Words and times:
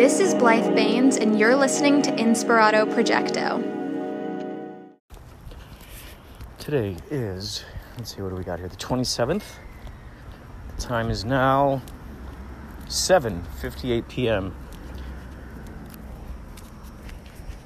This 0.00 0.18
is 0.18 0.34
Blythe 0.34 0.74
Baines, 0.74 1.18
and 1.18 1.38
you're 1.38 1.54
listening 1.54 2.00
to 2.00 2.10
Inspirato 2.12 2.90
Projecto. 2.90 3.60
Today 6.58 6.96
is, 7.10 7.64
let's 7.98 8.16
see, 8.16 8.22
what 8.22 8.30
do 8.30 8.36
we 8.36 8.42
got 8.42 8.60
here? 8.60 8.68
The 8.68 8.76
27th. 8.76 9.42
The 10.74 10.80
time 10.80 11.10
is 11.10 11.26
now 11.26 11.82
7:58 12.86 14.08
p.m. 14.08 14.54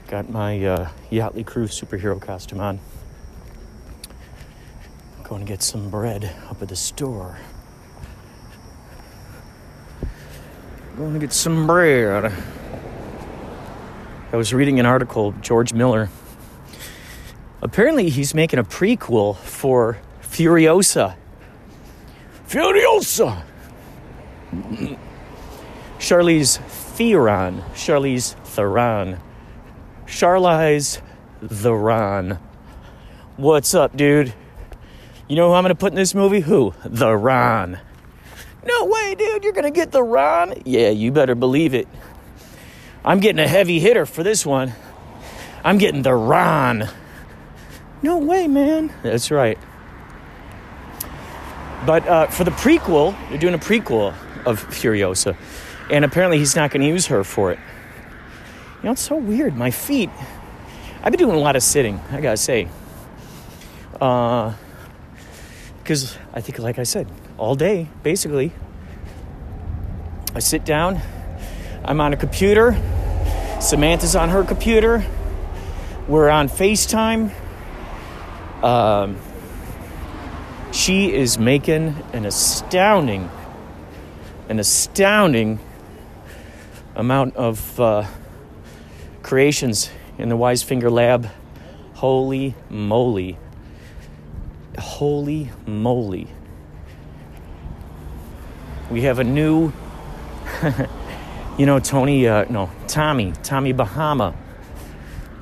Got 0.08 0.28
my 0.28 0.64
uh, 0.64 0.88
Yachtley 1.12 1.46
Crew 1.46 1.68
superhero 1.68 2.20
costume 2.20 2.58
on. 2.58 2.80
Going 5.22 5.42
to 5.42 5.46
get 5.46 5.62
some 5.62 5.88
bread 5.88 6.34
up 6.50 6.60
at 6.60 6.68
the 6.68 6.74
store. 6.74 7.38
Going 10.96 11.14
to 11.14 11.18
get 11.18 11.32
some 11.32 11.66
bread. 11.66 12.32
I 14.32 14.36
was 14.36 14.54
reading 14.54 14.78
an 14.78 14.86
article, 14.86 15.32
George 15.40 15.72
Miller. 15.72 16.08
Apparently, 17.62 18.10
he's 18.10 18.32
making 18.32 18.60
a 18.60 18.64
prequel 18.64 19.36
for 19.36 19.98
Furiosa. 20.22 21.16
Furiosa! 22.46 23.42
Charlize 25.98 26.58
Theron. 26.58 27.62
Charlize 27.74 28.34
Theron. 28.44 29.18
Charlize 30.06 31.00
Theron. 31.44 32.38
What's 33.36 33.74
up, 33.74 33.96
dude? 33.96 34.32
You 35.26 35.34
know 35.34 35.48
who 35.48 35.54
I'm 35.54 35.64
gonna 35.64 35.74
put 35.74 35.90
in 35.92 35.96
this 35.96 36.14
movie? 36.14 36.40
Who? 36.40 36.72
The 36.84 37.16
Ron. 37.16 37.80
No 38.66 38.86
way, 38.86 39.14
dude, 39.14 39.44
you're 39.44 39.52
gonna 39.52 39.70
get 39.70 39.92
the 39.92 40.02
Ron? 40.02 40.54
Yeah, 40.64 40.90
you 40.90 41.12
better 41.12 41.34
believe 41.34 41.74
it. 41.74 41.88
I'm 43.04 43.20
getting 43.20 43.38
a 43.38 43.48
heavy 43.48 43.78
hitter 43.80 44.06
for 44.06 44.22
this 44.22 44.46
one. 44.46 44.72
I'm 45.62 45.78
getting 45.78 46.02
the 46.02 46.14
Ron. 46.14 46.88
No 48.02 48.18
way, 48.18 48.48
man. 48.48 48.92
That's 49.02 49.30
right. 49.30 49.58
But 51.86 52.06
uh, 52.06 52.26
for 52.28 52.44
the 52.44 52.50
prequel, 52.50 53.16
they're 53.28 53.38
doing 53.38 53.54
a 53.54 53.58
prequel 53.58 54.14
of 54.46 54.62
Furiosa. 54.68 55.36
And 55.90 56.04
apparently 56.04 56.38
he's 56.38 56.56
not 56.56 56.70
going 56.70 56.80
to 56.80 56.86
use 56.86 57.06
her 57.06 57.24
for 57.24 57.52
it. 57.52 57.58
You 58.78 58.84
know, 58.84 58.92
it's 58.92 59.02
so 59.02 59.16
weird. 59.16 59.56
My 59.56 59.70
feet, 59.70 60.10
I've 61.02 61.12
been 61.12 61.18
doing 61.18 61.36
a 61.36 61.40
lot 61.40 61.56
of 61.56 61.62
sitting, 61.62 62.00
I 62.10 62.20
gotta 62.20 62.36
say. 62.36 62.68
Uh, 64.00 64.54
because 65.82 66.16
I 66.32 66.40
think, 66.40 66.58
like 66.58 66.78
I 66.78 66.82
said, 66.82 67.06
all 67.38 67.54
day, 67.54 67.88
basically. 68.02 68.52
I 70.34 70.40
sit 70.40 70.64
down, 70.64 71.00
I'm 71.84 72.00
on 72.00 72.12
a 72.12 72.16
computer, 72.16 72.72
Samantha's 73.60 74.16
on 74.16 74.30
her 74.30 74.44
computer, 74.44 75.04
we're 76.08 76.28
on 76.28 76.48
FaceTime. 76.48 77.32
Um, 78.62 79.18
she 80.72 81.12
is 81.12 81.38
making 81.38 81.96
an 82.12 82.26
astounding, 82.26 83.30
an 84.48 84.58
astounding 84.58 85.60
amount 86.96 87.36
of 87.36 87.80
uh, 87.80 88.06
creations 89.22 89.90
in 90.18 90.28
the 90.28 90.36
Wise 90.36 90.62
Finger 90.62 90.90
Lab. 90.90 91.28
Holy 91.94 92.54
moly. 92.68 93.38
Holy 94.78 95.50
moly. 95.66 96.28
We 98.90 99.00
have 99.02 99.18
a 99.18 99.24
new, 99.24 99.72
you 101.58 101.64
know, 101.64 101.78
Tony, 101.78 102.28
uh, 102.28 102.44
no, 102.50 102.70
Tommy, 102.86 103.32
Tommy 103.42 103.72
Bahama. 103.72 104.34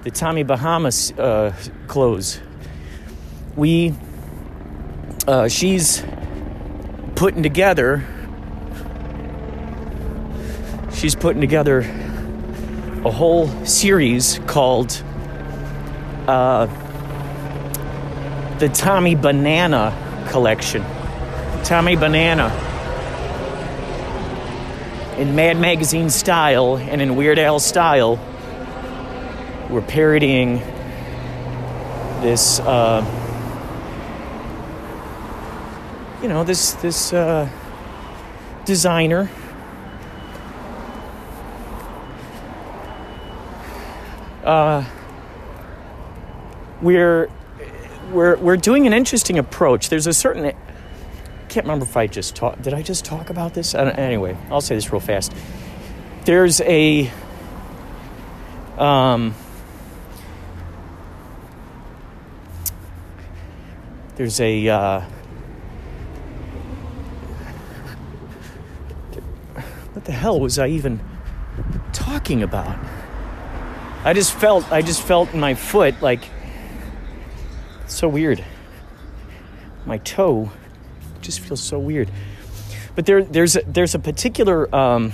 The 0.04 0.12
Tommy 0.12 0.44
Bahama 0.44 0.90
uh, 1.18 1.52
clothes. 1.88 2.40
We, 3.56 3.94
uh, 5.26 5.48
she's 5.48 6.04
putting 7.16 7.42
together, 7.42 8.04
she's 10.94 11.16
putting 11.16 11.40
together 11.40 11.80
a 13.04 13.10
whole 13.10 13.48
series 13.66 14.38
called 14.46 15.02
uh, 16.28 16.66
the 18.58 18.68
Tommy 18.68 19.16
Banana 19.16 20.26
Collection. 20.30 20.84
Tommy 21.64 21.96
Banana. 21.96 22.71
In 25.22 25.36
Mad 25.36 25.56
Magazine 25.56 26.10
style 26.10 26.78
and 26.78 27.00
in 27.00 27.14
Weird 27.14 27.38
Al 27.38 27.60
style, 27.60 28.18
we're 29.70 29.80
parodying 29.80 30.58
this, 32.22 32.58
uh, 32.58 33.04
you 36.20 36.28
know, 36.28 36.42
this 36.42 36.72
this 36.72 37.12
uh, 37.12 37.48
designer. 38.64 39.30
Uh, 44.42 44.84
we're 46.80 47.30
we're 48.10 48.36
we're 48.38 48.56
doing 48.56 48.88
an 48.88 48.92
interesting 48.92 49.38
approach. 49.38 49.88
There's 49.88 50.08
a 50.08 50.12
certain 50.12 50.52
can't 51.52 51.66
remember 51.66 51.84
if 51.84 51.98
I 51.98 52.06
just 52.06 52.34
talk. 52.34 52.62
Did 52.62 52.72
I 52.72 52.80
just 52.80 53.04
talk 53.04 53.28
about 53.28 53.52
this? 53.52 53.74
Anyway, 53.74 54.38
I'll 54.50 54.62
say 54.62 54.74
this 54.74 54.90
real 54.90 55.00
fast. 55.00 55.34
There's 56.24 56.62
a 56.62 57.10
um. 58.78 59.34
There's 64.16 64.40
a 64.40 64.66
uh, 64.66 65.00
what 69.92 70.04
the 70.06 70.12
hell 70.12 70.40
was 70.40 70.58
I 70.58 70.68
even 70.68 71.00
talking 71.92 72.42
about? 72.42 72.78
I 74.04 74.14
just 74.14 74.32
felt 74.32 74.72
I 74.72 74.80
just 74.80 75.02
felt 75.02 75.34
in 75.34 75.40
my 75.40 75.54
foot 75.54 76.00
like 76.00 76.24
so 77.88 78.08
weird. 78.08 78.42
My 79.84 79.98
toe 79.98 80.50
just 81.22 81.40
feels 81.40 81.62
so 81.62 81.78
weird. 81.78 82.10
But 82.94 83.06
there 83.06 83.22
there's 83.22 83.56
a, 83.56 83.62
there's 83.66 83.94
a 83.94 83.98
particular 83.98 84.72
um, 84.74 85.12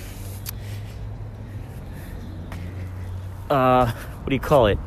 uh, 3.48 3.92
what 3.92 4.28
do 4.28 4.34
you 4.34 4.40
call 4.40 4.66
it? 4.66 4.78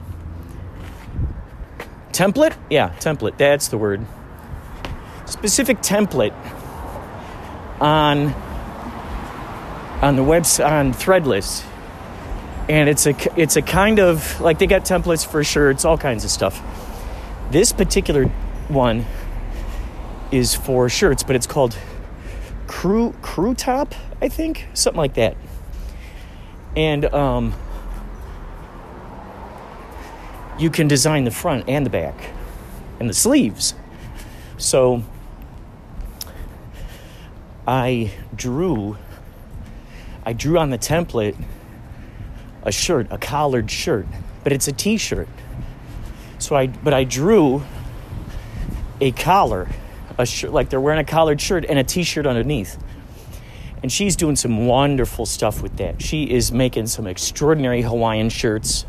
Template? 2.12 2.56
Yeah, 2.70 2.90
template. 3.00 3.38
That's 3.38 3.70
the 3.70 3.78
word. 3.78 4.06
Specific 5.26 5.78
template 5.78 6.34
on 7.80 8.34
on 10.02 10.16
the 10.16 10.24
website 10.24 10.70
on 10.70 10.94
Threadless 10.94 11.66
and 12.72 12.88
it's 12.88 13.06
a 13.06 13.16
it's 13.40 13.58
a 13.58 13.62
kind 13.62 14.00
of 14.00 14.40
like 14.40 14.60
they 14.60 14.68
got 14.68 14.86
templates 14.86 15.26
for 15.26 15.44
shirts, 15.44 15.84
all 15.84 15.98
kinds 15.98 16.24
of 16.24 16.32
stuff. 16.32 16.62
This 17.52 17.74
particular 17.74 18.26
one 18.70 19.06
is 20.32 20.56
for 20.56 20.90
shirts, 20.90 21.24
but 21.24 21.36
it's 21.36 21.48
called 21.48 21.78
crew 22.68 23.14
crew 23.22 23.54
top, 23.54 23.94
I 24.22 24.30
think, 24.30 24.68
something 24.74 24.98
like 24.98 25.16
that. 25.16 25.36
And 26.76 27.06
um, 27.14 27.54
you 30.58 30.70
can 30.70 30.88
design 30.88 31.24
the 31.24 31.32
front 31.32 31.68
and 31.68 31.86
the 31.86 31.90
back 31.90 32.16
and 33.00 33.10
the 33.10 33.14
sleeves. 33.14 33.74
So 34.58 35.04
I 37.68 38.12
drew 38.36 38.98
I 40.24 40.34
drew 40.34 40.60
on 40.60 40.70
the 40.70 40.78
template 40.78 41.36
a 42.64 42.72
shirt, 42.72 43.08
a 43.10 43.18
collared 43.18 43.72
shirt, 43.72 44.06
but 44.44 44.54
it's 44.54 44.68
a 44.68 44.72
t-shirt. 44.72 45.28
So 46.38 46.56
I 46.56 46.68
but 46.68 46.94
I 46.94 47.04
drew 47.04 47.64
a 49.00 49.12
collar, 49.12 49.68
a 50.18 50.26
shirt 50.26 50.52
like 50.52 50.70
they're 50.70 50.82
wearing 50.82 51.00
a 51.00 51.04
collared 51.04 51.42
shirt 51.42 51.66
and 51.66 51.80
a 51.80 51.84
t-shirt 51.84 52.26
underneath. 52.26 52.78
And 53.84 53.92
she's 53.92 54.16
doing 54.16 54.36
some 54.36 54.68
wonderful 54.68 55.26
stuff 55.26 55.64
with 55.64 55.78
that. 55.78 56.02
She 56.02 56.30
is 56.30 56.52
making 56.52 56.88
some 56.88 57.08
extraordinary 57.08 57.82
Hawaiian 57.82 58.30
shirts. 58.30 58.86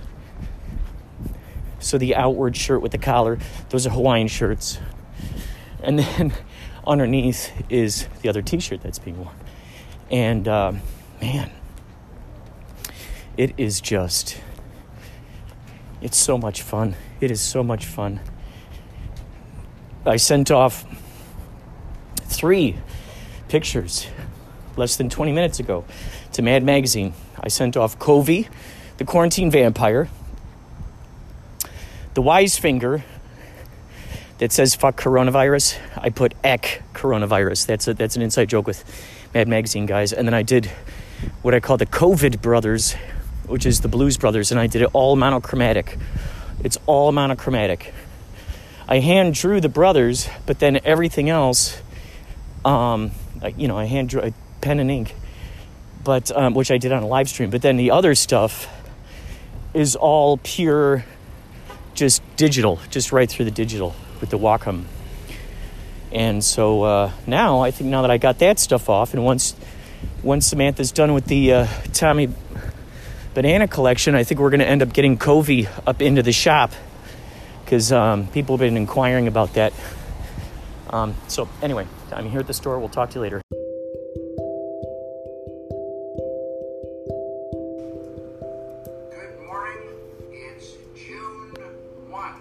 So 1.79 1.99
the 1.99 2.15
outward 2.15 2.57
shirt 2.57 2.83
with 2.83 2.93
the 2.93 2.99
collar, 2.99 3.39
those 3.71 3.87
are 3.87 3.91
Hawaiian 3.91 4.29
shirts. 4.29 4.79
And 5.83 5.99
then 5.99 6.33
underneath 6.87 7.51
is 7.71 8.07
the 8.21 8.29
other 8.29 8.43
t-shirt 8.43 8.83
that's 8.83 8.99
being 8.99 9.19
worn. 9.19 9.35
And 10.11 10.47
um, 10.47 10.83
man, 11.21 11.51
it 13.37 13.55
is 13.57 13.81
just 13.81 14.39
it's 16.01 16.19
so 16.19 16.37
much 16.37 16.63
fun 16.63 16.95
it 17.21 17.31
is 17.31 17.41
so 17.41 17.63
much 17.63 17.87
fun 17.87 18.21
i 20.05 20.17
sent 20.17 20.51
off 20.51 20.85
three 22.33 22.77
pictures 23.49 24.07
less 24.77 24.97
than 24.97 25.11
20 25.11 25.33
minutes 25.33 25.61
ago 25.61 25.85
to 26.33 26.43
mad 26.43 26.63
magazine 26.63 27.13
I 27.45 27.49
sent 27.49 27.77
off 27.77 27.99
Covey, 27.99 28.49
the 28.99 29.05
quarantine 29.05 29.51
vampire, 29.51 30.09
the 32.15 32.23
wise 32.23 32.57
finger 32.57 33.03
that 34.39 34.53
says 34.53 34.77
fuck 34.77 34.97
coronavirus. 34.97 35.79
I 35.97 36.11
put 36.11 36.35
ek 36.45 36.83
coronavirus. 36.95 37.67
That's 37.67 37.89
a, 37.89 37.95
that's 37.95 38.15
an 38.15 38.23
inside 38.23 38.49
joke 38.49 38.67
with 38.67 38.85
Mad 39.35 39.49
Magazine 39.49 39.87
guys. 39.87 40.13
And 40.13 40.29
then 40.29 40.35
I 40.35 40.43
did 40.43 40.67
what 41.43 41.53
I 41.53 41.59
call 41.61 41.79
the 41.79 41.87
COVID 41.87 42.41
brothers, 42.41 42.95
which 43.47 43.67
is 43.67 43.81
the 43.81 43.89
Blues 43.89 44.17
Brothers, 44.17 44.53
and 44.53 44.61
I 44.61 44.69
did 44.69 44.83
it 44.83 44.91
all 44.93 45.17
monochromatic. 45.17 45.99
It's 46.63 46.79
all 46.87 47.11
monochromatic. 47.11 47.93
I 48.87 49.01
hand 49.01 49.35
drew 49.35 49.61
the 49.61 49.69
brothers, 49.69 50.29
but 50.47 50.61
then 50.61 50.81
everything 50.85 51.29
else, 51.29 51.81
um, 52.65 53.11
you 53.57 53.69
know, 53.69 53.79
I 53.79 53.85
hand 53.85 54.09
drew 54.09 54.23
a 54.23 54.33
pen 54.61 54.81
and 54.81 54.91
ink, 54.91 55.15
but 56.05 56.31
um, 56.37 56.55
which 56.55 56.71
I 56.71 56.79
did 56.79 56.93
on 56.93 57.03
a 57.03 57.07
live 57.07 57.29
stream. 57.29 57.51
But 57.51 57.63
then 57.63 57.77
the 57.77 57.91
other 57.91 58.15
stuff 58.15 58.69
is 59.75 59.97
all 59.97 60.39
pure, 60.39 61.05
just 61.95 62.23
digital, 62.37 62.79
just 62.91 63.13
right 63.13 63.29
through 63.29 63.47
the 63.47 63.51
digital 63.51 63.95
with 64.21 64.31
the 64.31 64.39
Wacom. 64.39 64.85
And 66.13 66.45
so 66.45 66.83
uh, 66.83 67.13
now 67.27 67.61
I 67.61 67.71
think 67.71 67.91
now 67.91 68.03
that 68.03 68.11
I 68.11 68.19
got 68.19 68.39
that 68.41 68.59
stuff 68.59 68.89
off, 68.89 69.15
and 69.15 69.25
once 69.25 69.57
once 70.23 70.47
Samantha's 70.47 70.93
done 70.93 71.15
with 71.15 71.27
the 71.27 71.53
uh, 71.53 71.67
Tommy 71.93 72.29
banana 73.35 73.67
collection, 73.67 74.15
I 74.15 74.25
think 74.25 74.41
we're 74.41 74.51
going 74.51 74.61
to 74.61 74.69
end 74.69 74.83
up 74.83 74.93
getting 74.93 75.17
Covey 75.17 75.69
up 75.87 76.03
into 76.03 76.23
the 76.23 76.33
shop 76.33 76.73
because 77.65 77.91
um, 77.93 78.27
people 78.29 78.57
have 78.57 78.61
been 78.61 78.77
inquiring 78.77 79.27
about 79.27 79.55
that. 79.55 79.73
Um, 80.91 81.15
so, 81.29 81.49
anyway, 81.63 81.87
I'm 82.15 82.29
here 82.29 82.41
at 82.41 82.47
the 82.47 82.55
store. 82.55 82.79
We'll 82.79 82.89
talk 82.89 83.11
to 83.11 83.15
you 83.17 83.23
later. 83.23 83.41
Good 89.11 89.41
morning. 89.47 89.83
It's 90.31 90.73
June 90.95 91.55
1, 92.09 92.33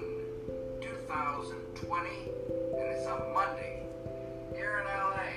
2020, 0.81 2.09
and 2.77 2.88
it's 2.88 3.06
a 3.06 3.31
Monday 3.33 3.83
here 4.53 4.79
in 4.81 4.88
LA. 4.88 5.31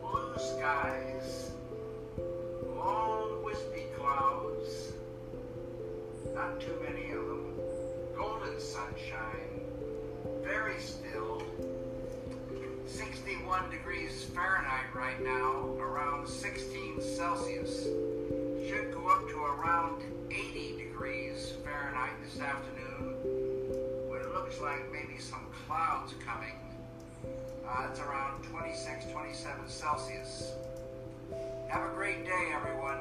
Blue 0.00 0.34
skies, 0.38 1.50
long 2.66 3.44
wispy 3.44 3.84
clouds, 3.98 4.92
not 6.34 6.58
too 6.60 6.78
many 6.82 7.10
of 7.10 7.26
them, 7.26 7.54
golden 8.16 8.58
sunshine, 8.58 9.60
very 10.42 10.80
still. 10.80 11.45
61 13.56 13.70
degrees 13.70 14.24
Fahrenheit 14.34 14.94
right 14.94 15.22
now, 15.22 15.74
around 15.80 16.28
16 16.28 17.00
Celsius. 17.00 17.84
Should 18.68 18.92
go 18.92 19.06
up 19.08 19.26
to 19.30 19.38
around 19.38 20.02
80 20.30 20.76
degrees 20.76 21.54
Fahrenheit 21.64 22.12
this 22.22 22.38
afternoon, 22.38 23.14
when 24.08 24.20
it 24.20 24.34
looks 24.34 24.60
like 24.60 24.92
maybe 24.92 25.18
some 25.18 25.46
clouds 25.66 26.12
coming. 26.24 26.52
Uh, 27.66 27.88
it's 27.90 28.00
around 28.00 28.42
26, 28.44 29.06
27 29.12 29.68
Celsius. 29.68 30.52
Have 31.70 31.90
a 31.90 31.94
great 31.94 32.26
day, 32.26 32.52
everyone. 32.52 33.00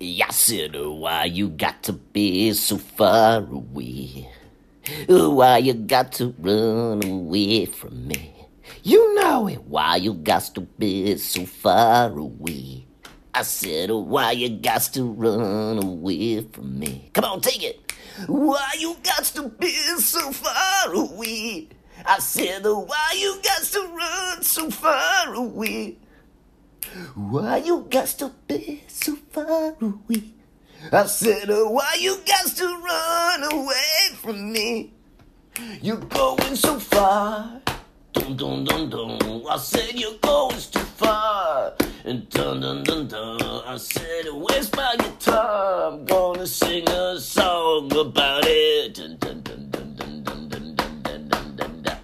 I 0.00 0.30
said, 0.30 0.76
why 0.76 1.24
you 1.24 1.48
got 1.48 1.82
to 1.84 1.94
be 1.94 2.52
so 2.52 2.76
far 2.76 3.38
away? 3.38 4.28
Why 5.08 5.58
you 5.58 5.74
got 5.74 6.12
to 6.12 6.34
run 6.38 7.04
away 7.04 7.66
from 7.66 8.08
me? 8.08 8.34
You 8.82 9.14
know 9.14 9.48
it, 9.48 9.62
why 9.64 9.96
you 9.96 10.14
got 10.14 10.42
to 10.54 10.60
be 10.60 11.16
so 11.16 11.46
far 11.46 12.16
away? 12.16 12.86
I 13.34 13.42
said, 13.42 13.90
oh, 13.90 13.98
why 13.98 14.32
you 14.32 14.48
got 14.48 14.82
to 14.94 15.04
run 15.04 15.82
away 15.82 16.42
from 16.42 16.78
me? 16.78 17.10
Come 17.14 17.24
on, 17.24 17.40
take 17.40 17.62
it. 17.62 17.92
Why 18.26 18.74
you 18.78 18.96
got 19.02 19.24
to 19.24 19.48
be 19.48 19.70
so 19.98 20.32
far 20.32 20.92
away? 20.92 21.68
I 22.04 22.18
said, 22.18 22.62
oh, 22.64 22.80
why 22.80 23.14
you 23.16 23.38
got 23.42 23.62
to 23.62 23.80
run 23.94 24.42
so 24.42 24.70
far 24.70 25.34
away? 25.34 25.98
Why 27.14 27.58
you 27.58 27.86
got 27.90 28.06
to 28.18 28.32
be 28.46 28.84
so 28.88 29.16
far 29.30 29.76
away? 29.80 30.34
I 30.92 31.06
said, 31.06 31.50
oh, 31.50 31.70
why 31.70 31.96
you 31.98 32.18
got 32.26 32.46
to 32.46 32.64
run 32.64 33.52
away 33.52 34.14
from 34.14 34.52
me? 34.52 34.92
You're 35.82 35.96
going 35.96 36.56
so 36.56 36.78
far. 36.78 37.60
Dun 38.12 38.36
dun 38.36 38.64
dun 38.64 38.88
dun. 38.88 39.42
I 39.50 39.56
said 39.58 39.94
you're 39.94 40.18
going 40.22 40.56
too 40.56 40.78
far. 40.80 41.74
And 42.04 42.28
dun 42.30 42.60
dun 42.60 42.84
dun 42.84 43.08
dun. 43.08 43.42
I 43.66 43.76
said, 43.76 44.26
where's 44.32 44.72
my 44.74 44.94
guitar? 44.98 45.90
I'm 45.92 46.04
gonna 46.04 46.46
sing 46.46 46.88
a 46.88 47.18
song 47.20 47.92
about 47.94 48.44
it. 48.46 48.94
Dun 48.94 49.18
dun 49.18 49.42
dun 49.42 49.70
dun 49.70 49.94
dun 49.96 50.22
dun 50.22 50.48
dun 50.48 50.72
dun 50.72 51.02
dun 51.02 51.28
dun 51.28 51.56
dun 51.56 51.82
dun. 51.82 51.98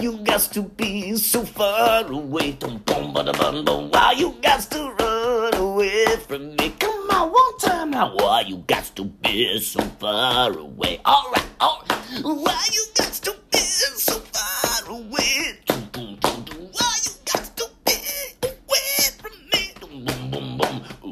You 0.00 0.18
got 0.18 0.40
to 0.52 0.62
be 0.62 1.16
so 1.16 1.44
far 1.44 2.04
away. 2.10 2.52
Dum 2.52 2.82
bum 2.84 3.12
ba 3.14 3.22
da 3.24 3.32
bum 3.32 3.64
bum. 3.64 3.90
Why 3.90 4.12
you 4.18 4.34
got 4.42 4.60
to 4.72 4.90
run 4.98 5.54
away 5.54 6.16
from 6.26 6.56
me? 6.56 6.74
Come 6.78 6.93
on, 7.14 7.32
one 7.32 7.58
time 7.58 7.90
now. 7.90 8.14
Why 8.16 8.40
you 8.42 8.58
got 8.66 8.84
to 8.96 9.04
be 9.04 9.58
so 9.60 9.80
far 10.00 10.56
away? 10.58 11.00
All 11.04 11.30
right, 11.32 11.46
all 11.60 11.84
right. 11.88 12.22
Why 12.22 12.66
you 12.72 12.84
got 12.94 13.12
to 13.12 13.34
be 13.50 13.58
so 13.58 14.18
far 14.18 14.90
away? 14.90 15.58
Why 15.66 16.92
you 17.04 17.12
got 17.24 17.56
to 17.56 17.66
be 17.84 17.96
away 18.42 19.10
from 19.18 19.34
me? 19.52 19.62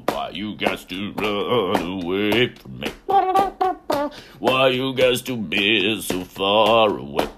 Why 0.07 0.31
you 0.33 0.57
got 0.57 0.89
to 0.89 1.13
run 1.13 1.83
away 2.03 2.55
from 2.55 2.79
me? 2.81 2.89
Why 4.39 4.69
you 4.69 4.95
got 4.95 5.25
to 5.27 5.37
be 5.37 6.01
so 6.03 6.25
far 6.25 6.99
away? 6.99 7.29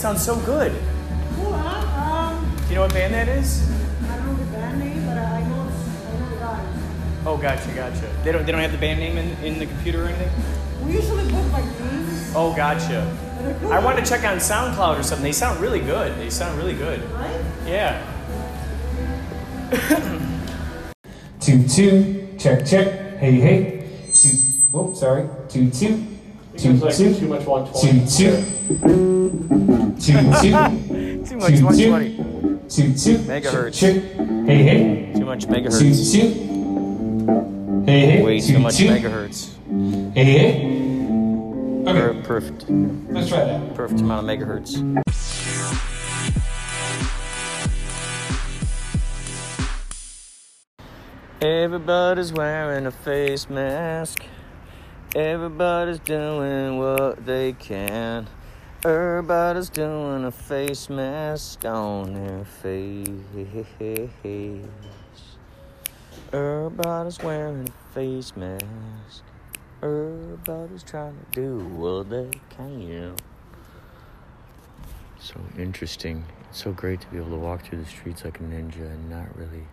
Sounds 0.00 0.24
so 0.24 0.36
good. 0.40 0.72
Well, 1.38 1.54
um, 1.54 2.56
Do 2.64 2.68
you 2.70 2.74
know 2.76 2.82
what 2.82 2.92
band 2.94 3.14
that 3.14 3.28
is? 3.28 3.70
I 4.08 4.16
don't 4.16 4.26
know 4.26 4.34
the 4.44 4.50
band 4.52 4.78
name, 4.80 5.06
but 5.06 5.18
I 5.18 5.40
know 5.42 5.60
I 5.62 6.18
know 6.18 6.30
the 6.30 6.36
guys. 6.36 7.26
Oh, 7.26 7.36
gotcha, 7.36 7.70
gotcha. 7.74 8.10
They 8.24 8.32
don't, 8.32 8.46
they 8.46 8.52
don't 8.52 8.60
have 8.62 8.72
the 8.72 8.78
band 8.78 8.98
name 9.00 9.18
in, 9.18 9.28
in 9.44 9.58
the 9.58 9.66
computer 9.66 10.04
or 10.04 10.08
anything? 10.08 10.30
We 10.86 10.92
usually 10.92 11.30
book 11.30 11.52
like 11.52 11.64
these, 11.78 12.32
Oh, 12.34 12.54
gotcha. 12.56 13.16
cool, 13.60 13.72
I 13.72 13.78
wanted 13.78 14.04
to 14.04 14.10
check 14.10 14.24
on 14.24 14.38
SoundCloud 14.38 14.98
or 14.98 15.02
something. 15.02 15.22
They 15.24 15.32
sound 15.32 15.60
really 15.60 15.80
good. 15.80 16.16
They 16.18 16.30
sound 16.30 16.56
really 16.56 16.74
good. 16.74 17.00
right? 17.12 17.40
Yeah. 17.66 18.06
Two 21.40 21.66
two 21.68 22.28
check 22.38 22.66
check 22.66 23.18
hey 23.18 23.32
hey 23.40 23.88
Two, 24.14 24.28
two 24.28 24.36
oh 24.74 24.92
sorry 24.94 25.28
two 25.48 25.70
two 25.70 26.04
two 26.60 26.72
like 26.74 26.94
two 26.96 27.14
too 27.14 27.28
much 27.28 27.42
two 27.44 27.50
120. 27.50 28.06
two 28.06 28.40
two 30.00 30.00
two 30.00 31.20
Too 31.24 31.36
much, 31.36 31.52
120. 31.60 32.16
120. 32.16 32.68
two 32.68 32.94
two 32.94 33.18
Megahertz. 33.24 33.74
check 33.74 33.94
check 34.02 34.46
hey 34.46 34.62
hey 34.62 35.12
Too 35.14 35.24
much 35.24 35.46
megahertz. 35.46 36.12
two 36.12 37.82
hey 37.86 38.00
hey 38.06 38.22
Way 38.22 38.40
two 38.40 38.52
too 38.54 38.58
much 38.58 38.74
megahertz. 38.78 40.14
hey 40.14 40.24
hey 40.24 40.76
Okay, 41.86 42.20
perfect, 42.24 42.66
let's 43.08 43.28
try 43.30 43.42
that. 43.44 43.74
perfect 43.74 44.00
amount 44.02 44.28
of 44.28 44.38
megahertz. 44.38 45.02
Everybody's 51.42 52.32
wearing 52.32 52.86
a 52.86 52.90
face 52.90 53.48
mask. 53.48 54.24
Everybody's 55.16 55.98
doing 55.98 56.78
what 56.78 57.26
they 57.26 57.52
can. 57.54 58.28
Everybody's 58.84 59.68
doing 59.68 60.24
a 60.24 60.30
face 60.30 60.88
mask 60.88 61.64
on 61.64 62.14
their 62.14 62.44
face. 62.44 63.08
Everybody's 66.32 67.18
wearing 67.18 67.68
a 67.68 67.72
face 67.92 68.36
mask. 68.36 69.24
Everybody's 69.82 70.84
trying 70.84 71.18
to 71.18 71.26
do 71.32 71.58
what 71.74 72.08
they 72.08 72.30
can. 72.50 73.16
So 75.18 75.34
interesting. 75.58 76.24
It's 76.48 76.62
so 76.62 76.70
great 76.70 77.00
to 77.00 77.08
be 77.08 77.16
able 77.16 77.30
to 77.30 77.36
walk 77.36 77.64
through 77.64 77.82
the 77.82 77.90
streets 77.90 78.24
like 78.24 78.38
a 78.38 78.44
ninja 78.44 78.76
and 78.76 79.10
not 79.10 79.36
really, 79.36 79.66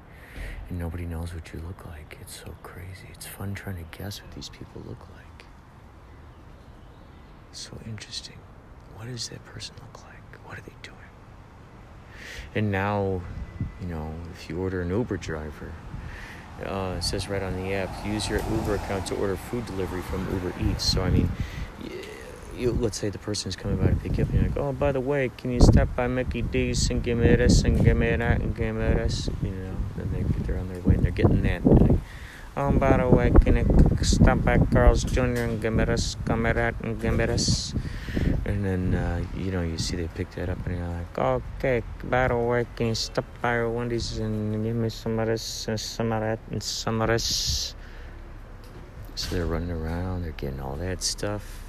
and 0.70 0.80
nobody 0.80 1.06
knows 1.06 1.34
what 1.34 1.54
you 1.54 1.62
look 1.66 1.86
like. 1.86 2.18
It's 2.22 2.36
so 2.36 2.56
crazy. 2.64 3.08
It's 3.14 3.28
fun 3.28 3.54
trying 3.54 3.78
to 3.78 3.86
guess 3.98 4.20
what 4.22 4.32
these 4.32 4.50
people 4.50 4.82
look 4.88 5.00
like. 5.14 5.17
So 7.58 7.72
interesting. 7.88 8.38
What 8.96 9.08
does 9.08 9.30
that 9.30 9.44
person 9.46 9.74
look 9.82 10.04
like? 10.04 10.46
What 10.46 10.60
are 10.60 10.62
they 10.62 10.76
doing? 10.84 10.96
And 12.54 12.72
now, 12.72 13.24
you 13.82 13.88
know, 13.88 14.14
if 14.32 14.48
you 14.48 14.62
order 14.62 14.84
an 14.84 14.92
Uber 14.92 15.18
driver, 15.18 15.74
uh, 16.64 16.98
it 17.00 17.04
says 17.04 17.28
right 17.28 17.42
on 17.42 17.56
the 17.56 17.74
app, 17.74 18.06
use 18.06 18.30
your 18.30 18.42
Uber 18.52 18.76
account 18.76 19.08
to 19.08 19.16
order 19.16 19.36
food 19.36 19.66
delivery 19.66 20.04
from 20.04 20.32
Uber 20.34 20.54
Eats. 20.70 20.84
So, 20.84 21.02
I 21.02 21.10
mean, 21.10 21.32
you, 22.56 22.74
let's 22.74 23.00
say 23.00 23.10
the 23.10 23.18
person 23.18 23.50
is 23.50 23.56
coming 23.56 23.78
by 23.78 23.88
to 23.88 23.96
pick 23.96 24.20
you 24.20 24.24
up, 24.24 24.30
and 24.30 24.40
you're 24.40 24.50
like, 24.50 24.58
oh, 24.58 24.72
by 24.72 24.92
the 24.92 25.02
way, 25.02 25.32
can 25.36 25.50
you 25.50 25.60
stop 25.60 25.96
by 25.96 26.06
Mickey 26.06 26.44
D's 26.44 26.92
and 26.92 27.02
give 27.02 27.18
me 27.18 27.36
this 27.36 27.64
and 27.64 27.84
give 27.84 27.98
me 27.98 28.16
that 28.16 28.40
and 28.40 28.56
give 28.56 28.76
me 28.76 28.82
this? 28.82 29.32
You 29.42 29.50
know, 29.50 29.76
then 29.96 30.12
they, 30.14 30.44
they're 30.44 30.60
on 30.60 30.70
their 30.72 30.82
way 30.82 30.94
and 30.94 31.04
they're 31.04 31.12
getting 31.12 31.42
that. 31.42 31.64
The 32.98 33.08
way, 33.08 33.30
by 34.44 34.58
Carl's 34.58 35.04
Jr. 35.04 35.46
and 35.46 35.62
me 35.62 36.56
that, 36.56 36.74
and 36.82 37.00
give? 37.00 37.76
And 38.46 38.66
then, 38.66 38.96
uh, 38.96 39.24
you 39.38 39.52
know, 39.52 39.62
you 39.62 39.78
see 39.78 39.96
they 39.96 40.08
pick 40.08 40.32
that 40.32 40.50
up 40.50 40.66
and 40.66 40.78
you're 40.78 40.88
like, 40.88 41.18
okay, 41.20 41.84
by 42.06 42.28
the 42.30 42.36
way, 42.36 42.66
can 42.76 42.88
stop 42.96 43.26
by 43.44 43.64
Wendy's 43.64 44.18
and 44.18 44.64
give 44.66 44.76
me 44.76 44.90
some 44.90 45.20
of 45.20 45.28
this 45.28 45.68
and 45.68 45.80
some 45.80 46.12
of 46.12 46.22
that 46.22 46.40
and 46.50 46.64
some 46.64 47.00
of 47.00 47.10
this? 47.10 47.76
So 49.14 49.36
they're 49.36 49.46
running 49.46 49.70
around, 49.70 50.24
they're 50.24 50.32
getting 50.32 50.60
all 50.60 50.78
that 50.78 51.04
stuff. 51.04 51.62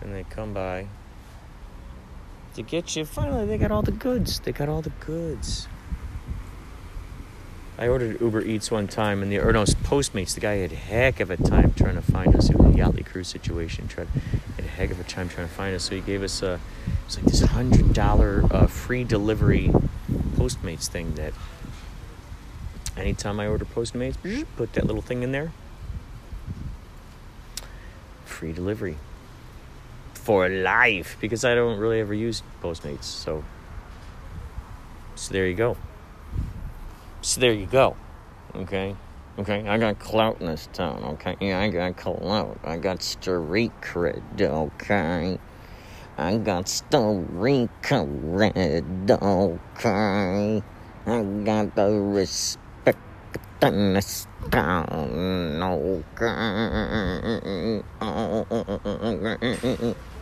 And 0.00 0.14
they 0.14 0.22
come 0.30 0.54
by 0.54 0.86
to 2.54 2.62
get 2.62 2.94
you. 2.94 3.04
Finally, 3.04 3.46
they 3.46 3.58
got 3.58 3.72
all 3.72 3.82
the 3.82 3.90
goods. 3.90 4.38
They 4.38 4.52
got 4.52 4.68
all 4.68 4.82
the 4.82 4.90
goods. 5.00 5.66
I 7.78 7.88
ordered 7.88 8.20
Uber 8.20 8.42
Eats 8.42 8.70
one 8.70 8.86
time, 8.86 9.22
and 9.22 9.32
the 9.32 9.38
or 9.38 9.52
no, 9.52 9.64
Postmates. 9.64 10.34
The 10.34 10.40
guy 10.40 10.56
had 10.56 10.72
a 10.72 10.76
heck 10.76 11.20
of 11.20 11.30
a 11.30 11.36
time 11.36 11.72
trying 11.72 11.94
to 11.94 12.02
find 12.02 12.36
us. 12.36 12.50
It 12.50 12.56
was 12.56 12.74
a 12.74 12.78
Yachtly 12.78 13.04
Cruise 13.04 13.28
situation. 13.28 13.88
Tried 13.88 14.08
had 14.56 14.64
a 14.64 14.68
heck 14.68 14.90
of 14.90 15.00
a 15.00 15.04
time 15.04 15.28
trying 15.28 15.48
to 15.48 15.54
find 15.54 15.74
us. 15.74 15.84
So 15.84 15.94
he 15.94 16.00
gave 16.02 16.22
us 16.22 16.42
a 16.42 16.60
it's 17.06 17.16
like 17.16 17.26
this 17.26 17.40
hundred 17.40 17.94
dollar 17.94 18.44
uh, 18.50 18.66
free 18.66 19.04
delivery 19.04 19.70
Postmates 20.36 20.86
thing. 20.86 21.14
That 21.14 21.32
anytime 22.96 23.40
I 23.40 23.46
order 23.46 23.64
Postmates, 23.64 24.46
put 24.56 24.74
that 24.74 24.86
little 24.86 25.02
thing 25.02 25.22
in 25.22 25.32
there. 25.32 25.52
Free 28.26 28.52
delivery 28.52 28.98
for 30.14 30.48
life 30.48 31.16
because 31.20 31.44
I 31.44 31.54
don't 31.54 31.78
really 31.78 32.00
ever 32.00 32.14
use 32.14 32.42
Postmates. 32.62 33.04
So, 33.04 33.44
so 35.14 35.32
there 35.32 35.46
you 35.48 35.54
go. 35.54 35.76
So 37.22 37.40
there 37.40 37.52
you 37.52 37.66
go. 37.66 37.96
Okay. 38.54 38.94
Okay. 39.38 39.66
I 39.68 39.78
got 39.78 39.98
clout 40.00 40.40
in 40.40 40.46
this 40.46 40.68
town. 40.72 41.04
Okay. 41.04 41.36
Yeah, 41.40 41.60
I 41.60 41.68
got 41.68 41.96
clout. 41.96 42.58
I 42.64 42.78
got 42.78 43.00
street 43.00 43.70
cred. 43.80 44.40
Okay. 44.40 45.38
I 46.18 46.36
got 46.36 46.68
street 46.68 47.70
cred. 47.80 49.10
Okay. 49.22 50.62
I 51.06 51.22
got 51.44 51.76
the 51.76 51.90
respect 51.92 52.98
in 53.62 53.94
this 53.94 54.26
town. 54.50 55.62
Okay. 55.62 56.26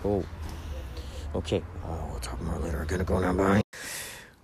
Oh. 0.05 0.23
Okay. 1.35 1.63
Uh, 1.83 1.97
we'll 2.11 2.21
talk 2.21 2.39
more 2.43 2.59
later. 2.59 2.83
I 2.83 2.85
gotta 2.85 3.05
go 3.05 3.19
now. 3.19 3.33
Bye. 3.33 3.63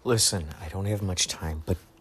Listen, 0.05 0.49
I 0.63 0.69
don't 0.69 0.87
have 0.87 1.03
much 1.03 1.29
time, 1.29 1.63
but 1.67 1.77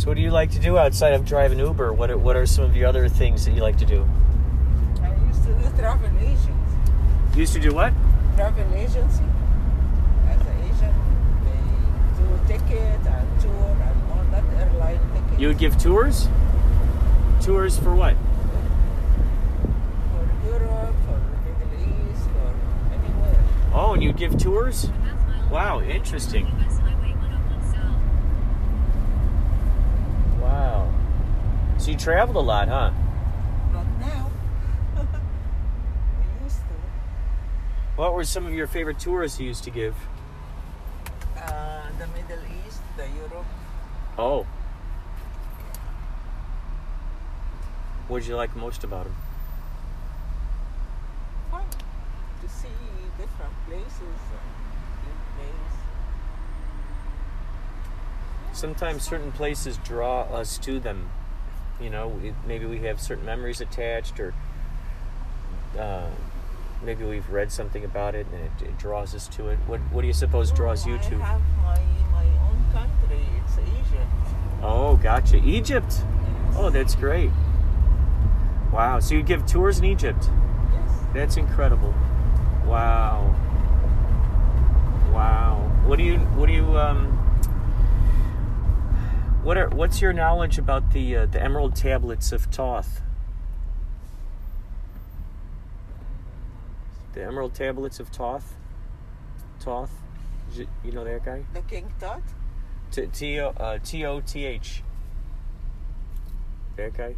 So, 0.00 0.08
what 0.08 0.16
do 0.16 0.22
you 0.22 0.30
like 0.30 0.50
to 0.52 0.58
do 0.58 0.78
outside 0.78 1.12
of 1.12 1.26
driving 1.26 1.58
Uber? 1.58 1.92
What 1.92 2.10
are, 2.10 2.16
what 2.16 2.34
are 2.34 2.46
some 2.46 2.64
of 2.64 2.74
your 2.74 2.88
other 2.88 3.06
things 3.06 3.44
that 3.44 3.52
you 3.52 3.60
like 3.60 3.76
to 3.76 3.84
do? 3.84 4.08
I 5.02 5.14
used 5.26 5.44
to 5.44 5.52
do 5.52 5.76
travel 5.76 6.08
agency. 6.18 6.52
You 7.34 7.40
used 7.40 7.52
to 7.52 7.60
do 7.60 7.74
what? 7.74 7.92
Travel 8.34 8.64
agency. 8.72 9.24
As 10.26 10.40
an 10.40 10.56
agent, 10.64 10.94
they 11.44 11.60
do 12.16 12.24
ticket 12.48 13.06
and 13.06 13.40
tour 13.42 13.52
and 13.52 14.10
all 14.10 14.24
that 14.30 14.42
airline 14.58 15.00
ticket. 15.12 15.38
You 15.38 15.48
would 15.48 15.58
give 15.58 15.76
tours? 15.76 16.28
Tours 17.42 17.78
for 17.78 17.94
what? 17.94 18.14
for 20.12 20.48
Europe, 20.48 20.94
for 21.04 21.20
Middle 21.44 22.10
East, 22.10 22.24
for 22.24 22.54
anywhere. 22.94 23.44
Oh, 23.74 23.92
and 23.92 24.02
you'd 24.02 24.16
give 24.16 24.38
tours? 24.38 24.88
Wow, 25.50 25.82
interesting. 25.82 26.46
Wow. 30.40 30.92
So 31.78 31.90
you 31.90 31.96
traveled 31.96 32.36
a 32.36 32.40
lot, 32.40 32.68
huh? 32.68 32.90
Not 33.72 33.86
now. 34.00 34.30
we 34.96 36.44
used 36.44 36.58
to. 36.58 36.74
What 37.96 38.14
were 38.14 38.24
some 38.24 38.46
of 38.46 38.52
your 38.52 38.66
favorite 38.66 38.98
tours 38.98 39.38
you 39.38 39.46
used 39.46 39.64
to 39.64 39.70
give? 39.70 39.94
Uh, 41.36 41.82
the 41.98 42.06
Middle 42.08 42.44
East, 42.66 42.80
the 42.96 43.06
Europe. 43.08 43.46
Oh. 44.18 44.46
What 48.08 48.20
did 48.20 48.28
you 48.28 48.36
like 48.36 48.56
most 48.56 48.82
about 48.82 49.04
them? 49.04 49.14
Fun 51.50 51.64
to 52.42 52.48
see 52.48 52.68
different 53.16 53.52
places 53.68 53.90
and 54.00 54.48
new 55.04 55.16
place. 55.36 55.76
Sometimes 58.60 59.02
certain 59.04 59.32
places 59.32 59.78
draw 59.78 60.24
us 60.24 60.58
to 60.58 60.78
them. 60.78 61.08
You 61.80 61.88
know, 61.88 62.08
we- 62.08 62.34
maybe 62.46 62.66
we 62.66 62.80
have 62.80 63.00
certain 63.00 63.24
memories 63.24 63.62
attached, 63.62 64.20
or 64.20 64.34
uh, 65.78 66.10
maybe 66.82 67.06
we've 67.06 67.30
read 67.30 67.50
something 67.50 67.86
about 67.86 68.14
it 68.14 68.26
and 68.34 68.42
it, 68.44 68.68
it 68.68 68.78
draws 68.78 69.14
us 69.14 69.28
to 69.28 69.48
it. 69.48 69.58
What 69.66 69.80
What 69.92 70.02
do 70.02 70.06
you 70.08 70.12
suppose 70.12 70.52
draws 70.52 70.86
you 70.86 70.96
Oh, 70.96 70.98
I 70.98 71.08
to? 71.08 71.18
have 71.20 71.40
my, 71.62 71.80
my 72.12 72.26
own 72.50 72.62
country. 72.70 73.24
It's 73.46 73.56
Egypt. 73.56 74.10
Oh, 74.62 74.96
gotcha. 75.02 75.38
Egypt. 75.38 75.94
Oh, 76.54 76.68
that's 76.68 76.94
great. 76.94 77.30
Wow. 78.70 79.00
So 79.00 79.14
you 79.14 79.22
give 79.22 79.46
tours 79.46 79.78
in 79.78 79.86
Egypt? 79.86 80.28
Yes. 80.70 80.98
That's 81.14 81.36
incredible. 81.38 81.94
Wow. 82.66 83.34
Wow. 85.14 85.56
What 85.86 85.96
do 85.96 86.04
you 86.04 86.18
what 86.36 86.44
do 86.46 86.52
you 86.52 86.76
um 86.76 87.16
what 89.42 89.56
are 89.56 89.68
what's 89.70 90.00
your 90.00 90.12
knowledge 90.12 90.58
about 90.58 90.92
the 90.92 91.16
uh, 91.16 91.26
the 91.26 91.42
emerald 91.42 91.74
tablets 91.74 92.32
of 92.32 92.44
Thoth? 92.50 93.00
The 97.12 97.24
emerald 97.24 97.54
tablets 97.54 97.98
of 98.00 98.08
Thoth? 98.10 98.54
Thoth? 99.60 99.90
Is 100.52 100.60
it- 100.60 100.68
You 100.84 100.92
know 100.92 101.04
that 101.04 101.24
guy? 101.24 101.44
The 101.54 101.62
king 101.62 101.92
thought? 101.98 102.22
T 102.90 103.06
T 103.06 103.40
O 103.40 103.48
uh, 103.50 103.78
T 103.82 104.04
O 104.04 104.20
T 104.20 104.44
H. 104.44 104.82
That 106.76 106.94
guy. 106.96 107.14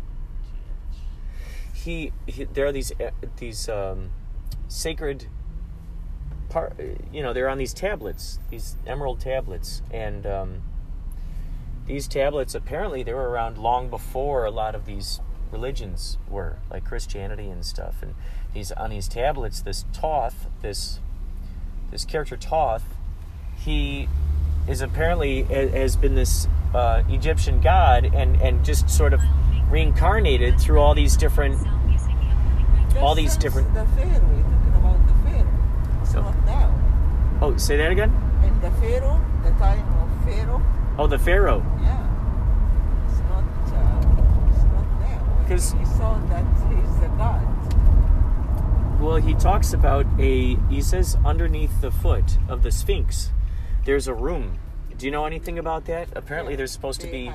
He, 1.74 2.12
he 2.26 2.44
there 2.44 2.66
are 2.66 2.72
these 2.72 2.92
uh, 3.00 3.10
these 3.36 3.68
um, 3.68 4.10
sacred 4.68 5.26
part. 6.48 6.78
You 7.12 7.22
know, 7.22 7.32
they're 7.32 7.48
on 7.48 7.58
these 7.58 7.74
tablets, 7.74 8.38
these 8.50 8.76
emerald 8.86 9.20
tablets, 9.20 9.82
and 9.90 10.26
um, 10.26 10.62
these 11.86 12.06
tablets 12.08 12.54
apparently 12.54 13.02
they 13.02 13.12
were 13.14 13.28
around 13.28 13.58
long 13.58 13.88
before 13.90 14.44
a 14.44 14.50
lot 14.50 14.74
of 14.74 14.86
these 14.86 15.20
religions 15.50 16.16
were, 16.28 16.56
like 16.70 16.84
Christianity 16.84 17.48
and 17.48 17.64
stuff. 17.64 17.96
And 18.02 18.14
these 18.54 18.72
on 18.72 18.90
these 18.90 19.08
tablets, 19.08 19.60
this 19.60 19.84
Thoth, 19.92 20.46
this 20.62 21.00
this 21.90 22.04
character 22.04 22.36
Thoth, 22.36 22.84
he 23.56 24.08
is 24.68 24.80
apparently 24.80 25.42
has 25.42 25.96
been 25.96 26.14
this 26.14 26.46
uh, 26.74 27.02
Egyptian 27.08 27.60
god 27.60 28.04
and 28.14 28.40
and 28.40 28.64
just 28.64 28.88
sort 28.88 29.12
of 29.12 29.20
reincarnated 29.68 30.58
through 30.60 30.80
all 30.80 30.94
these 30.94 31.16
different 31.16 31.58
all 33.00 33.14
these 33.14 33.36
different 33.36 33.72
The 33.74 33.84
Pharaoh, 33.96 34.20
we're 34.20 34.42
talking 34.42 34.74
about 34.76 35.06
the 35.06 35.30
Pharaoh. 35.30 36.00
It's 36.02 36.12
So- 36.12 36.20
not 36.22 36.46
now. 36.46 37.38
oh 37.42 37.56
say 37.56 37.76
that 37.78 37.90
again 37.90 38.12
In 38.44 38.60
the 38.60 38.70
Pharaoh, 38.72 39.20
the 39.42 39.50
time 39.52 39.86
of 39.98 40.24
Pharaoh, 40.24 40.62
oh 40.98 41.06
the 41.06 41.18
pharaoh 41.18 41.62
yeah. 41.80 42.08
It's 43.08 43.20
not, 43.20 43.44
uh, 43.74 44.50
it's 44.52 44.64
not 44.64 44.86
now. 45.00 45.46
'Cause- 45.48 45.72
he 45.72 45.84
saw 45.84 46.18
that 46.28 46.44
he's 46.68 47.00
the 47.00 47.08
God. 47.18 47.46
well 49.00 49.16
he 49.16 49.34
talks 49.34 49.72
about 49.72 50.06
a 50.18 50.56
he 50.68 50.80
says 50.80 51.16
underneath 51.24 51.80
the 51.80 51.90
foot 51.90 52.38
of 52.48 52.62
the 52.62 52.70
sphinx 52.70 53.32
there's 53.84 54.06
a 54.06 54.14
room 54.14 54.58
do 54.96 55.06
you 55.06 55.12
know 55.12 55.24
anything 55.26 55.58
about 55.58 55.84
that 55.86 56.08
apparently 56.14 56.54
there's 56.56 56.70
supposed 56.72 57.00
to 57.00 57.06
be 57.08 57.32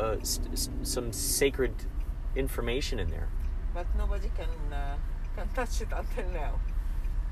uh, 0.00 0.16
some 0.22 1.12
sacred 1.12 1.74
information 2.36 2.98
in 2.98 3.10
there 3.10 3.28
But 3.74 3.86
nobody 3.96 4.30
can, 4.36 4.48
uh, 4.72 4.96
can 5.36 5.48
touch 5.54 5.80
it 5.80 5.88
until 5.96 6.28
now. 6.30 6.60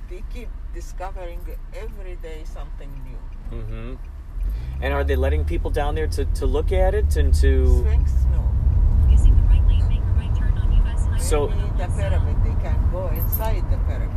They 0.09 0.23
keep 0.33 0.49
discovering 0.75 1.41
every 1.75 2.17
day 2.17 2.45
something 2.45 2.91
new. 3.09 3.21
hmm 3.61 3.95
and 4.83 4.93
are 4.95 5.05
they 5.05 5.17
letting 5.17 5.45
people 5.45 5.71
down 5.71 5.95
there 5.95 6.07
to, 6.09 6.25
to 6.25 6.47
look 6.47 6.73
at 6.73 6.95
it 6.95 7.17
and 7.17 7.35
to 7.35 7.81
Sphinx, 7.81 8.13
no. 8.33 8.51
Using 9.11 9.37
the 9.37 9.43
right 9.43 9.67
lane, 9.67 9.89
make 9.89 10.01
a 10.01 10.05
right 10.19 10.35
turn 10.37 10.57
on 10.59 10.73
US 10.87 11.05
Highway. 11.05 11.19
So- 11.19 11.47
the 11.49 11.87
pyramid, 11.97 12.37
they 12.45 12.63
can 12.63 12.89
go 12.93 13.09
inside 13.09 13.65
the 13.71 13.77
pyramid. 13.89 14.17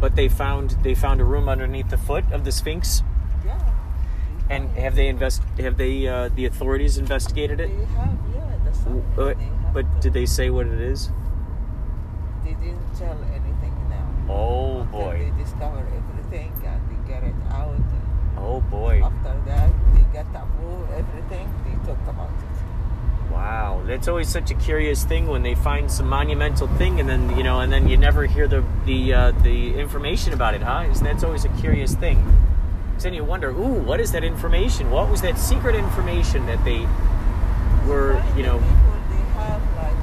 but 0.00 0.14
they 0.16 0.28
found 0.28 0.70
they 0.82 0.94
found 0.94 1.20
a 1.20 1.24
room 1.24 1.48
underneath 1.48 1.88
the 1.90 1.98
foot 1.98 2.24
of 2.32 2.44
the 2.44 2.52
sphinx 2.52 3.02
Yeah. 3.44 3.58
and 4.48 4.68
have 4.78 4.94
they 4.94 5.08
invest 5.08 5.42
have 5.58 5.76
they 5.76 6.06
uh, 6.06 6.28
the 6.34 6.44
authorities 6.46 6.98
investigated 6.98 7.58
it 7.60 7.68
They 7.68 7.84
have, 7.96 8.16
yeah, 8.34 8.56
that's 8.64 8.78
W- 8.84 9.02
something 9.16 9.48
uh, 9.50 9.64
have 9.64 9.74
but 9.74 10.00
did 10.00 10.12
they 10.12 10.24
say 10.26 10.50
what 10.50 10.66
it 10.66 10.80
is 10.80 11.10
They 12.44 12.54
didn't 12.54 12.94
tell 12.96 13.18
anything 13.38 13.74
now. 13.90 14.06
oh 14.28 14.80
Until 14.80 15.00
boy 15.00 15.16
They 15.36 15.42
discover 15.42 15.80
everything 15.98 16.52
and 16.64 16.80
they 16.90 17.00
get 17.12 17.22
it 17.24 17.34
out. 17.50 17.74
And 17.74 18.37
oh 18.48 18.60
boy. 18.62 19.02
After 19.04 19.36
that, 19.46 19.70
they 19.94 20.04
get 20.12 20.26
approved, 20.34 20.90
everything, 20.92 21.52
they 21.64 21.74
talk 21.86 22.00
about 22.08 22.30
it. 22.30 23.32
wow. 23.32 23.82
That's 23.86 24.08
always 24.08 24.28
such 24.28 24.50
a 24.50 24.54
curious 24.54 25.04
thing 25.04 25.26
when 25.28 25.42
they 25.42 25.54
find 25.54 25.90
some 25.90 26.08
monumental 26.08 26.66
thing 26.80 26.98
and 26.98 27.08
then 27.08 27.36
you 27.36 27.42
know 27.42 27.60
and 27.60 27.70
then 27.70 27.88
you 27.88 27.96
never 27.96 28.24
hear 28.26 28.48
the 28.48 28.64
the 28.86 29.12
uh, 29.12 29.30
the 29.42 29.74
information 29.78 30.32
about 30.32 30.54
it 30.54 30.62
huh? 30.62 30.86
Isn't 30.90 31.04
that's 31.04 31.24
always 31.24 31.44
a 31.44 31.52
curious 31.60 31.94
thing? 31.94 32.18
Then 32.98 33.14
you 33.14 33.24
wonder 33.24 33.50
ooh 33.50 33.80
what 33.88 34.00
is 34.00 34.12
that 34.12 34.24
information? 34.24 34.90
What 34.90 35.10
was 35.10 35.20
that 35.22 35.38
secret 35.38 35.74
information 35.74 36.46
that 36.46 36.64
they 36.64 36.80
were 37.86 38.22
you 38.36 38.42
know? 38.42 38.58
people, 38.58 38.96
they 39.12 39.24
have 39.40 39.62
like 39.76 39.98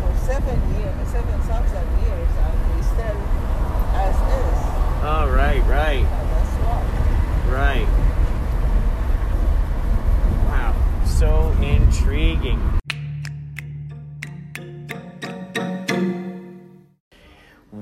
for 0.00 0.12
seven 0.24 0.58
years, 0.76 1.08
seven 1.08 1.40
thousand 1.48 1.88
years, 2.04 2.30
and 2.46 2.56
they 2.68 2.82
still 2.92 3.20
as 4.04 4.16
is. 4.16 4.60
oh 5.12 5.24
right 5.34 5.62
right 5.68 6.23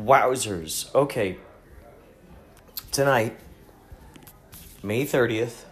Wowzers. 0.05 0.93
Okay. 0.95 1.39
Tonight, 2.91 3.39
May 4.83 5.07
30th, 5.07 5.65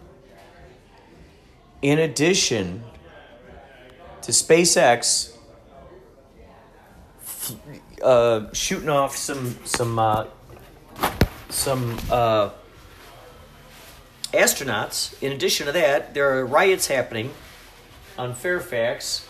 in 1.82 1.98
addition 1.98 2.84
to 4.22 4.32
SpaceX 4.32 5.36
uh, 8.02 8.52
shooting 8.52 8.88
off 8.88 9.16
some 9.16 9.58
some 9.64 9.98
uh, 9.98 10.26
some 11.48 11.98
uh, 12.10 12.50
astronauts. 14.32 15.20
In 15.22 15.32
addition 15.32 15.66
to 15.66 15.72
that, 15.72 16.14
there 16.14 16.38
are 16.38 16.46
riots 16.46 16.86
happening 16.86 17.32
on 18.16 18.34
Fairfax, 18.34 19.26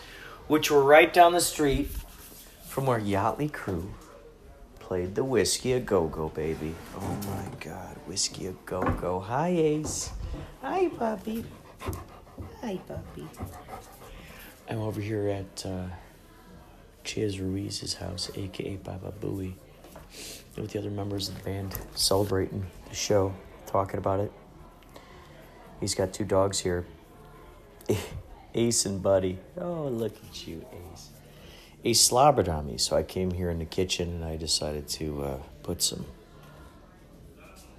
which 0.47 0.71
were 0.71 0.83
right 0.83 1.13
down 1.13 1.33
the 1.33 1.41
street 1.41 1.89
from 2.67 2.87
where 2.87 3.01
Yachtley 3.01 3.53
Crew 3.53 3.95
played 4.91 5.15
the 5.15 5.23
Whisky 5.23 5.75
a 5.75 5.79
Go 5.79 6.09
Go, 6.09 6.31
baby. 6.31 6.75
Oh 6.97 7.19
my 7.29 7.45
God, 7.61 7.97
Whisky 8.09 8.49
a 8.49 8.53
Go 8.67 8.83
Go. 9.01 9.21
Hi, 9.21 9.51
Ace. 9.51 10.11
Hi, 10.63 10.89
puppy. 10.89 11.45
Hi, 12.61 12.77
puppy. 12.89 13.25
I'm 14.69 14.81
over 14.81 15.01
here 15.01 15.29
at 15.29 15.65
uh, 15.65 15.85
Chiz 17.05 17.39
Ruiz's 17.39 17.95
house, 17.95 18.33
aka 18.35 18.75
Baba 18.79 19.13
Booey, 19.21 19.53
with 20.57 20.73
the 20.73 20.81
other 20.81 20.91
members 20.91 21.29
of 21.29 21.39
the 21.39 21.45
band, 21.45 21.73
celebrating 21.95 22.67
the 22.89 22.97
show, 22.97 23.33
talking 23.67 23.99
about 23.99 24.19
it. 24.19 24.33
He's 25.79 25.95
got 25.95 26.13
two 26.13 26.25
dogs 26.25 26.59
here. 26.59 26.85
Ace 28.57 28.87
and 28.87 29.01
Buddy. 29.01 29.39
Oh, 29.57 29.87
look 29.87 30.17
at 30.17 30.49
you, 30.49 30.67
Ace. 30.93 31.10
Ace 31.83 32.01
slobbered 32.01 32.49
on 32.49 32.67
me, 32.67 32.77
so 32.77 32.95
I 32.97 33.03
came 33.03 33.31
here 33.31 33.49
in 33.49 33.59
the 33.59 33.65
kitchen 33.65 34.11
and 34.11 34.25
I 34.25 34.37
decided 34.37 34.87
to 34.89 35.23
uh, 35.23 35.39
put 35.63 35.83
some 35.83 36.05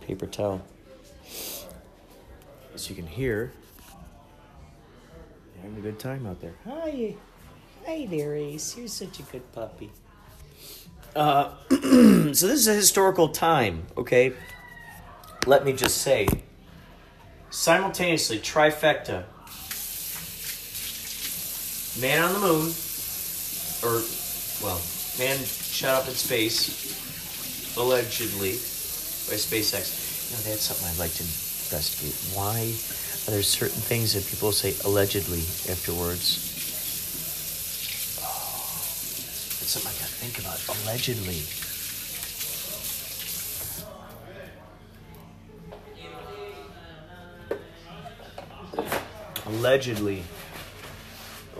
paper 0.01 0.25
towel. 0.25 0.65
As 2.73 2.89
you 2.89 2.95
can 2.95 3.05
hear, 3.05 3.51
having 5.61 5.77
a 5.77 5.81
good 5.81 5.99
time 5.99 6.25
out 6.25 6.41
there. 6.41 6.55
Hi. 6.65 7.15
Hi 7.85 8.07
there, 8.09 8.35
Ace. 8.35 8.75
You're 8.75 8.87
such 8.87 9.19
a 9.19 9.23
good 9.23 9.51
puppy. 9.51 9.91
Uh, 11.15 11.53
so 11.69 11.77
this 11.77 12.41
is 12.41 12.67
a 12.67 12.73
historical 12.73 13.29
time, 13.29 13.85
okay? 13.97 14.33
Let 15.45 15.63
me 15.63 15.73
just 15.73 15.97
say, 15.97 16.27
simultaneously 17.51 18.39
trifecta 18.39 19.25
man 21.99 22.23
on 22.23 22.33
the 22.33 22.39
moon 22.39 22.73
or 23.83 24.01
well 24.61 24.79
man 25.17 25.37
shot 25.43 26.01
up 26.01 26.07
in 26.07 26.13
space 26.13 27.75
allegedly 27.77 28.51
by 29.27 29.37
spacex 29.37 30.29
you 30.29 30.37
know 30.37 30.43
that's 30.43 30.61
something 30.61 30.87
i'd 30.87 30.99
like 30.99 31.13
to 31.13 31.23
investigate 31.23 32.13
why 32.37 32.59
are 33.27 33.31
there 33.31 33.41
certain 33.41 33.81
things 33.81 34.13
that 34.13 34.25
people 34.29 34.51
say 34.51 34.73
allegedly 34.85 35.41
afterwards 35.71 36.47
that's 39.57 39.73
something 39.73 39.89
i 39.89 39.97
gotta 39.97 40.13
think 40.21 40.37
about 40.37 40.61
allegedly 40.83 41.41
allegedly 49.47 50.23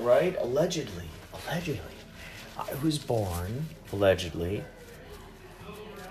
right? 0.01 0.35
Allegedly. 0.39 1.05
Allegedly. 1.33 2.00
I 2.57 2.73
was 2.83 2.97
born, 2.97 3.67
allegedly. 3.91 4.63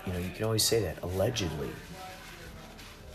You 0.05 0.13
know, 0.13 0.19
you 0.19 0.29
can 0.29 0.45
always 0.45 0.63
say 0.63 0.81
that, 0.81 1.01
allegedly. 1.03 1.69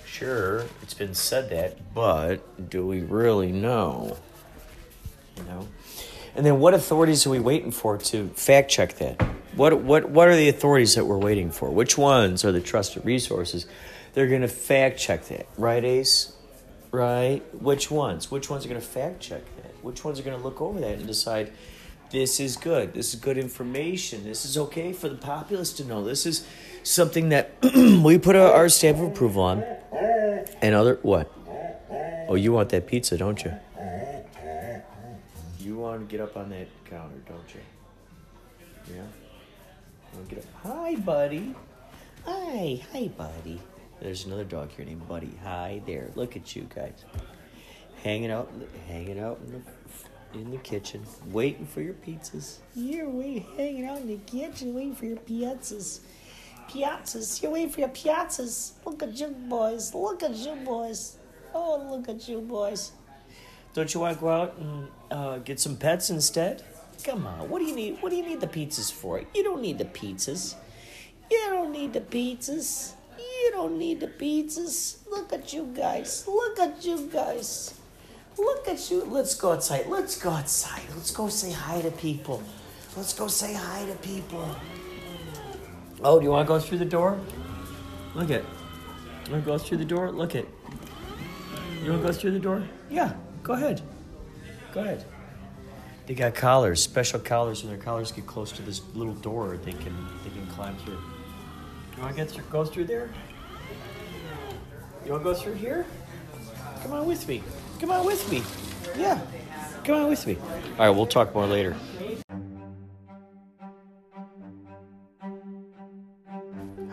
Sure, 0.05 0.65
it's 0.83 0.95
been 0.95 1.15
said 1.15 1.51
that, 1.51 1.95
but 1.95 2.71
do 2.71 2.87
we 2.87 3.01
really 3.01 3.53
know? 3.53 4.17
You 5.37 5.43
know? 5.45 5.69
And 6.35 6.45
then 6.45 6.61
what 6.61 6.75
authorities 6.75 7.27
are 7.27 7.31
we 7.31 7.41
waiting 7.41 7.71
for 7.71 7.99
to 7.99 8.29
fact 8.29 8.71
check 8.71 8.95
that? 8.95 9.21
What 9.55 9.81
what 9.81 10.11
what 10.11 10.29
are 10.29 10.37
the 10.37 10.49
authorities 10.49 10.95
that 10.95 11.07
we're 11.07 11.19
waiting 11.19 11.51
for? 11.51 11.71
Which 11.71 11.97
ones 11.97 12.45
are 12.45 12.53
the 12.53 12.61
trusted 12.61 13.05
resources? 13.05 13.67
They're 14.13 14.29
going 14.29 14.43
to 14.43 14.49
fact 14.49 14.99
check 14.99 15.25
that, 15.27 15.47
right, 15.59 15.85
Ace? 15.85 16.33
Right? 16.91 17.43
Which 17.61 17.91
ones? 17.91 18.31
Which 18.31 18.49
ones 18.49 18.65
are 18.65 18.69
going 18.69 18.81
to 18.81 18.87
fact 18.87 19.21
check 19.21 19.43
that? 19.57 19.85
Which 19.85 20.05
ones 20.05 20.19
are 20.19 20.23
going 20.23 20.37
to 20.37 20.43
look 20.43 20.61
over 20.61 20.81
that 20.81 20.93
and 20.99 21.07
decide 21.07 21.53
this 22.11 22.41
is 22.41 22.57
good. 22.57 22.95
This 22.95 23.15
is 23.15 23.21
good 23.21 23.39
information. 23.39 24.25
This 24.25 24.45
is 24.45 24.57
okay 24.57 24.93
for 24.93 25.09
the 25.09 25.17
populace 25.17 25.73
to 25.75 25.85
know. 25.85 26.05
This 26.05 26.27
is 26.27 26.47
something 26.83 27.31
that 27.31 27.53
we 28.05 28.19
put 28.19 28.37
our, 28.37 28.53
our 28.53 28.69
stamp 28.69 28.99
of 28.99 29.05
approval 29.05 29.43
on. 29.43 29.65
And 30.63 30.75
other 30.75 30.99
what? 31.03 31.33
Oh, 32.29 32.35
you 32.35 32.53
want 32.53 32.71
that 32.71 32.87
pizza, 32.87 33.17
don't 33.17 33.45
you? 33.45 33.53
You 35.61 35.77
want 35.77 36.09
to 36.09 36.17
get 36.17 36.21
up 36.21 36.37
on 36.37 36.51
that 36.51 36.69
counter, 36.89 37.17
don't 37.29 37.55
you? 37.55 38.95
Yeah. 38.95 39.03
You 40.17 40.25
get 40.29 40.39
up? 40.39 40.45
Hi, 40.63 40.95
buddy. 40.97 41.55
Hi, 42.25 42.83
hi, 42.93 43.09
buddy. 43.09 43.61
There's 44.01 44.27
another 44.27 44.45
dog 44.45 44.71
here 44.73 44.85
named 44.85 45.09
Buddy. 45.09 45.33
Hi 45.43 45.81
there. 45.87 46.11
Look 46.15 46.37
at 46.37 46.55
you 46.55 46.69
guys, 46.75 47.05
hanging 48.03 48.31
out, 48.31 48.51
hanging 48.89 49.19
out 49.19 49.41
in 49.45 49.53
the 49.53 49.61
in 50.41 50.51
the 50.51 50.59
kitchen, 50.59 51.03
waiting 51.31 51.67
for 51.67 51.81
your 51.81 51.95
pizzas. 51.95 52.59
You're 52.75 53.09
waiting, 53.09 53.47
hanging 53.57 53.87
out 53.87 53.99
in 53.99 54.09
the 54.09 54.19
kitchen, 54.19 54.75
waiting 54.75 54.95
for 54.95 55.07
your 55.07 55.17
pizzas. 55.17 56.01
Pizzas. 56.69 57.43
You're 57.43 57.53
waiting 57.53 57.71
for 57.71 57.81
your 57.81 57.89
pizzas. 57.91 58.73
Look 58.85 59.03
at 59.03 59.19
you 59.19 59.29
boys. 59.29 59.95
Look 59.95 60.23
at 60.23 60.35
you 60.35 60.57
boys. 60.65 61.17
Oh, 61.55 61.87
look 61.91 62.09
at 62.09 62.29
you 62.29 62.41
boys. 62.41 62.93
Don't 63.73 63.93
you 63.93 64.01
want 64.01 64.17
to 64.17 64.21
go 64.21 64.29
out 64.31 64.57
and 64.59 64.89
uh, 65.11 65.39
get 65.39 65.61
some 65.61 65.77
pets 65.77 66.11
instead? 66.11 66.65
Come 67.05 67.27
on. 67.27 67.49
What 67.49 67.61
do 67.61 67.67
you 67.67 67.75
need? 67.75 67.99
What 68.01 68.11
do 68.11 68.17
you 68.17 68.27
need 68.27 68.41
the 68.41 68.47
pizzas 68.47 68.93
for? 68.93 69.23
You 69.35 69.45
don't 69.45 69.61
need 69.61 69.79
the 69.79 69.85
pizzas. 69.85 70.55
You 71.31 71.47
don't 71.51 71.73
need 71.73 71.93
the 71.93 72.01
pizzas. 72.01 72.95
You 73.19 73.51
don't 73.53 73.79
need 73.79 74.01
the 74.01 74.09
pizzas. 74.09 74.99
Look 75.11 75.33
at 75.33 75.53
you 75.53 75.73
guys. 75.77 76.25
Look 76.27 76.59
at 76.59 76.85
you 76.85 77.09
guys. 77.13 77.75
Look 78.39 78.69
at 78.69 78.91
you. 78.91 79.05
Let's 79.05 79.35
go 79.35 79.53
outside. 79.53 79.87
Let's 79.87 80.21
go 80.21 80.31
outside. 80.31 80.83
Let's 80.95 81.11
go 81.11 81.29
say 81.29 81.53
hi 81.53 81.81
to 81.81 81.91
people. 81.91 82.43
Let's 82.97 83.13
go 83.15 83.29
say 83.29 83.55
hi 83.55 83.87
to 83.87 83.95
people. 83.97 84.55
Oh, 86.03 86.19
do 86.19 86.25
you 86.25 86.31
want 86.31 86.47
to 86.47 86.49
go 86.49 86.59
through 86.59 86.79
the 86.79 86.85
door? 86.85 87.19
Look 88.15 88.31
at. 88.31 88.43
You 89.27 89.33
want 89.33 89.45
to 89.45 89.51
go 89.51 89.59
through 89.59 89.79
the 89.79 89.85
door? 89.85 90.11
Look 90.11 90.35
at. 90.35 90.45
You 91.83 91.91
want 91.91 92.03
to 92.03 92.09
go 92.09 92.13
through 92.13 92.33
the 92.33 92.39
door? 92.39 92.63
Yeah, 92.91 93.15
go 93.43 93.55
ahead. 93.55 93.81
Go 94.73 94.81
ahead. 94.81 95.05
They 96.07 96.15
got 96.15 96.35
collars, 96.35 96.83
special 96.83 97.19
collars. 97.19 97.63
When 97.63 97.73
their 97.73 97.83
collars 97.83 98.13
get 98.13 98.27
close 98.27 98.53
to 98.53 98.63
this 98.63 98.83
little 98.95 99.15
door, 99.15 99.57
they 99.65 99.73
can 99.73 100.09
they 100.23 100.31
can 100.31 100.47
climb 100.49 100.77
through. 100.79 101.01
You 101.97 102.03
want 102.03 102.15
to 102.15 102.23
get 102.23 102.31
through, 102.31 102.45
go 102.51 102.65
through 102.65 102.85
there? 102.85 103.11
You 105.05 105.13
want 105.13 105.25
to 105.25 105.33
go 105.33 105.35
through 105.35 105.55
here? 105.55 105.87
Come 106.83 106.93
on 106.93 107.07
with 107.07 107.27
me. 107.27 107.43
Come 107.81 107.91
on 107.91 108.07
with 108.07 108.31
me. 108.31 108.43
Yeah. 108.99 109.21
Come 109.85 109.97
on 109.97 110.09
with 110.11 110.27
me. 110.27 110.37
All 110.37 110.79
right, 110.79 110.91
we'll 110.91 111.07
talk 111.07 111.35
more 111.35 111.47
later. 111.47 111.77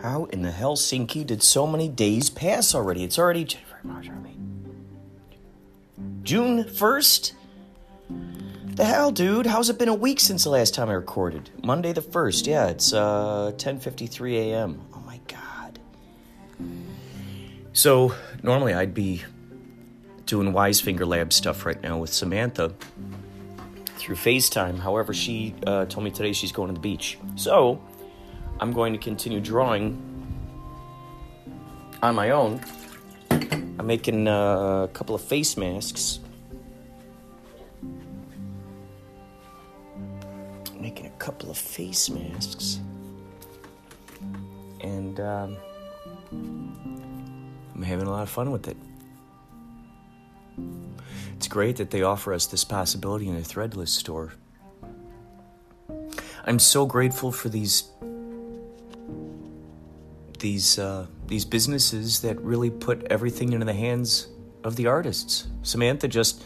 How 0.02 0.24
in 0.26 0.42
the 0.42 0.50
Helsinki 0.50 1.26
did 1.26 1.42
so 1.42 1.66
many 1.66 1.88
days 1.88 2.28
pass 2.28 2.74
already? 2.74 3.04
It's 3.04 3.18
already 3.18 3.44
January, 3.44 3.80
March, 3.84 4.06
April, 4.06 4.20
May. 4.20 4.36
June 6.22 6.64
1st? 6.64 7.32
The 8.76 8.84
hell, 8.84 9.10
dude? 9.10 9.46
How's 9.46 9.70
it 9.70 9.78
been 9.78 9.88
a 9.88 9.94
week 9.94 10.20
since 10.20 10.44
the 10.44 10.50
last 10.50 10.74
time 10.74 10.90
I 10.90 10.92
recorded? 10.92 11.48
Monday 11.62 11.92
the 11.92 12.02
1st. 12.02 12.46
Yeah, 12.46 12.66
it's 12.66 12.92
uh 12.92 13.52
10:53 13.56 14.36
a.m. 14.50 14.82
Oh 14.92 15.02
my 15.06 15.20
god. 15.26 15.78
So, 17.72 18.14
normally 18.42 18.74
I'd 18.74 18.92
be 18.94 19.22
doing 20.26 20.52
Wise 20.52 20.80
Finger 20.80 21.06
Lab 21.06 21.32
stuff 21.32 21.66
right 21.66 21.80
now 21.82 21.98
with 21.98 22.12
Samantha 22.12 22.74
through 23.96 24.16
FaceTime. 24.16 24.78
However, 24.78 25.14
she 25.14 25.54
uh, 25.66 25.86
told 25.86 26.04
me 26.04 26.10
today 26.10 26.32
she's 26.32 26.52
going 26.52 26.68
to 26.68 26.74
the 26.74 26.80
beach. 26.80 27.18
So, 27.36 27.80
I'm 28.60 28.72
going 28.72 28.92
to 28.92 28.98
continue 28.98 29.40
drawing 29.40 30.00
on 32.02 32.14
my 32.14 32.30
own. 32.30 32.60
I'm 33.30 33.86
making 33.86 34.28
uh, 34.28 34.82
a 34.84 34.90
couple 34.92 35.14
of 35.14 35.22
face 35.22 35.56
masks. 35.56 36.20
Making 40.78 41.06
a 41.06 41.16
couple 41.18 41.50
of 41.50 41.56
face 41.56 42.10
masks. 42.10 42.80
And 44.80 45.18
um, 45.18 45.56
I'm 46.30 47.82
having 47.82 48.06
a 48.06 48.10
lot 48.10 48.22
of 48.22 48.30
fun 48.30 48.50
with 48.50 48.68
it. 48.68 48.76
It's 51.36 51.48
great 51.48 51.76
that 51.76 51.90
they 51.90 52.02
offer 52.02 52.32
us 52.32 52.46
this 52.46 52.64
possibility 52.64 53.28
in 53.28 53.36
a 53.36 53.40
threadless 53.40 53.88
store. 53.88 54.32
I'm 56.46 56.58
so 56.58 56.86
grateful 56.86 57.32
for 57.32 57.48
these 57.48 57.90
these 60.38 60.78
uh, 60.78 61.06
these 61.26 61.44
businesses 61.44 62.20
that 62.20 62.40
really 62.40 62.70
put 62.70 63.04
everything 63.04 63.52
into 63.52 63.64
the 63.64 63.72
hands 63.72 64.28
of 64.62 64.76
the 64.76 64.86
artists. 64.86 65.46
Samantha 65.62 66.06
just 66.08 66.44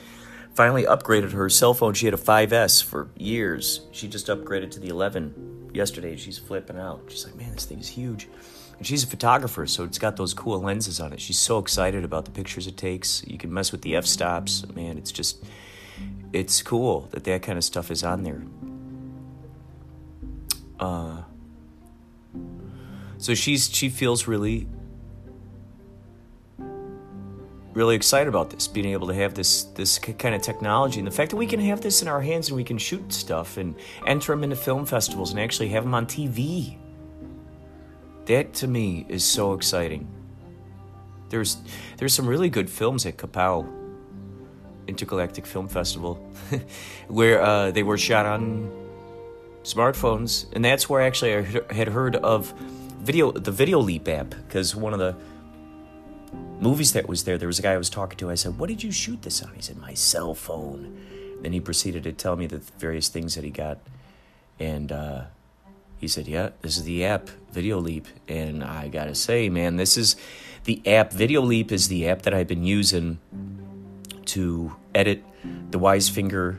finally 0.54 0.84
upgraded 0.84 1.32
her 1.32 1.48
cell 1.48 1.74
phone. 1.74 1.94
She 1.94 2.06
had 2.06 2.14
a 2.14 2.18
5S 2.18 2.82
for 2.82 3.08
years. 3.16 3.82
She 3.92 4.08
just 4.08 4.26
upgraded 4.26 4.70
to 4.72 4.80
the 4.80 4.88
11 4.88 5.70
yesterday. 5.72 6.16
She's 6.16 6.38
flipping 6.38 6.78
out. 6.78 7.02
She's 7.08 7.24
like, 7.24 7.36
"Man, 7.36 7.52
this 7.52 7.64
thing 7.64 7.80
is 7.80 7.88
huge." 7.88 8.28
And 8.78 8.86
she's 8.86 9.02
a 9.02 9.08
photographer, 9.08 9.66
so 9.66 9.84
it's 9.84 9.98
got 9.98 10.16
those 10.16 10.32
cool 10.32 10.60
lenses 10.60 11.00
on 11.00 11.12
it. 11.12 11.20
She's 11.20 11.38
so 11.38 11.58
excited 11.58 12.04
about 12.04 12.24
the 12.24 12.30
pictures 12.30 12.66
it 12.68 12.76
takes. 12.76 13.24
You 13.26 13.36
can 13.36 13.52
mess 13.52 13.72
with 13.72 13.82
the 13.82 13.96
f-stops. 13.96 14.64
Man, 14.74 14.96
it's 14.96 15.10
just 15.10 15.44
it's 16.32 16.62
cool 16.62 17.08
that 17.10 17.24
that 17.24 17.42
kind 17.42 17.58
of 17.58 17.64
stuff 17.64 17.90
is 17.90 18.04
on 18.04 18.22
there. 18.22 18.42
Uh 20.78 21.22
so 23.18 23.34
she's 23.34 23.68
she 23.74 23.88
feels 23.88 24.28
really 24.28 24.68
really 27.74 27.96
excited 27.96 28.28
about 28.28 28.50
this 28.50 28.68
being 28.68 28.86
able 28.86 29.08
to 29.08 29.14
have 29.14 29.34
this 29.34 29.64
this 29.74 29.98
kind 29.98 30.36
of 30.36 30.42
technology 30.42 31.00
and 31.00 31.06
the 31.06 31.12
fact 31.12 31.30
that 31.30 31.36
we 31.36 31.46
can 31.46 31.58
have 31.58 31.80
this 31.80 32.00
in 32.00 32.06
our 32.06 32.20
hands 32.20 32.48
and 32.48 32.56
we 32.56 32.62
can 32.62 32.78
shoot 32.78 33.12
stuff 33.12 33.56
and 33.56 33.74
enter 34.06 34.32
them 34.32 34.44
into 34.44 34.54
film 34.54 34.86
festivals 34.86 35.32
and 35.32 35.40
actually 35.40 35.68
have 35.68 35.82
them 35.82 35.94
on 35.94 36.06
TV 36.06 36.76
that 38.28 38.54
to 38.54 38.66
me 38.66 39.04
is 39.08 39.24
so 39.24 39.52
exciting 39.52 40.06
there's 41.28 41.58
there's 41.96 42.14
some 42.14 42.26
really 42.26 42.48
good 42.48 42.70
films 42.70 43.04
at 43.04 43.16
Kapow 43.16 43.66
Intergalactic 44.86 45.44
Film 45.44 45.68
Festival 45.68 46.14
where 47.08 47.42
uh, 47.42 47.70
they 47.70 47.82
were 47.82 47.98
shot 47.98 48.24
on 48.24 48.70
smartphones 49.62 50.46
and 50.54 50.64
that's 50.64 50.88
where 50.88 51.02
actually 51.02 51.34
I 51.34 51.74
had 51.74 51.88
heard 51.88 52.16
of 52.16 52.54
video 53.00 53.32
the 53.32 53.50
Video 53.50 53.78
Leap 53.78 54.08
app 54.08 54.30
because 54.30 54.74
one 54.74 54.92
of 54.92 54.98
the 54.98 55.14
movies 56.60 56.92
that 56.92 57.08
was 57.08 57.24
there, 57.24 57.38
there 57.38 57.46
was 57.48 57.58
a 57.58 57.62
guy 57.62 57.72
I 57.72 57.78
was 57.78 57.90
talking 57.90 58.18
to. 58.18 58.30
I 58.30 58.34
said, 58.34 58.58
"What 58.58 58.68
did 58.68 58.82
you 58.82 58.90
shoot 58.90 59.22
this 59.22 59.42
on?" 59.42 59.54
He 59.54 59.62
said, 59.62 59.76
"My 59.76 59.94
cell 59.94 60.34
phone." 60.34 60.98
Then 61.42 61.52
he 61.52 61.60
proceeded 61.60 62.02
to 62.04 62.12
tell 62.12 62.36
me 62.36 62.46
the 62.46 62.58
various 62.78 63.08
things 63.08 63.34
that 63.36 63.44
he 63.44 63.50
got, 63.50 63.78
and 64.58 64.90
uh, 64.90 65.24
he 65.98 66.08
said, 66.08 66.28
"Yeah, 66.28 66.50
this 66.62 66.76
is 66.76 66.84
the 66.84 67.04
app 67.04 67.28
Video 67.52 67.78
Leap." 67.78 68.06
And 68.28 68.62
I 68.62 68.88
gotta 68.88 69.14
say, 69.14 69.48
man, 69.48 69.76
this 69.76 69.96
is 69.96 70.16
the 70.64 70.80
app. 70.86 71.12
Video 71.12 71.40
Leap 71.40 71.72
is 71.72 71.88
the 71.88 72.08
app 72.08 72.22
that 72.22 72.34
I've 72.34 72.48
been 72.48 72.64
using 72.64 73.18
to 74.26 74.76
edit 74.94 75.24
the 75.70 75.78
Wisefinger 75.78 76.58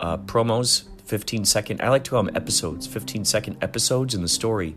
uh, 0.00 0.18
promos. 0.18 0.84
15 1.04 1.46
second, 1.46 1.80
I 1.80 1.88
like 1.88 2.04
to 2.04 2.10
call 2.10 2.22
them 2.22 2.36
episodes, 2.36 2.86
15 2.86 3.24
second 3.24 3.56
episodes 3.62 4.14
in 4.14 4.20
the 4.20 4.28
story. 4.28 4.76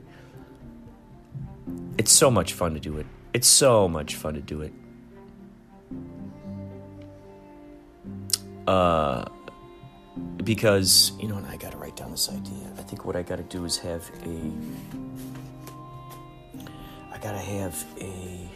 It's 1.98 2.12
so 2.12 2.32
much 2.32 2.54
fun 2.54 2.74
to 2.74 2.80
do 2.80 2.98
it. 2.98 3.06
It's 3.34 3.48
so 3.48 3.90
much 3.90 4.16
fun 4.16 4.36
to 4.36 4.42
do 4.42 4.62
it. 4.62 4.74
Uh, 8.66 9.26
because 10.44 11.14
you 11.20 11.28
know, 11.28 11.38
and 11.38 11.48
I 11.48 11.58
got 11.58 11.72
to 11.72 11.78
write 11.78 11.96
down 11.96 12.12
this 12.12 12.30
idea. 12.30 12.72
I 12.78 12.82
think 12.82 13.06
what 13.06 13.16
I 13.16 13.22
got 13.22 13.38
to 13.38 13.44
do 13.44 13.66
is 13.66 13.78
have 13.78 14.10
a. 14.26 14.52
I 17.14 17.18
got 17.20 17.32
to 17.32 17.40
have 17.40 17.86
a. 18.00 18.50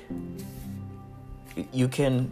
You 1.72 1.88
can, 1.88 2.30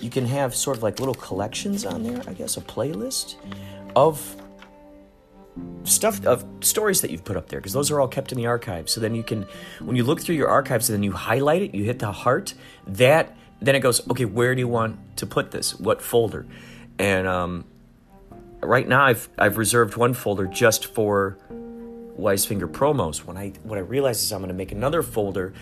you 0.00 0.10
can 0.10 0.26
have 0.26 0.54
sort 0.54 0.76
of 0.76 0.82
like 0.82 0.98
little 0.98 1.14
collections 1.14 1.86
on 1.86 2.02
there. 2.02 2.22
I 2.26 2.34
guess 2.34 2.56
a 2.56 2.60
playlist 2.60 3.36
of 3.96 4.36
stuff 5.84 6.24
of 6.24 6.44
stories 6.60 7.00
that 7.02 7.10
you've 7.10 7.24
put 7.24 7.36
up 7.36 7.48
there 7.48 7.60
because 7.60 7.72
those 7.72 7.90
are 7.90 8.00
all 8.00 8.08
kept 8.08 8.32
in 8.32 8.38
the 8.38 8.46
archive 8.46 8.88
so 8.88 9.00
then 9.00 9.14
you 9.14 9.22
can 9.22 9.46
when 9.80 9.96
you 9.96 10.02
look 10.02 10.18
through 10.18 10.34
your 10.34 10.48
archives 10.48 10.88
and 10.88 10.96
then 10.96 11.02
you 11.02 11.12
highlight 11.12 11.60
it 11.60 11.74
you 11.74 11.84
hit 11.84 11.98
the 11.98 12.10
heart 12.10 12.54
that 12.86 13.36
then 13.60 13.74
it 13.74 13.80
goes 13.80 14.08
okay 14.08 14.24
where 14.24 14.54
do 14.54 14.60
you 14.60 14.68
want 14.68 14.98
to 15.16 15.26
put 15.26 15.50
this 15.50 15.78
what 15.78 16.00
folder 16.00 16.46
and 16.98 17.26
um, 17.26 17.64
right 18.62 18.88
now 18.88 19.04
i've 19.04 19.28
i've 19.38 19.58
reserved 19.58 19.96
one 19.96 20.14
folder 20.14 20.46
just 20.46 20.86
for 20.86 21.38
Wise 22.16 22.44
Finger 22.44 22.68
promos. 22.68 23.24
When 23.24 23.36
I 23.36 23.52
what 23.62 23.78
I 23.78 23.82
realized 23.82 24.22
is 24.22 24.32
I'm 24.32 24.40
going 24.40 24.48
to 24.48 24.54
make 24.54 24.72
another 24.72 25.02
folder 25.02 25.52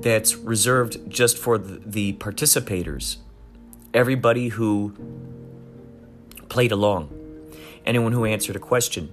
that's 0.00 0.36
reserved 0.36 1.10
just 1.10 1.38
for 1.38 1.58
the, 1.58 1.80
the 1.84 2.12
participators, 2.14 3.16
everybody 3.92 4.48
who 4.48 4.94
played 6.48 6.72
along, 6.72 7.10
anyone 7.86 8.12
who 8.12 8.24
answered 8.24 8.56
a 8.56 8.60
question. 8.60 9.12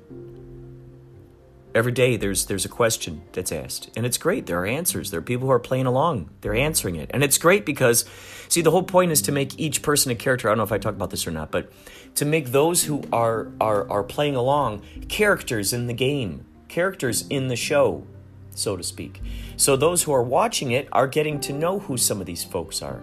Every 1.73 1.91
day 1.93 2.17
there's 2.17 2.45
there's 2.47 2.65
a 2.65 2.69
question 2.69 3.21
that's 3.31 3.51
asked, 3.51 3.89
and 3.95 4.05
it's 4.05 4.17
great. 4.17 4.45
There 4.45 4.59
are 4.59 4.65
answers. 4.65 5.09
There 5.09 5.19
are 5.19 5.23
people 5.23 5.47
who 5.47 5.53
are 5.53 5.59
playing 5.59 5.85
along. 5.85 6.29
They're 6.41 6.55
answering 6.55 6.95
it, 6.95 7.09
and 7.13 7.23
it's 7.23 7.37
great 7.37 7.65
because, 7.65 8.03
see, 8.49 8.61
the 8.61 8.71
whole 8.71 8.83
point 8.83 9.11
is 9.11 9.21
to 9.23 9.31
make 9.31 9.57
each 9.57 9.81
person 9.81 10.11
a 10.11 10.15
character. 10.15 10.49
I 10.49 10.51
don't 10.51 10.57
know 10.57 10.63
if 10.65 10.71
I 10.73 10.77
talked 10.77 10.97
about 10.97 11.11
this 11.11 11.25
or 11.25 11.31
not, 11.31 11.49
but 11.49 11.71
to 12.15 12.25
make 12.25 12.47
those 12.47 12.83
who 12.83 13.03
are 13.13 13.51
are 13.61 13.89
are 13.89 14.03
playing 14.03 14.35
along 14.35 14.81
characters 15.07 15.71
in 15.71 15.87
the 15.87 15.93
game, 15.93 16.45
characters 16.67 17.25
in 17.29 17.47
the 17.47 17.55
show, 17.55 18.05
so 18.53 18.75
to 18.75 18.83
speak. 18.83 19.21
So 19.55 19.77
those 19.77 20.03
who 20.03 20.11
are 20.11 20.23
watching 20.23 20.71
it 20.71 20.89
are 20.91 21.07
getting 21.07 21.39
to 21.41 21.53
know 21.53 21.79
who 21.79 21.95
some 21.95 22.19
of 22.19 22.25
these 22.25 22.43
folks 22.43 22.81
are. 22.81 23.01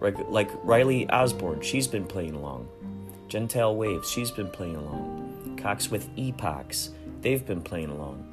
Like, 0.00 0.18
like 0.28 0.50
Riley 0.64 1.08
Osborne, 1.10 1.60
she's 1.60 1.86
been 1.86 2.06
playing 2.06 2.34
along. 2.34 2.68
Gentile 3.28 3.76
Waves, 3.76 4.10
she's 4.10 4.32
been 4.32 4.48
playing 4.48 4.74
along. 4.76 5.11
Cox 5.62 5.90
with 5.90 6.08
Epochs, 6.16 6.90
they've 7.20 7.46
been 7.46 7.62
playing 7.62 7.90
along. 7.90 8.26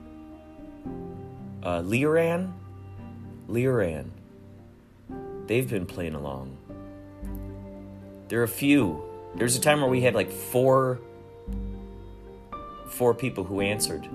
Uh, 1.62 1.82
Liran, 1.82 2.52
Liran, 3.48 4.10
they've 5.46 5.70
been 5.70 5.86
playing 5.86 6.15
along. 6.15 6.58
There 8.30 8.39
are 8.39 8.44
a 8.44 8.48
few. 8.48 9.04
There's 9.36 9.56
a 9.56 9.62
time 9.62 9.82
where 9.82 9.89
we 9.89 10.02
had 10.02 10.15
like 10.15 10.32
four, 10.32 11.00
four 12.88 13.13
people 13.13 13.44
who 13.44 13.62
answered. 13.62 14.08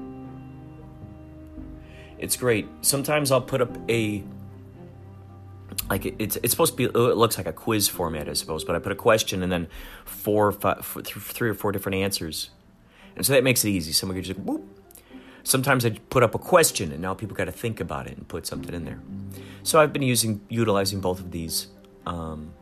It's 2.18 2.37
great. 2.37 2.66
Sometimes 2.83 3.31
I'll 3.31 3.40
put 3.40 3.61
up 3.61 3.77
a 3.88 4.24
like 5.90 6.07
it's 6.07 6.37
it's 6.37 6.50
supposed 6.50 6.72
to 6.72 6.77
be 6.77 6.85
it 6.85 6.94
looks 6.94 7.37
like 7.37 7.46
a 7.46 7.53
quiz 7.53 7.88
format, 7.88 8.29
I 8.29 8.33
suppose, 8.33 8.64
but 8.64 8.74
I 8.74 8.79
put 8.79 8.92
a 8.92 8.96
question 8.96 9.42
and 9.42 9.53
then 9.53 9.68
four, 10.05 10.50
five, 10.53 10.85
four, 10.85 11.03
th- 11.03 11.16
three 11.16 11.50
or 11.50 11.55
four 11.55 11.72
different 11.72 11.96
answers, 11.96 12.50
and 13.16 13.24
so 13.24 13.33
that 13.33 13.44
makes 13.44 13.64
it 13.64 13.70
easy. 13.70 13.92
Someone 13.92 14.16
could 14.16 14.24
just 14.24 14.40
whoop. 14.40 14.62
Sometimes 15.42 15.85
I 15.85 15.90
put 15.90 16.22
up 16.22 16.35
a 16.35 16.38
question 16.38 16.90
and 16.90 17.00
now 17.03 17.12
people 17.14 17.37
got 17.37 17.44
to 17.44 17.53
think 17.53 17.79
about 17.79 18.07
it 18.07 18.16
and 18.16 18.27
put 18.27 18.46
something 18.46 18.74
in 18.74 18.85
there. 18.85 19.00
So 19.62 19.81
I've 19.81 19.92
been 19.92 20.03
using 20.03 20.40
utilizing 20.48 21.00
both 21.00 21.20
of 21.20 21.31
these. 21.31 21.68
Um, 22.07 22.53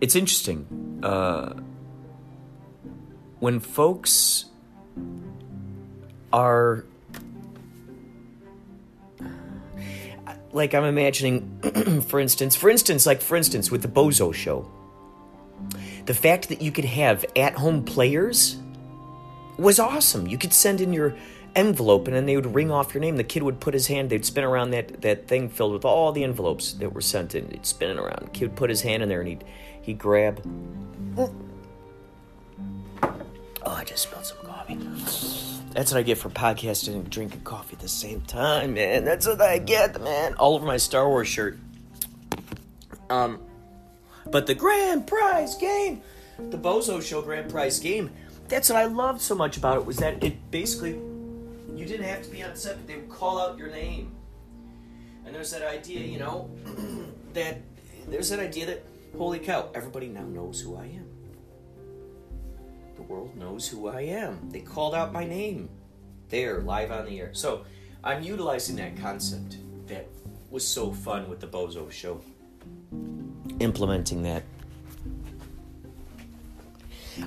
it's 0.00 0.14
interesting 0.14 1.00
uh, 1.02 1.54
when 3.40 3.60
folks 3.60 4.46
are 6.32 6.84
like 10.52 10.74
I'm 10.74 10.84
imagining, 10.84 12.02
for 12.08 12.20
instance, 12.20 12.56
for 12.56 12.70
instance, 12.70 13.06
like 13.06 13.20
for 13.20 13.36
instance, 13.36 13.70
with 13.70 13.82
the 13.82 13.88
Bozo 13.88 14.32
Show, 14.34 14.70
the 16.06 16.14
fact 16.14 16.48
that 16.48 16.62
you 16.62 16.72
could 16.72 16.84
have 16.84 17.24
at-home 17.36 17.84
players 17.84 18.56
was 19.58 19.78
awesome. 19.78 20.26
You 20.26 20.38
could 20.38 20.52
send 20.52 20.80
in 20.80 20.92
your 20.92 21.14
envelope, 21.54 22.06
and 22.06 22.16
then 22.16 22.26
they 22.26 22.36
would 22.36 22.54
ring 22.54 22.70
off 22.70 22.94
your 22.94 23.00
name. 23.00 23.16
The 23.16 23.24
kid 23.24 23.42
would 23.42 23.60
put 23.60 23.74
his 23.74 23.86
hand; 23.86 24.10
they'd 24.10 24.24
spin 24.24 24.44
around 24.44 24.70
that 24.70 25.02
that 25.02 25.28
thing 25.28 25.48
filled 25.48 25.72
with 25.72 25.84
all 25.84 26.12
the 26.12 26.24
envelopes 26.24 26.72
that 26.74 26.92
were 26.92 27.00
sent 27.00 27.34
in. 27.34 27.50
He'd 27.50 27.66
spin 27.66 27.90
it 27.90 27.98
around. 27.98 28.26
The 28.26 28.30
kid 28.30 28.48
would 28.48 28.56
put 28.56 28.70
his 28.70 28.82
hand 28.82 29.02
in 29.02 29.08
there, 29.08 29.20
and 29.20 29.28
he'd 29.28 29.44
he'd 29.82 29.98
grab. 29.98 30.42
Oh, 33.62 33.72
I 33.72 33.84
just 33.84 34.04
spilled 34.04 34.24
some 34.24 34.38
coffee. 34.38 34.78
That's 35.72 35.92
what 35.92 35.98
I 35.98 36.02
get 36.02 36.18
for 36.18 36.30
podcasting 36.30 36.94
and 36.94 37.10
drinking 37.10 37.42
coffee 37.42 37.74
at 37.74 37.80
the 37.80 37.88
same 37.88 38.22
time, 38.22 38.74
man. 38.74 39.04
That's 39.04 39.26
what 39.26 39.40
I 39.40 39.58
get, 39.58 40.00
man. 40.00 40.34
All 40.34 40.54
over 40.54 40.66
my 40.66 40.78
Star 40.78 41.08
Wars 41.08 41.28
shirt. 41.28 41.58
Um, 43.10 43.40
but 44.30 44.46
the 44.46 44.54
grand 44.54 45.06
prize 45.06 45.56
game, 45.56 46.02
the 46.38 46.58
Bozo 46.58 47.02
Show 47.02 47.22
grand 47.22 47.50
prize 47.50 47.78
game, 47.78 48.10
that's 48.48 48.68
what 48.68 48.78
I 48.78 48.86
loved 48.86 49.20
so 49.20 49.34
much 49.34 49.56
about 49.56 49.76
it 49.76 49.86
was 49.86 49.96
that 49.98 50.22
it 50.22 50.50
basically, 50.50 50.92
you 51.74 51.86
didn't 51.86 52.06
have 52.06 52.22
to 52.22 52.30
be 52.30 52.42
on 52.42 52.56
set, 52.56 52.76
but 52.76 52.86
they 52.86 52.96
would 52.96 53.08
call 53.08 53.40
out 53.40 53.56
your 53.58 53.70
name. 53.70 54.12
And 55.24 55.34
there's 55.34 55.52
that 55.52 55.62
idea, 55.62 56.00
you 56.00 56.18
know, 56.18 56.50
that 57.34 57.60
there's 58.08 58.28
that 58.30 58.40
idea 58.40 58.66
that, 58.66 58.84
holy 59.16 59.38
cow, 59.38 59.68
everybody 59.74 60.08
now 60.08 60.24
knows 60.24 60.60
who 60.60 60.76
I 60.76 60.84
am. 60.86 61.06
The 62.96 63.02
world 63.02 63.36
knows 63.36 63.68
who 63.68 63.88
I 63.88 64.02
am. 64.02 64.50
They 64.50 64.60
called 64.60 64.94
out 64.94 65.12
my 65.12 65.24
name 65.24 65.70
there, 66.28 66.60
live 66.60 66.90
on 66.90 67.06
the 67.06 67.20
air. 67.20 67.30
So 67.32 67.64
I'm 68.02 68.22
utilizing 68.22 68.76
that 68.76 68.96
concept 68.96 69.56
that 69.86 70.08
was 70.50 70.66
so 70.66 70.92
fun 70.92 71.28
with 71.28 71.40
the 71.40 71.46
Bozo 71.46 71.90
show. 71.90 72.20
Implementing 73.58 74.22
that. 74.22 74.44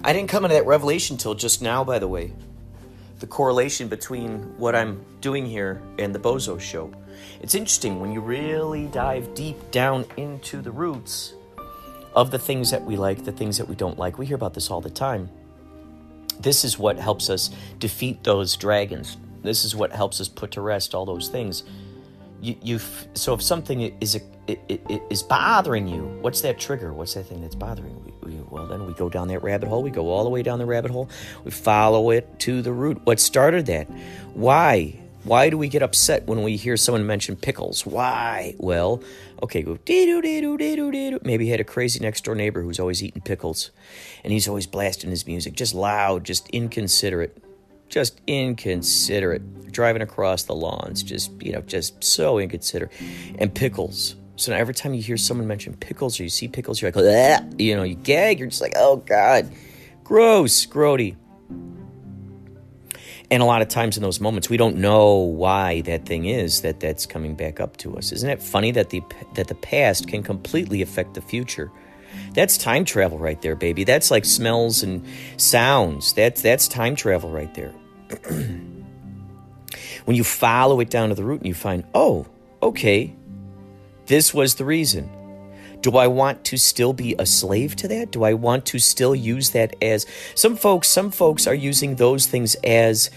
I 0.03 0.13
didn't 0.13 0.29
come 0.29 0.45
into 0.45 0.55
that 0.55 0.65
revelation 0.65 1.17
till 1.17 1.35
just 1.35 1.61
now, 1.61 1.83
by 1.83 1.99
the 1.99 2.07
way. 2.07 2.33
The 3.19 3.27
correlation 3.27 3.87
between 3.87 4.57
what 4.57 4.75
I'm 4.75 5.03
doing 5.21 5.45
here 5.45 5.81
and 5.99 6.13
the 6.13 6.19
Bozo 6.19 6.59
show. 6.59 6.91
It's 7.41 7.55
interesting 7.55 7.99
when 7.99 8.11
you 8.11 8.21
really 8.21 8.87
dive 8.87 9.33
deep 9.33 9.71
down 9.71 10.05
into 10.17 10.61
the 10.61 10.71
roots 10.71 11.33
of 12.15 12.31
the 12.31 12.39
things 12.39 12.71
that 12.71 12.83
we 12.83 12.95
like, 12.95 13.23
the 13.23 13.31
things 13.31 13.57
that 13.57 13.67
we 13.67 13.75
don't 13.75 13.97
like. 13.97 14.17
We 14.17 14.25
hear 14.25 14.35
about 14.35 14.53
this 14.53 14.69
all 14.69 14.81
the 14.81 14.89
time. 14.89 15.29
This 16.39 16.65
is 16.65 16.79
what 16.79 16.97
helps 16.97 17.29
us 17.29 17.49
defeat 17.79 18.23
those 18.23 18.55
dragons. 18.55 19.17
This 19.43 19.65
is 19.65 19.75
what 19.75 19.91
helps 19.91 20.19
us 20.19 20.27
put 20.27 20.51
to 20.51 20.61
rest 20.61 20.95
all 20.95 21.05
those 21.05 21.27
things. 21.29 21.63
You, 22.43 22.55
you 22.61 22.79
so 23.13 23.33
if 23.33 23.41
something 23.41 23.79
is 24.01 24.19
is 25.09 25.23
bothering 25.23 25.87
you, 25.87 26.01
what's 26.19 26.41
that 26.41 26.59
trigger? 26.59 26.93
What's 26.93 27.13
that 27.13 27.23
thing 27.23 27.41
that's 27.41 27.55
bothering 27.55 27.91
you? 27.91 28.13
We, 28.21 28.35
we, 28.35 28.41
well, 28.49 28.67
then 28.67 28.85
we 28.85 28.93
go 28.93 29.09
down 29.09 29.29
that 29.29 29.41
rabbit 29.41 29.69
hole. 29.69 29.81
We 29.81 29.91
go 29.91 30.09
all 30.09 30.25
the 30.25 30.29
way 30.29 30.43
down 30.43 30.59
the 30.59 30.65
rabbit 30.65 30.91
hole. 30.91 31.09
We 31.45 31.51
follow 31.51 32.09
it 32.09 32.39
to 32.39 32.61
the 32.61 32.73
root. 32.73 32.99
What 33.05 33.21
started 33.21 33.65
that? 33.67 33.87
Why? 34.33 34.99
Why 35.23 35.49
do 35.49 35.57
we 35.57 35.69
get 35.69 35.81
upset 35.81 36.27
when 36.27 36.43
we 36.43 36.57
hear 36.57 36.75
someone 36.75 37.07
mention 37.07 37.37
pickles? 37.37 37.85
Why? 37.85 38.55
Well, 38.57 39.01
okay, 39.41 39.61
go. 39.61 39.79
Maybe 39.87 41.45
he 41.45 41.51
had 41.51 41.61
a 41.61 41.63
crazy 41.63 42.01
next 42.01 42.25
door 42.25 42.35
neighbor 42.35 42.61
who's 42.61 42.77
always 42.77 43.01
eating 43.01 43.21
pickles, 43.21 43.71
and 44.25 44.33
he's 44.33 44.49
always 44.49 44.67
blasting 44.67 45.11
his 45.11 45.25
music, 45.25 45.53
just 45.53 45.73
loud, 45.73 46.25
just 46.25 46.49
inconsiderate, 46.49 47.41
just 47.93 48.21
inconsiderate, 48.25 49.71
driving 49.71 50.01
across 50.01 50.43
the 50.43 50.55
lawns, 50.55 51.03
just 51.03 51.31
you 51.41 51.51
know, 51.51 51.61
just 51.61 52.03
so 52.03 52.39
inconsiderate, 52.39 52.91
and 53.37 53.53
pickles. 53.53 54.15
So 54.35 54.51
now 54.51 54.57
every 54.57 54.73
time 54.73 54.95
you 54.95 55.01
hear 55.01 55.15
someone 55.15 55.47
mention 55.47 55.75
pickles 55.75 56.19
or 56.19 56.23
you 56.23 56.29
see 56.29 56.47
pickles, 56.47 56.81
you're 56.81 56.91
like, 56.91 57.05
ah, 57.05 57.45
you 57.59 57.75
know, 57.75 57.83
you 57.83 57.95
gag. 57.95 58.39
You're 58.39 58.49
just 58.49 58.61
like, 58.61 58.73
oh 58.75 58.97
god, 58.97 59.51
gross, 60.03 60.65
grody. 60.65 61.15
And 63.29 63.41
a 63.41 63.45
lot 63.45 63.61
of 63.61 63.67
times 63.67 63.95
in 63.95 64.03
those 64.03 64.19
moments, 64.19 64.49
we 64.49 64.57
don't 64.57 64.77
know 64.77 65.15
why 65.15 65.81
that 65.81 66.05
thing 66.05 66.25
is 66.25 66.61
that 66.61 66.79
that's 66.79 67.05
coming 67.05 67.35
back 67.35 67.59
up 67.59 67.77
to 67.77 67.97
us. 67.97 68.11
Isn't 68.11 68.29
it 68.29 68.41
funny 68.41 68.71
that 68.71 68.89
the 68.89 69.03
that 69.35 69.47
the 69.47 69.55
past 69.55 70.07
can 70.07 70.23
completely 70.23 70.81
affect 70.81 71.13
the 71.13 71.21
future? 71.21 71.71
That's 72.33 72.57
time 72.57 72.85
travel 72.85 73.19
right 73.19 73.41
there, 73.41 73.55
baby. 73.55 73.83
That's 73.83 74.09
like 74.09 74.25
smells 74.25 74.81
and 74.81 75.05
sounds. 75.37 76.13
That's 76.13 76.41
that's 76.41 76.67
time 76.67 76.95
travel 76.95 77.29
right 77.29 77.53
there. 77.53 77.73
when 80.05 80.15
you 80.15 80.23
follow 80.23 80.79
it 80.79 80.89
down 80.89 81.09
to 81.09 81.15
the 81.15 81.23
root 81.23 81.41
and 81.41 81.47
you 81.47 81.53
find, 81.53 81.83
oh, 81.93 82.27
okay, 82.61 83.15
this 84.05 84.33
was 84.33 84.55
the 84.55 84.65
reason. 84.65 85.09
Do 85.81 85.97
I 85.97 86.07
want 86.07 86.45
to 86.45 86.57
still 86.57 86.93
be 86.93 87.13
a 87.19 87.25
slave 87.25 87.75
to 87.77 87.87
that? 87.89 88.11
Do 88.11 88.23
I 88.23 88.33
want 88.33 88.65
to 88.67 88.79
still 88.79 89.13
use 89.13 89.49
that 89.51 89.75
as 89.81 90.05
some 90.33 90.55
folks 90.55 90.87
some 90.87 91.11
folks 91.11 91.45
are 91.45 91.53
using 91.53 91.95
those 91.95 92.25
things 92.25 92.55
as 92.63 93.09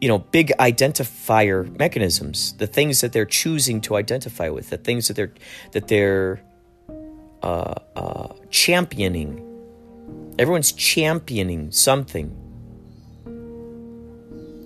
you 0.00 0.08
know 0.08 0.18
big 0.18 0.52
identifier 0.58 1.78
mechanisms, 1.78 2.54
the 2.54 2.66
things 2.66 3.02
that 3.02 3.12
they're 3.12 3.26
choosing 3.26 3.80
to 3.82 3.96
identify 3.96 4.48
with, 4.48 4.70
the 4.70 4.78
things 4.78 5.08
that 5.08 5.14
they're 5.14 5.32
that 5.72 5.88
they're 5.88 6.40
uh, 7.42 7.74
uh, 7.94 8.28
championing. 8.50 9.48
Everyone's 10.38 10.72
championing 10.72 11.72
something, 11.72 12.34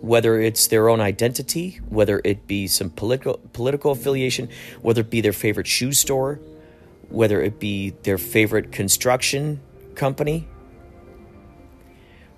whether 0.07 0.41
it's 0.41 0.69
their 0.69 0.89
own 0.89 1.01
identity, 1.01 1.81
whether 1.89 2.21
it 2.25 2.47
be 2.47 2.69
some 2.69 2.91
political 2.91 3.41
political 3.53 3.91
affiliation, 3.91 4.49
whether 4.81 5.01
it 5.01 5.11
be 5.11 5.21
their 5.21 5.33
favorite 5.33 5.67
shoe 5.67 5.93
store, 5.93 6.39
whether 7.09 7.43
it 7.43 7.59
be 7.59 7.91
their 8.05 8.17
favorite 8.17 8.71
construction 8.71 9.61
company, 9.97 10.47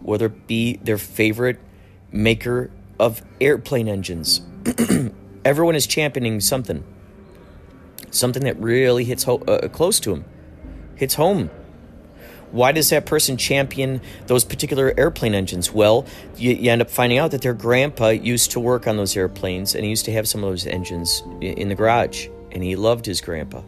whether 0.01 0.27
it 0.27 0.47
be 0.47 0.77
their 0.77 0.97
favorite 0.97 1.59
maker 2.11 2.71
of 2.99 3.23
airplane 3.39 3.87
engines. 3.87 4.41
Everyone 5.45 5.77
is 5.77 5.87
championing 5.87 6.41
something, 6.41 6.83
something 8.11 8.45
that 8.45 8.59
really 8.59 9.05
hits 9.05 9.25
ho- 9.25 9.43
uh, 9.47 9.69
close 9.69 10.01
to 10.01 10.11
them, 10.11 10.25
hits 10.97 11.15
home. 11.15 11.51
Why 12.51 12.73
does 12.73 12.91
that 12.91 13.05
person 13.05 13.37
champion 13.37 14.01
those 14.27 14.45
particular 14.45 14.95
airplane 14.97 15.35
engines? 15.35 15.73
Well, 15.73 16.07
you, 16.37 16.53
you 16.53 16.71
end 16.71 16.81
up 16.81 16.91
finding 16.91 17.19
out 17.19 17.31
that 17.33 17.43
their 17.43 17.55
grandpa 17.55 18.09
used 18.09 18.53
to 18.53 18.61
work 18.61 18.87
on 18.87 18.97
those 18.97 19.17
airplanes 19.17 19.75
and 19.75 19.85
he 19.85 19.91
used 19.91 20.07
to 20.07 20.13
have 20.13 20.27
some 20.27 20.43
of 20.43 20.51
those 20.51 20.67
engines 20.67 21.23
in 21.41 21.69
the 21.69 21.75
garage 21.75 22.29
and 22.53 22.63
he 22.63 22.75
loved 22.77 23.05
his 23.05 23.21
grandpa. 23.21 23.63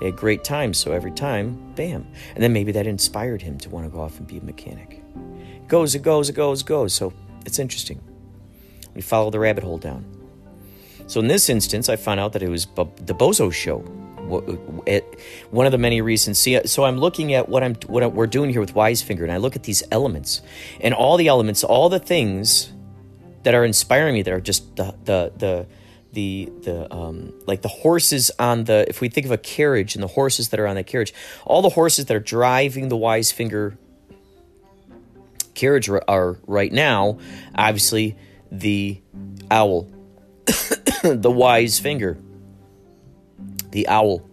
They 0.00 0.06
had 0.06 0.16
great 0.16 0.44
times, 0.44 0.78
so 0.78 0.92
every 0.92 1.10
time, 1.10 1.72
bam. 1.74 2.06
And 2.34 2.44
then 2.44 2.52
maybe 2.52 2.72
that 2.72 2.86
inspired 2.86 3.42
him 3.42 3.58
to 3.58 3.70
want 3.70 3.86
to 3.86 3.90
go 3.90 4.00
off 4.00 4.18
and 4.18 4.26
be 4.26 4.38
a 4.38 4.42
mechanic. 4.42 5.02
It 5.56 5.68
goes, 5.68 5.94
it 5.94 6.02
goes, 6.02 6.28
it 6.28 6.34
goes, 6.34 6.60
it 6.60 6.66
goes. 6.66 6.94
So 6.94 7.12
it's 7.44 7.58
interesting. 7.58 8.00
We 8.94 9.00
follow 9.00 9.30
the 9.30 9.40
rabbit 9.40 9.64
hole 9.64 9.78
down. 9.78 10.04
So 11.06 11.20
in 11.20 11.26
this 11.26 11.48
instance, 11.48 11.88
I 11.88 11.96
found 11.96 12.20
out 12.20 12.32
that 12.34 12.42
it 12.42 12.48
was 12.48 12.66
the 12.66 13.14
Bozo 13.14 13.52
Show. 13.52 13.82
One 14.28 15.66
of 15.66 15.72
the 15.72 15.78
many 15.78 16.00
reasons. 16.00 16.38
See, 16.38 16.60
so 16.66 16.84
I'm 16.84 16.98
looking 16.98 17.34
at 17.34 17.48
what 17.48 17.62
I'm 17.62 17.74
what 17.86 18.12
we're 18.12 18.26
doing 18.26 18.50
here 18.50 18.60
with 18.60 18.74
Wise 18.74 19.02
Finger, 19.02 19.24
and 19.24 19.32
I 19.32 19.38
look 19.38 19.56
at 19.56 19.62
these 19.64 19.82
elements, 19.90 20.42
and 20.80 20.94
all 20.94 21.16
the 21.16 21.28
elements, 21.28 21.64
all 21.64 21.88
the 21.88 21.98
things 21.98 22.72
that 23.42 23.54
are 23.54 23.64
inspiring 23.64 24.14
me, 24.14 24.22
that 24.22 24.32
are 24.32 24.40
just 24.40 24.76
the 24.76 24.94
the 25.04 25.32
the 25.36 25.66
the 26.12 26.52
the 26.62 26.94
um 26.94 27.32
like 27.46 27.62
the 27.62 27.68
horses 27.68 28.30
on 28.38 28.64
the 28.64 28.86
if 28.88 29.00
we 29.00 29.08
think 29.08 29.26
of 29.26 29.32
a 29.32 29.38
carriage 29.38 29.94
and 29.94 30.02
the 30.02 30.08
horses 30.08 30.50
that 30.50 30.60
are 30.60 30.66
on 30.66 30.76
that 30.76 30.86
carriage, 30.86 31.12
all 31.44 31.62
the 31.62 31.70
horses 31.70 32.06
that 32.06 32.16
are 32.16 32.20
driving 32.20 32.88
the 32.88 32.96
Wise 32.96 33.32
Finger 33.32 33.78
carriage 35.54 35.88
are 35.88 36.38
right 36.46 36.72
now, 36.72 37.18
obviously 37.54 38.16
the 38.50 39.00
owl 39.50 39.90
the 41.02 41.30
wise 41.30 41.78
finger, 41.78 42.18
the 43.70 43.88
owl, 43.88 44.28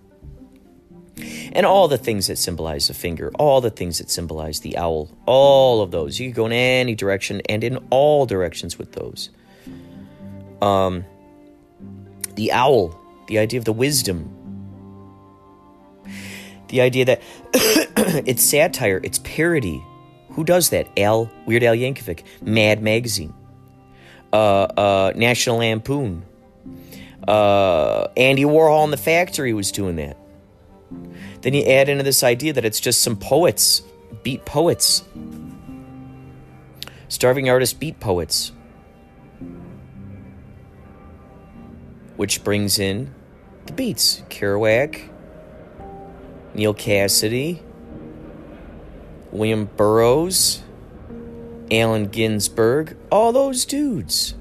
and 1.54 1.65
all 1.65 1.88
the 1.88 1.98
things 1.98 2.28
that 2.28 2.38
symbolize 2.38 2.88
the 2.88 2.93
finger, 2.93 3.32
all 3.36 3.62
the 3.62 3.69
things 3.69 4.00
that 4.00 4.10
symbolize 4.10 4.60
the 4.60 4.78
owl, 4.78 5.10
all 5.26 5.82
of 5.82 5.91
those. 5.91 6.19
You 6.19 6.28
can 6.28 6.36
go 6.36 6.45
in 6.45 6.52
any 6.52 6.95
direction 6.95 7.41
and 7.48 7.63
in 7.63 7.78
all 7.89 8.26
directions 8.26 8.78
with 8.78 8.91
those. 8.93 9.30
Um, 10.62 11.06
the 12.36 12.52
owl, 12.52 13.00
the 13.28 13.39
idea 13.39 13.60
of 13.60 13.65
the 13.65 13.74
wisdom, 13.74 14.32
the 16.67 16.82
idea 16.82 17.06
that 17.06 17.21
it's 18.26 18.43
satire, 18.43 19.00
it's 19.04 19.19
parody. 19.19 19.84
Who 20.32 20.43
does 20.43 20.69
that? 20.69 20.88
Al 20.98 21.32
Weird 21.45 21.63
Al 21.63 21.76
Yankovic, 21.76 22.24
Mad 22.41 22.82
Magazine, 22.82 23.34
uh, 24.34 24.63
uh, 24.63 25.13
National 25.15 25.58
Lampoon, 25.58 26.26
uh, 27.27 28.07
Andy 28.17 28.43
Warhol 28.43 28.85
in 28.85 28.91
the 28.91 28.97
Factory 28.97 29.53
was 29.53 29.71
doing 29.71 29.95
that. 29.97 30.17
Then 31.41 31.53
you 31.53 31.63
add 31.63 31.89
into 31.89 32.03
this 32.03 32.23
idea 32.23 32.53
that 32.53 32.65
it's 32.65 32.79
just 32.79 33.01
some 33.01 33.15
poets, 33.15 33.81
beat 34.23 34.45
poets, 34.45 35.03
starving 37.07 37.49
artists, 37.49 37.73
beat 37.73 37.99
poets, 37.99 38.51
which 42.15 42.43
brings 42.43 42.79
in 42.79 43.13
the 43.65 43.73
beats 43.73 44.21
Kerouac, 44.29 45.09
Neal 46.53 46.73
Cassady, 46.73 47.61
William 49.31 49.65
Burroughs, 49.75 50.63
Allen 51.69 52.05
Ginsberg, 52.05 52.95
all 53.11 53.31
those 53.31 53.65
dudes. 53.65 54.35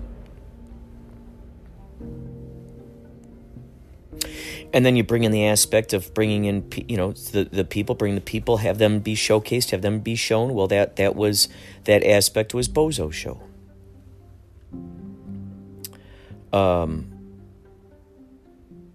And 4.74 4.84
then 4.84 4.96
you 4.96 5.04
bring 5.04 5.22
in 5.22 5.30
the 5.30 5.46
aspect 5.46 5.92
of 5.92 6.12
bringing 6.14 6.46
in, 6.46 6.68
you 6.88 6.96
know, 6.96 7.12
the, 7.12 7.44
the 7.44 7.64
people, 7.64 7.94
bring 7.94 8.16
the 8.16 8.20
people, 8.20 8.56
have 8.56 8.78
them 8.78 8.98
be 8.98 9.14
showcased, 9.14 9.70
have 9.70 9.82
them 9.82 10.00
be 10.00 10.16
shown. 10.16 10.52
Well, 10.52 10.66
that 10.66 10.96
that 10.96 11.14
was 11.14 11.48
that 11.84 12.04
aspect 12.04 12.52
was 12.52 12.68
Bozo 12.68 13.12
show. 13.12 13.40
Um, 16.52 17.12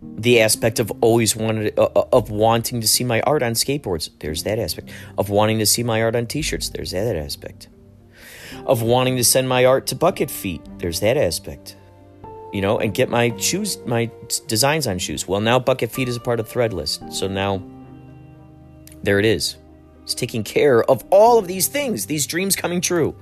the 0.01 0.41
aspect 0.41 0.79
of 0.79 0.91
always 0.99 1.33
wanted 1.33 1.79
uh, 1.79 1.87
of 2.11 2.29
wanting 2.29 2.81
to 2.81 2.87
see 2.87 3.05
my 3.05 3.21
art 3.21 3.41
on 3.41 3.53
skateboards. 3.53 4.09
There's 4.19 4.43
that 4.43 4.59
aspect 4.59 4.89
of 5.17 5.29
wanting 5.29 5.59
to 5.59 5.65
see 5.65 5.83
my 5.83 6.01
art 6.01 6.13
on 6.13 6.27
T-shirts. 6.27 6.67
There's 6.67 6.91
that 6.91 7.15
aspect 7.15 7.69
of 8.65 8.81
wanting 8.81 9.15
to 9.15 9.23
send 9.23 9.47
my 9.47 9.63
art 9.63 9.87
to 9.87 9.95
Bucket 9.95 10.29
Feet. 10.29 10.61
There's 10.79 10.99
that 10.99 11.15
aspect 11.15 11.77
you 12.53 12.61
know, 12.61 12.79
and 12.79 12.93
get 12.93 13.09
my 13.09 13.35
shoes, 13.37 13.77
my 13.85 14.09
designs 14.47 14.87
on 14.87 14.97
shoes. 14.99 15.27
Well, 15.27 15.41
now 15.41 15.59
Bucket 15.59 15.91
Feet 15.91 16.07
is 16.07 16.15
a 16.15 16.19
part 16.19 16.39
of 16.39 16.49
Threadless. 16.49 17.13
So 17.13 17.27
now 17.27 17.61
there 19.03 19.19
it 19.19 19.25
is. 19.25 19.57
It's 20.03 20.13
taking 20.13 20.43
care 20.43 20.83
of 20.83 21.03
all 21.11 21.37
of 21.37 21.47
these 21.47 21.67
things, 21.67 22.07
these 22.07 22.25
dreams 22.25 22.55
coming 22.55 22.81
true. 22.81 23.15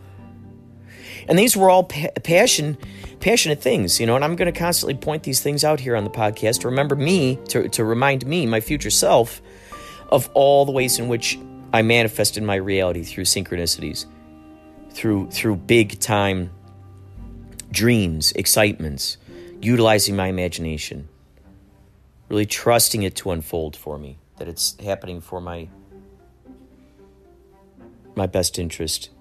And 1.28 1.38
these 1.38 1.58
were 1.58 1.70
all 1.70 1.84
pa- 1.84 2.12
passion, 2.24 2.78
passionate 3.20 3.62
things, 3.62 4.00
you 4.00 4.06
know, 4.06 4.16
and 4.16 4.24
I'm 4.24 4.36
going 4.38 4.52
to 4.52 4.58
constantly 4.58 4.94
point 4.96 5.24
these 5.24 5.42
things 5.42 5.66
out 5.66 5.82
here 5.82 5.96
on 5.96 6.06
the 6.06 6.10
podcast 6.10 6.62
to 6.62 6.70
remember 6.70 6.96
me, 6.96 7.38
to, 7.50 7.68
to 7.70 7.84
remind 7.84 8.26
me, 8.26 8.46
my 8.46 8.62
future 8.62 8.90
self, 8.90 9.42
of 10.10 10.30
all 10.34 10.66
the 10.66 10.72
ways 10.72 11.00
in 11.00 11.10
which 11.10 11.38
I 11.74 11.82
manifested 11.82 12.44
my 12.44 12.56
reality 12.56 13.04
through 13.04 13.26
synchronicities, 13.26 14.06
through 14.92 15.30
through 15.32 15.58
big 15.58 16.00
time 16.00 16.50
dreams, 17.78 18.32
excitements, 18.32 19.18
utilizing 19.62 20.16
my 20.16 20.26
imagination, 20.26 21.08
really 22.28 22.44
trusting 22.44 23.04
it 23.04 23.16
to 23.16 23.30
unfold 23.30 23.76
for 23.76 24.00
me, 24.00 24.18
that 24.38 24.48
it's 24.48 24.76
happening 24.84 25.22
for 25.22 25.40
my 25.40 25.70
my 28.16 28.26
best 28.26 28.58
interest. 28.58 29.12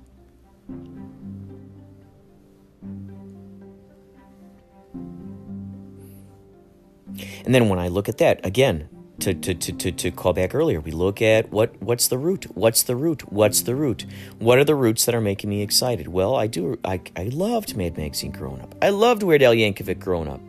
And 7.45 7.55
then 7.55 7.69
when 7.69 7.79
I 7.79 7.89
look 7.89 8.09
at 8.09 8.17
that, 8.17 8.41
again, 8.43 8.89
to, 9.21 9.35
to, 9.35 9.55
to, 9.55 9.73
to, 9.73 9.93
to 9.93 10.11
call 10.11 10.33
back 10.33 10.55
earlier, 10.55 10.81
we 10.81 10.91
look 10.91 11.23
at 11.23 11.51
what 11.51 11.81
what's 11.81 12.09
the 12.09 12.19
root? 12.19 12.45
What's 12.55 12.83
the 12.83 12.97
root? 12.97 13.33
What's 13.33 13.63
the 13.63 13.75
root? 13.75 14.05
What 14.39 14.59
are 14.59 14.65
the 14.65 14.75
roots 14.75 15.07
that 15.07 15.15
are 15.15 15.21
making 15.21 15.49
me 15.51 15.63
excited? 15.63 16.09
Well, 16.09 16.37
I 16.37 16.47
do 16.47 16.79
I, 16.85 17.01
I 17.17 17.25
loved 17.25 17.77
Mad 17.77 17.97
Magazine 17.97 18.31
growing 18.31 18.61
up. 18.61 18.75
I 18.83 18.91
loved 18.91 19.23
Weird 19.23 19.43
Al 19.43 19.55
Yankovic 19.55 19.99
growing 19.99 20.29
up. 20.29 20.41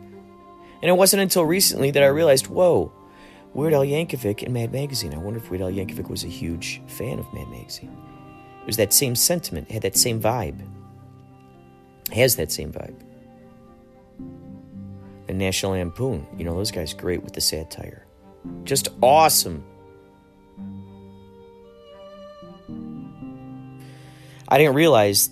And 0.80 0.88
it 0.88 0.96
wasn't 0.96 1.22
until 1.22 1.44
recently 1.44 1.90
that 1.90 2.02
I 2.02 2.06
realized, 2.06 2.46
whoa, 2.46 2.92
Weird 3.54 3.72
Al 3.72 3.84
Yankovic 3.84 4.42
and 4.42 4.52
Mad 4.52 4.72
Magazine. 4.72 5.14
I 5.14 5.18
wonder 5.18 5.40
if 5.40 5.50
Weird 5.50 5.62
Al 5.62 5.70
Yankovic 5.70 6.08
was 6.08 6.24
a 6.24 6.28
huge 6.28 6.82
fan 6.86 7.18
of 7.18 7.32
Mad 7.32 7.48
Magazine. 7.48 7.96
It 8.60 8.66
was 8.66 8.76
that 8.76 8.92
same 8.92 9.16
sentiment, 9.16 9.70
had 9.70 9.82
that 9.82 9.96
same 9.96 10.20
vibe. 10.20 10.60
Has 12.12 12.36
that 12.36 12.52
same 12.52 12.72
vibe. 12.72 12.94
And 15.28 15.38
National 15.38 15.72
Lampoon, 15.72 16.26
you 16.36 16.44
know, 16.44 16.54
those 16.54 16.70
guys 16.70 16.94
great 16.94 17.22
with 17.22 17.32
the 17.32 17.40
satire. 17.40 18.07
Just 18.64 18.88
awesome. 19.02 19.64
I 24.48 24.58
didn't 24.58 24.74
realize 24.74 25.30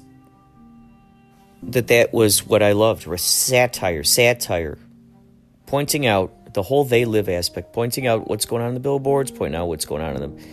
that 1.62 1.88
that 1.88 2.12
was 2.12 2.46
what 2.46 2.62
I 2.62 2.72
loved 2.72 3.06
was 3.06 3.22
satire, 3.22 4.04
satire. 4.04 4.78
Pointing 5.66 6.06
out 6.06 6.54
the 6.54 6.62
whole 6.62 6.84
they 6.84 7.04
live 7.04 7.28
aspect, 7.28 7.72
pointing 7.72 8.06
out 8.06 8.28
what's 8.28 8.46
going 8.46 8.62
on 8.62 8.68
in 8.68 8.74
the 8.74 8.80
billboards, 8.80 9.30
pointing 9.30 9.58
out 9.58 9.66
what's 9.66 9.84
going 9.84 10.02
on 10.02 10.16
in 10.16 10.22
the 10.22 10.44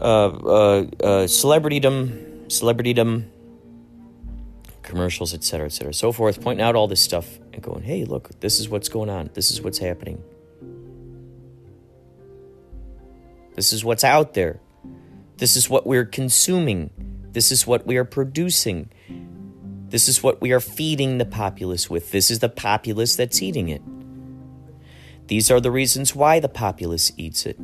uh, 0.00 0.04
uh, 0.04 0.80
uh, 0.80 1.26
celebritydom, 1.26 2.46
celebritydom, 2.46 3.28
commercials, 4.82 5.34
etc., 5.34 5.66
etc., 5.66 5.92
so 5.94 6.12
forth, 6.12 6.40
pointing 6.40 6.64
out 6.64 6.74
all 6.74 6.88
this 6.88 7.02
stuff 7.02 7.38
and 7.52 7.62
going, 7.62 7.82
hey, 7.82 8.04
look, 8.04 8.40
this 8.40 8.60
is 8.60 8.68
what's 8.68 8.88
going 8.88 9.10
on. 9.10 9.30
This 9.34 9.50
is 9.50 9.62
what's 9.62 9.78
happening. 9.78 10.22
This 13.60 13.74
is 13.74 13.84
what's 13.84 14.04
out 14.04 14.32
there. 14.32 14.58
This 15.36 15.54
is 15.54 15.68
what 15.68 15.86
we're 15.86 16.06
consuming. 16.06 16.88
This 17.32 17.52
is 17.52 17.66
what 17.66 17.86
we 17.86 17.98
are 17.98 18.06
producing. 18.06 18.88
This 19.90 20.08
is 20.08 20.22
what 20.22 20.40
we 20.40 20.52
are 20.52 20.60
feeding 20.60 21.18
the 21.18 21.26
populace 21.26 21.90
with. 21.90 22.10
This 22.10 22.30
is 22.30 22.38
the 22.38 22.48
populace 22.48 23.16
that's 23.16 23.42
eating 23.42 23.68
it. 23.68 23.82
These 25.26 25.50
are 25.50 25.60
the 25.60 25.70
reasons 25.70 26.14
why 26.14 26.40
the 26.40 26.48
populace 26.48 27.12
eats 27.18 27.44
it. 27.44 27.58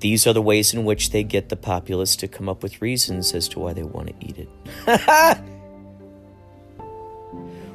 These 0.00 0.26
are 0.26 0.34
the 0.34 0.42
ways 0.42 0.74
in 0.74 0.84
which 0.84 1.12
they 1.12 1.22
get 1.22 1.48
the 1.48 1.56
populace 1.56 2.14
to 2.16 2.28
come 2.28 2.50
up 2.50 2.62
with 2.62 2.82
reasons 2.82 3.32
as 3.32 3.48
to 3.48 3.60
why 3.60 3.72
they 3.72 3.84
want 3.84 4.08
to 4.08 4.14
eat 4.20 4.36
it. 4.36 4.50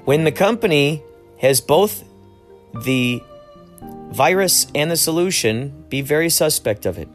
when 0.06 0.26
the 0.26 0.32
company 0.32 1.02
has 1.40 1.60
both 1.60 2.04
the 2.84 3.24
virus 4.12 4.68
and 4.74 4.90
the 4.90 4.98
solution, 4.98 5.86
be 5.90 6.02
very 6.02 6.30
suspect 6.30 6.86
of 6.86 6.98
it. 6.98 7.08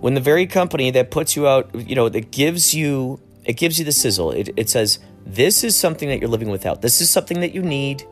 When 0.00 0.14
the 0.14 0.20
very 0.20 0.46
company 0.46 0.90
that 0.92 1.10
puts 1.10 1.34
you 1.34 1.48
out, 1.48 1.70
you 1.74 1.94
know, 1.94 2.08
that 2.08 2.30
gives 2.30 2.74
you, 2.74 3.20
it 3.44 3.54
gives 3.54 3.78
you 3.78 3.84
the 3.84 3.92
sizzle. 3.92 4.32
It, 4.32 4.50
it 4.56 4.68
says, 4.68 4.98
this 5.26 5.64
is 5.64 5.74
something 5.74 6.08
that 6.08 6.20
you're 6.20 6.28
living 6.28 6.50
without. 6.50 6.82
This 6.82 7.00
is 7.00 7.08
something 7.08 7.40
that 7.40 7.54
you 7.54 7.62
need. 7.62 8.02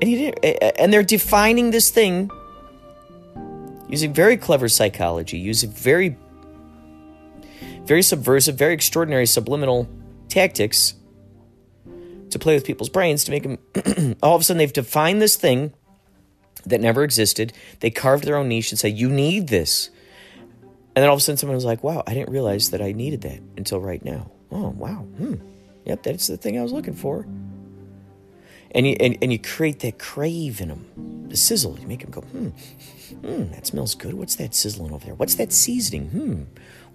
And, 0.00 0.10
you, 0.10 0.28
and 0.78 0.92
they're 0.92 1.02
defining 1.02 1.70
this 1.70 1.90
thing 1.90 2.30
using 3.88 4.12
very 4.12 4.36
clever 4.36 4.68
psychology, 4.68 5.38
using 5.38 5.70
very, 5.70 6.16
very 7.84 8.02
subversive, 8.02 8.56
very 8.56 8.74
extraordinary 8.74 9.26
subliminal 9.26 9.88
tactics 10.28 10.94
to 12.30 12.38
play 12.38 12.54
with 12.54 12.64
people's 12.64 12.88
brains 12.88 13.24
to 13.24 13.30
make 13.30 13.42
them. 13.42 14.16
all 14.22 14.34
of 14.34 14.40
a 14.40 14.44
sudden, 14.44 14.58
they've 14.58 14.72
defined 14.72 15.20
this 15.20 15.36
thing 15.36 15.72
that 16.66 16.80
never 16.80 17.04
existed. 17.04 17.52
They 17.80 17.90
carved 17.90 18.24
their 18.24 18.36
own 18.36 18.48
niche 18.48 18.72
and 18.72 18.78
said, 18.78 18.96
"You 18.98 19.08
need 19.08 19.48
this." 19.48 19.90
And 20.96 21.02
then 21.02 21.08
all 21.08 21.14
of 21.14 21.18
a 21.18 21.22
sudden, 21.22 21.36
someone 21.36 21.56
was 21.56 21.64
like, 21.64 21.82
"Wow, 21.82 22.02
I 22.06 22.14
didn't 22.14 22.30
realize 22.30 22.70
that 22.70 22.80
I 22.80 22.92
needed 22.92 23.22
that 23.22 23.40
until 23.56 23.80
right 23.80 24.04
now." 24.04 24.30
Oh, 24.50 24.68
wow. 24.68 25.06
Hmm. 25.18 25.34
Yep, 25.84 26.02
that's 26.04 26.26
the 26.28 26.36
thing 26.36 26.58
I 26.58 26.62
was 26.62 26.72
looking 26.72 26.94
for. 26.94 27.26
And 28.70 28.86
you 28.86 28.96
and, 28.98 29.16
and 29.22 29.32
you 29.32 29.38
create 29.38 29.80
that 29.80 29.98
crave 29.98 30.60
in 30.60 30.68
them, 30.68 31.26
the 31.28 31.36
sizzle. 31.36 31.78
You 31.78 31.86
make 31.86 32.00
them 32.00 32.10
go, 32.10 32.22
hmm, 32.22 32.48
hmm, 33.20 33.52
that 33.52 33.66
smells 33.66 33.94
good. 33.94 34.14
What's 34.14 34.36
that 34.36 34.54
sizzling 34.54 34.92
over 34.92 35.04
there? 35.04 35.14
What's 35.14 35.36
that 35.36 35.52
seasoning? 35.52 36.08
Hmm. 36.08 36.42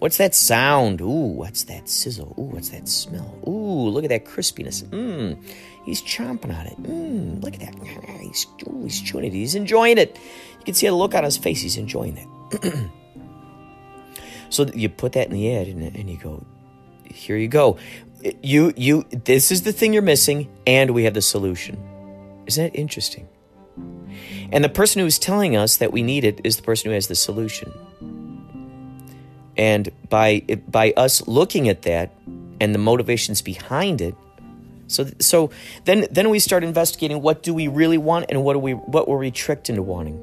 What's 0.00 0.16
that 0.16 0.34
sound? 0.34 1.02
Ooh, 1.02 1.04
what's 1.06 1.64
that 1.64 1.86
sizzle? 1.86 2.34
Ooh, 2.38 2.54
what's 2.54 2.70
that 2.70 2.88
smell? 2.88 3.38
Ooh, 3.46 3.90
look 3.90 4.02
at 4.02 4.08
that 4.08 4.24
crispiness. 4.24 4.82
Mmm. 4.82 5.38
He's 5.84 6.00
chomping 6.00 6.58
on 6.58 6.66
it. 6.66 6.82
Mmm. 6.82 7.44
Look 7.44 7.54
at 7.54 7.60
that. 7.60 7.74
He's, 8.20 8.46
ooh, 8.66 8.84
he's 8.84 9.00
chewing 9.00 9.24
it. 9.24 9.32
He's 9.32 9.54
enjoying 9.54 9.98
it. 9.98 10.18
You 10.58 10.64
can 10.64 10.74
see 10.74 10.86
the 10.86 10.94
look 10.94 11.14
on 11.14 11.24
his 11.24 11.36
face. 11.36 11.60
He's 11.60 11.76
enjoying 11.76 12.16
it. 12.16 12.90
so 14.50 14.66
you 14.74 14.88
put 14.88 15.12
that 15.12 15.26
in 15.26 15.32
the 15.32 15.54
ad 15.54 15.66
and, 15.68 15.82
and 15.82 16.08
you 16.08 16.16
go, 16.16 16.46
here 17.04 17.36
you 17.36 17.48
go. 17.48 17.76
You 18.42 18.72
you 18.76 19.04
this 19.10 19.50
is 19.50 19.62
the 19.62 19.72
thing 19.72 19.94
you're 19.94 20.02
missing, 20.02 20.48
and 20.66 20.90
we 20.90 21.04
have 21.04 21.14
the 21.14 21.22
solution. 21.22 21.78
Isn't 22.46 22.72
that 22.72 22.78
interesting? 22.78 23.26
And 24.52 24.62
the 24.62 24.68
person 24.68 25.00
who 25.00 25.06
is 25.06 25.18
telling 25.18 25.56
us 25.56 25.78
that 25.78 25.92
we 25.92 26.02
need 26.02 26.24
it 26.24 26.40
is 26.44 26.56
the 26.56 26.62
person 26.62 26.90
who 26.90 26.94
has 26.94 27.08
the 27.08 27.14
solution. 27.14 27.72
And 29.60 29.90
by 30.08 30.40
by 30.68 30.94
us 30.96 31.28
looking 31.28 31.68
at 31.68 31.82
that 31.82 32.14
and 32.62 32.74
the 32.74 32.78
motivations 32.78 33.42
behind 33.42 34.00
it, 34.00 34.14
so 34.86 35.10
so 35.18 35.50
then 35.84 36.06
then 36.10 36.30
we 36.30 36.38
start 36.38 36.64
investigating 36.64 37.20
what 37.20 37.42
do 37.42 37.52
we 37.52 37.68
really 37.68 37.98
want 37.98 38.24
and 38.30 38.42
what 38.42 38.54
do 38.54 38.58
we 38.58 38.72
what 38.72 39.06
were 39.06 39.18
we 39.18 39.30
tricked 39.30 39.68
into 39.68 39.82
wanting. 39.82 40.18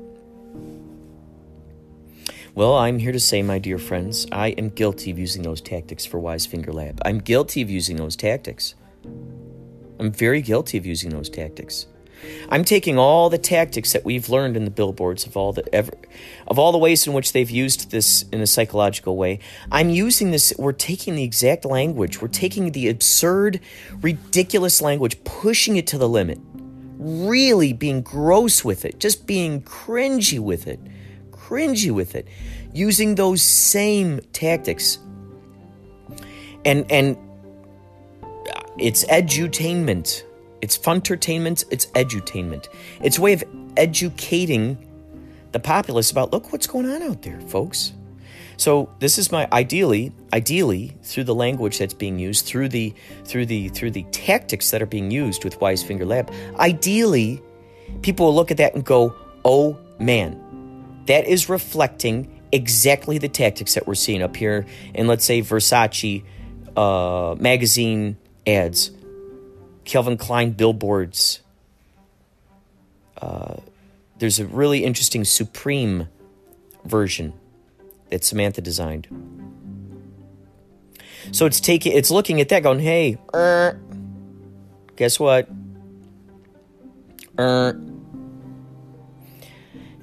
Well, 2.55 2.73
I'm 2.73 2.97
here 2.97 3.11
to 3.11 3.19
say, 3.19 3.43
my 3.43 3.59
dear 3.59 3.77
friends, 3.77 4.25
I 4.31 4.47
am 4.57 4.69
guilty 4.69 5.11
of 5.11 5.19
using 5.19 5.43
those 5.43 5.61
tactics 5.61 6.03
for 6.03 6.17
Wise 6.17 6.47
Finger 6.47 6.73
Lab. 6.73 6.99
I'm 7.05 7.19
guilty 7.19 7.61
of 7.61 7.69
using 7.69 7.97
those 7.97 8.15
tactics. 8.15 8.73
I'm 9.99 10.11
very 10.11 10.41
guilty 10.41 10.79
of 10.79 10.85
using 10.87 11.11
those 11.11 11.29
tactics. 11.29 11.85
I'm 12.49 12.63
taking 12.63 12.97
all 12.97 13.29
the 13.29 13.37
tactics 13.37 13.93
that 13.93 14.05
we've 14.05 14.29
learned 14.29 14.57
in 14.57 14.65
the 14.65 14.71
billboards 14.71 15.25
of 15.25 15.35
all 15.35 15.53
the 15.53 15.63
ever, 15.73 15.93
of 16.47 16.57
all 16.57 16.71
the 16.71 16.77
ways 16.77 17.05
in 17.05 17.13
which 17.13 17.33
they've 17.33 17.49
used 17.49 17.91
this 17.91 18.23
in 18.31 18.41
a 18.41 18.47
psychological 18.47 19.17
way. 19.17 19.39
I'm 19.71 19.89
using 19.89 20.31
this. 20.31 20.53
We're 20.57 20.71
taking 20.71 21.15
the 21.15 21.23
exact 21.23 21.65
language. 21.65 22.21
We're 22.21 22.27
taking 22.27 22.71
the 22.71 22.89
absurd, 22.89 23.59
ridiculous 24.01 24.81
language, 24.81 25.23
pushing 25.23 25.75
it 25.75 25.87
to 25.87 25.97
the 25.97 26.09
limit. 26.09 26.39
Really 26.99 27.73
being 27.73 28.01
gross 28.01 28.65
with 28.65 28.83
it, 28.83 28.99
just 28.99 29.27
being 29.27 29.61
cringy 29.61 30.39
with 30.39 30.67
it 30.67 30.79
cringy 31.47 31.91
with 31.91 32.15
it, 32.15 32.27
using 32.73 33.15
those 33.15 33.41
same 33.41 34.19
tactics. 34.33 34.99
And 36.65 36.89
and 36.91 37.17
it's 38.77 39.05
edutainment. 39.05 40.23
It's 40.61 40.77
funtertainment. 40.77 41.65
It's 41.71 41.87
edutainment. 41.87 42.67
It's 43.01 43.17
a 43.17 43.21
way 43.21 43.33
of 43.33 43.43
educating 43.75 44.77
the 45.51 45.59
populace 45.59 46.11
about 46.11 46.31
look 46.31 46.51
what's 46.51 46.67
going 46.67 46.89
on 46.89 47.01
out 47.01 47.21
there, 47.21 47.39
folks. 47.41 47.93
So 48.57 48.89
this 48.99 49.19
is 49.19 49.31
my 49.31 49.47
ideally, 49.51 50.11
ideally 50.33 50.97
through 51.03 51.25
the 51.25 51.35
language 51.35 51.77
that's 51.77 51.93
being 51.93 52.17
used, 52.17 52.45
through 52.45 52.69
the 52.69 52.93
through 53.23 53.45
the 53.45 53.69
through 53.69 53.91
the 53.91 54.03
tactics 54.11 54.71
that 54.71 54.81
are 54.81 54.87
being 54.87 55.11
used 55.11 55.43
with 55.43 55.61
Wise 55.61 55.83
Finger 55.83 56.05
Lab. 56.05 56.31
Ideally, 56.57 57.41
people 58.01 58.25
will 58.25 58.35
look 58.35 58.49
at 58.49 58.57
that 58.57 58.73
and 58.73 58.83
go, 58.83 59.13
"Oh 59.45 59.77
man, 59.99 60.41
that 61.05 61.27
is 61.27 61.49
reflecting 61.49 62.41
exactly 62.51 63.17
the 63.17 63.29
tactics 63.29 63.75
that 63.75 63.85
we're 63.87 63.95
seeing 63.95 64.21
up 64.21 64.35
here 64.35 64.65
in, 64.93 65.07
let's 65.07 65.25
say, 65.25 65.41
Versace 65.41 66.23
uh, 66.75 67.35
magazine 67.39 68.17
ads, 68.45 68.91
Calvin 69.87 70.17
Klein 70.17 70.51
billboards. 70.51 71.39
Uh, 73.19 73.55
there's 74.19 74.37
a 74.39 74.45
really 74.45 74.83
interesting 74.83 75.23
Supreme 75.23 76.09
version 76.85 77.33
that 78.09 78.23
Samantha 78.23 78.61
designed. 78.61 79.07
So 81.31 81.45
it's 81.45 81.59
taking, 81.59 81.93
it's 81.93 82.11
looking 82.11 82.39
at 82.41 82.49
that, 82.49 82.63
going, 82.63 82.79
"Hey, 82.79 83.17
er, 83.33 83.79
guess 84.95 85.19
what? 85.19 85.49
Er, 87.39 87.79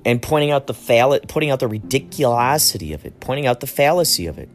and 0.05 0.21
pointing 0.21 0.51
out 0.51 0.67
the 0.67 0.75
fall- 0.75 1.19
pointing 1.29 1.51
out 1.51 1.61
the 1.61 1.69
ridiculosity 1.69 2.95
of 2.95 3.05
it, 3.05 3.21
pointing 3.21 3.47
out 3.47 3.61
the 3.61 3.67
fallacy 3.67 4.27
of 4.27 4.39
it. 4.39 4.49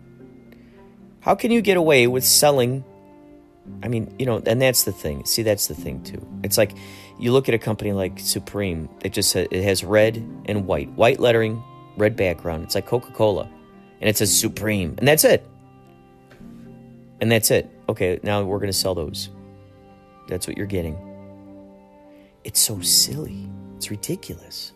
How 1.22 1.36
can 1.36 1.52
you 1.52 1.62
get 1.62 1.78
away 1.78 2.08
with 2.08 2.26
selling? 2.26 2.84
I 3.84 3.88
mean, 3.88 4.14
you 4.20 4.26
know, 4.26 4.42
and 4.46 4.62
that's 4.62 4.84
the 4.84 4.92
thing. 4.92 5.26
See, 5.26 5.44
that's 5.44 5.68
the 5.68 5.76
thing 5.76 6.04
too. 6.04 6.26
It's 6.44 6.58
like 6.58 6.74
you 7.18 7.32
look 7.32 7.48
at 7.48 7.56
a 7.56 7.60
company 7.60 7.92
like 7.94 8.20
Supreme. 8.20 8.90
It 9.04 9.14
just 9.14 9.36
it 9.36 9.52
has 9.52 9.84
red 9.84 10.18
and 10.46 10.66
white, 10.68 10.90
white 10.92 11.20
lettering, 11.20 11.64
red 11.98 12.16
background. 12.16 12.64
It's 12.64 12.76
like 12.76 12.86
Coca 12.86 13.12
Cola, 13.12 13.50
and 14.02 14.10
it 14.10 14.18
says 14.18 14.38
Supreme, 14.38 14.96
and 14.98 15.08
that's 15.08 15.24
it. 15.24 15.48
And 17.22 17.32
that's 17.32 17.52
it. 17.52 17.70
Okay, 17.90 18.20
now 18.24 18.44
we're 18.44 18.60
to 18.60 18.74
sell 18.74 18.96
those. 18.96 19.30
That's 20.28 20.48
what 20.48 20.58
you're 20.58 20.68
getting. 20.68 20.98
It's 22.44 22.60
so 22.60 22.80
silly. 22.82 23.50
It's 23.76 23.90
ridiculous 23.90 24.74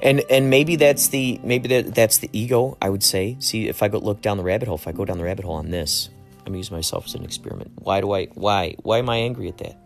and 0.00 0.22
and 0.30 0.50
maybe 0.50 0.76
that's 0.76 1.08
the 1.08 1.40
maybe 1.42 1.68
that, 1.68 1.94
that's 1.94 2.18
the 2.18 2.28
ego 2.32 2.76
i 2.82 2.88
would 2.88 3.02
say 3.02 3.36
see 3.38 3.68
if 3.68 3.82
i 3.82 3.88
go 3.88 3.98
look 3.98 4.20
down 4.20 4.36
the 4.36 4.42
rabbit 4.42 4.68
hole 4.68 4.76
if 4.76 4.86
i 4.86 4.92
go 4.92 5.04
down 5.04 5.18
the 5.18 5.24
rabbit 5.24 5.44
hole 5.44 5.54
on 5.54 5.70
this 5.70 6.10
i'm 6.46 6.54
using 6.54 6.76
myself 6.76 7.06
as 7.06 7.14
an 7.14 7.24
experiment. 7.24 7.72
Why 7.76 8.00
do 8.00 8.12
i 8.12 8.26
why 8.26 8.76
why 8.82 8.98
am 8.98 9.08
i 9.08 9.16
angry 9.16 9.48
at 9.48 9.58
that? 9.58 9.76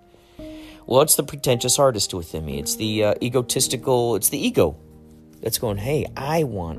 Well 0.86 1.02
it's 1.02 1.16
the 1.16 1.22
pretentious 1.22 1.78
artist 1.78 2.12
within 2.14 2.44
me. 2.44 2.58
It's 2.58 2.76
the 2.76 3.04
uh, 3.04 3.14
egotistical 3.22 4.16
it's 4.16 4.28
the 4.28 4.38
ego 4.38 4.76
that's 5.40 5.58
going 5.58 5.78
hey 5.78 6.06
i 6.16 6.44
want 6.44 6.78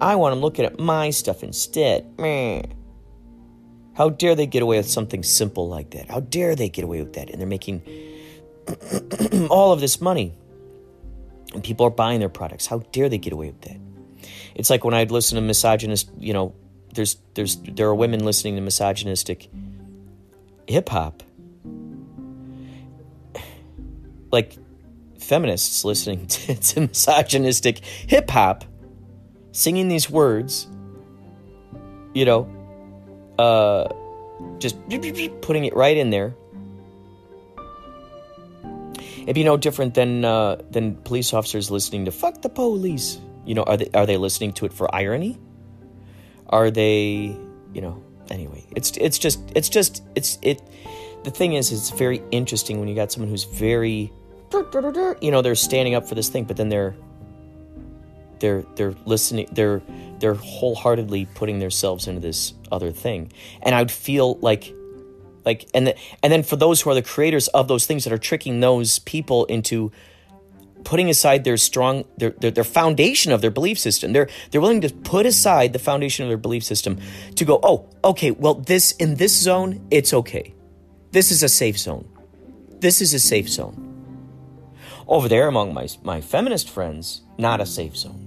i 0.00 0.16
want 0.16 0.32
them 0.32 0.40
looking 0.40 0.64
at 0.64 0.78
my 0.78 1.10
stuff 1.10 1.42
instead. 1.42 2.18
Meh. 2.18 2.62
how 3.94 4.08
dare 4.08 4.34
they 4.34 4.46
get 4.46 4.62
away 4.62 4.78
with 4.78 4.88
something 4.88 5.22
simple 5.22 5.68
like 5.68 5.90
that? 5.90 6.10
How 6.10 6.20
dare 6.20 6.56
they 6.56 6.68
get 6.68 6.84
away 6.84 7.02
with 7.02 7.12
that? 7.14 7.30
And 7.30 7.40
they're 7.40 7.46
making 7.48 7.82
all 9.50 9.72
of 9.72 9.80
this 9.80 10.00
money. 10.00 10.34
And 11.52 11.64
people 11.64 11.84
are 11.84 11.90
buying 11.90 12.20
their 12.20 12.28
products. 12.28 12.66
How 12.66 12.78
dare 12.92 13.08
they 13.08 13.18
get 13.18 13.32
away 13.32 13.46
with 13.46 13.60
that? 13.62 13.76
It's 14.54 14.70
like 14.70 14.84
when 14.84 14.94
I'd 14.94 15.10
listen 15.10 15.36
to 15.36 15.42
misogynist, 15.42 16.10
you 16.18 16.32
know, 16.32 16.54
there's 16.94 17.16
there's 17.34 17.56
there 17.56 17.88
are 17.88 17.94
women 17.94 18.24
listening 18.24 18.56
to 18.56 18.60
misogynistic 18.60 19.48
hip 20.66 20.88
hop. 20.88 21.22
Like 24.32 24.56
feminists 25.18 25.84
listening 25.84 26.26
to, 26.28 26.54
to 26.54 26.80
misogynistic 26.82 27.84
hip 27.84 28.30
hop, 28.30 28.64
singing 29.52 29.88
these 29.88 30.08
words, 30.08 30.68
you 32.14 32.24
know, 32.24 32.48
uh, 33.38 33.88
just 34.58 34.76
putting 35.40 35.64
it 35.64 35.74
right 35.74 35.96
in 35.96 36.10
there 36.10 36.34
It'd 39.22 39.34
be 39.34 39.44
no 39.44 39.56
different 39.56 39.94
than 39.94 40.24
uh, 40.24 40.56
than 40.70 40.96
police 40.96 41.32
officers 41.34 41.70
listening 41.70 42.06
to 42.06 42.10
"fuck 42.10 42.42
the 42.42 42.48
police." 42.48 43.20
You 43.44 43.54
know, 43.54 43.62
are 43.62 43.76
they 43.76 43.88
are 43.94 44.06
they 44.06 44.16
listening 44.16 44.52
to 44.54 44.66
it 44.66 44.72
for 44.72 44.92
irony? 44.94 45.38
Are 46.50 46.70
they, 46.70 47.36
you 47.72 47.80
know? 47.80 48.02
Anyway, 48.30 48.64
it's 48.76 48.96
it's 48.96 49.18
just 49.18 49.40
it's 49.56 49.68
just 49.68 50.04
it's 50.14 50.38
it. 50.42 50.62
The 51.24 51.30
thing 51.30 51.54
is, 51.54 51.72
it's 51.72 51.90
very 51.90 52.22
interesting 52.30 52.78
when 52.78 52.88
you 52.88 52.94
got 52.94 53.10
someone 53.10 53.28
who's 53.28 53.44
very, 53.44 54.12
you 55.20 55.30
know, 55.30 55.42
they're 55.42 55.54
standing 55.54 55.94
up 55.94 56.08
for 56.08 56.14
this 56.14 56.28
thing, 56.28 56.44
but 56.44 56.56
then 56.56 56.68
they're 56.68 56.94
they're 58.40 58.64
they're 58.74 58.94
listening 59.04 59.46
they're 59.52 59.80
they're 60.18 60.34
wholeheartedly 60.34 61.26
putting 61.34 61.58
themselves 61.60 62.08
into 62.08 62.20
this 62.20 62.54
other 62.72 62.90
thing 62.90 63.30
and 63.62 63.74
i'd 63.74 63.90
feel 63.90 64.36
like 64.38 64.74
like 65.44 65.68
and 65.72 65.86
the, 65.86 65.96
and 66.22 66.32
then 66.32 66.42
for 66.42 66.56
those 66.56 66.80
who 66.80 66.90
are 66.90 66.94
the 66.94 67.02
creators 67.02 67.48
of 67.48 67.68
those 67.68 67.86
things 67.86 68.04
that 68.04 68.12
are 68.12 68.18
tricking 68.18 68.60
those 68.60 68.98
people 69.00 69.44
into 69.46 69.92
putting 70.84 71.10
aside 71.10 71.44
their 71.44 71.56
strong 71.56 72.04
their, 72.16 72.30
their, 72.30 72.50
their 72.50 72.64
foundation 72.64 73.32
of 73.32 73.40
their 73.40 73.50
belief 73.50 73.78
system. 73.78 74.12
They're 74.12 74.28
they're 74.50 74.60
willing 74.60 74.80
to 74.82 74.90
put 74.90 75.26
aside 75.26 75.72
the 75.72 75.78
foundation 75.78 76.24
of 76.24 76.30
their 76.30 76.38
belief 76.38 76.64
system 76.64 76.98
to 77.36 77.44
go 77.44 77.60
oh 77.62 77.88
okay 78.04 78.30
well 78.30 78.54
this 78.54 78.92
in 78.92 79.16
this 79.16 79.36
zone 79.36 79.86
it's 79.90 80.12
okay. 80.12 80.54
This 81.12 81.30
is 81.30 81.42
a 81.42 81.48
safe 81.48 81.78
zone. 81.78 82.08
This 82.80 83.00
is 83.00 83.14
a 83.14 83.18
safe 83.18 83.48
zone. 83.48 83.86
Over 85.06 85.28
there 85.28 85.48
among 85.48 85.74
my 85.74 85.88
my 86.02 86.20
feminist 86.20 86.70
friends 86.70 87.22
not 87.38 87.60
a 87.60 87.66
safe 87.66 87.96
zone. 87.96 88.26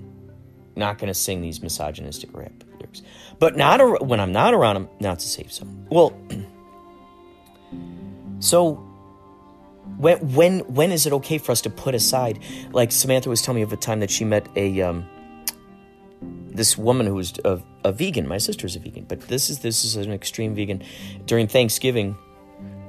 Not 0.75 0.97
going 0.97 1.07
to 1.07 1.13
sing 1.13 1.41
these 1.41 1.61
misogynistic 1.61 2.35
rap 2.35 2.51
lyrics. 2.79 3.03
But 3.39 3.55
not 3.55 3.79
ar- 3.79 3.99
when 3.99 4.19
I'm 4.19 4.31
not 4.31 4.53
around 4.53 4.75
them, 4.75 4.89
now 4.99 5.13
it's 5.13 5.25
a 5.25 5.27
safe 5.27 5.53
zone. 5.53 5.87
Well, 5.89 6.17
so 8.39 8.83
when 9.97 10.33
when 10.33 10.59
when 10.61 10.91
is 10.91 11.05
it 11.05 11.13
okay 11.13 11.37
for 11.37 11.51
us 11.51 11.61
to 11.61 11.69
put 11.69 11.95
aside? 11.95 12.39
Like 12.71 12.91
Samantha 12.91 13.29
was 13.29 13.41
telling 13.41 13.57
me 13.57 13.61
of 13.63 13.73
a 13.73 13.77
time 13.77 13.99
that 13.99 14.09
she 14.09 14.25
met 14.25 14.47
a 14.55 14.81
um, 14.81 15.07
this 16.21 16.77
woman 16.77 17.07
who 17.07 17.15
was 17.15 17.33
a, 17.43 17.61
a 17.83 17.91
vegan. 17.91 18.27
My 18.27 18.37
sister's 18.37 18.75
a 18.75 18.79
vegan, 18.79 19.05
but 19.05 19.21
this 19.21 19.49
is 19.49 19.59
this 19.59 19.83
is 19.83 19.95
an 19.95 20.11
extreme 20.11 20.55
vegan 20.55 20.83
during 21.25 21.47
Thanksgiving, 21.47 22.17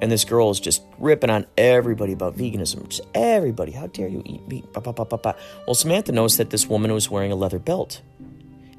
and 0.01 0.11
this 0.11 0.25
girl 0.25 0.51
is 0.51 0.61
just 0.61 0.83
ripping 0.99 1.31
on 1.31 1.47
everybody 1.57 2.13
about 2.13 2.37
veganism. 2.37 2.89
Just 2.89 3.03
everybody, 3.15 3.73
how 3.73 3.87
dare 3.89 4.09
you 4.09 4.23
eat 4.25 4.47
meat? 4.49 4.73
Ba, 4.73 4.81
ba, 4.81 4.93
ba, 4.93 5.05
ba, 5.05 5.19
ba. 5.19 5.37
Well, 5.67 5.75
Samantha 5.75 6.13
noticed 6.13 6.39
that 6.39 6.51
this 6.51 6.69
woman 6.69 6.93
was 6.93 7.11
wearing 7.11 7.33
a 7.33 7.37
leather 7.37 7.59
belt, 7.59 8.03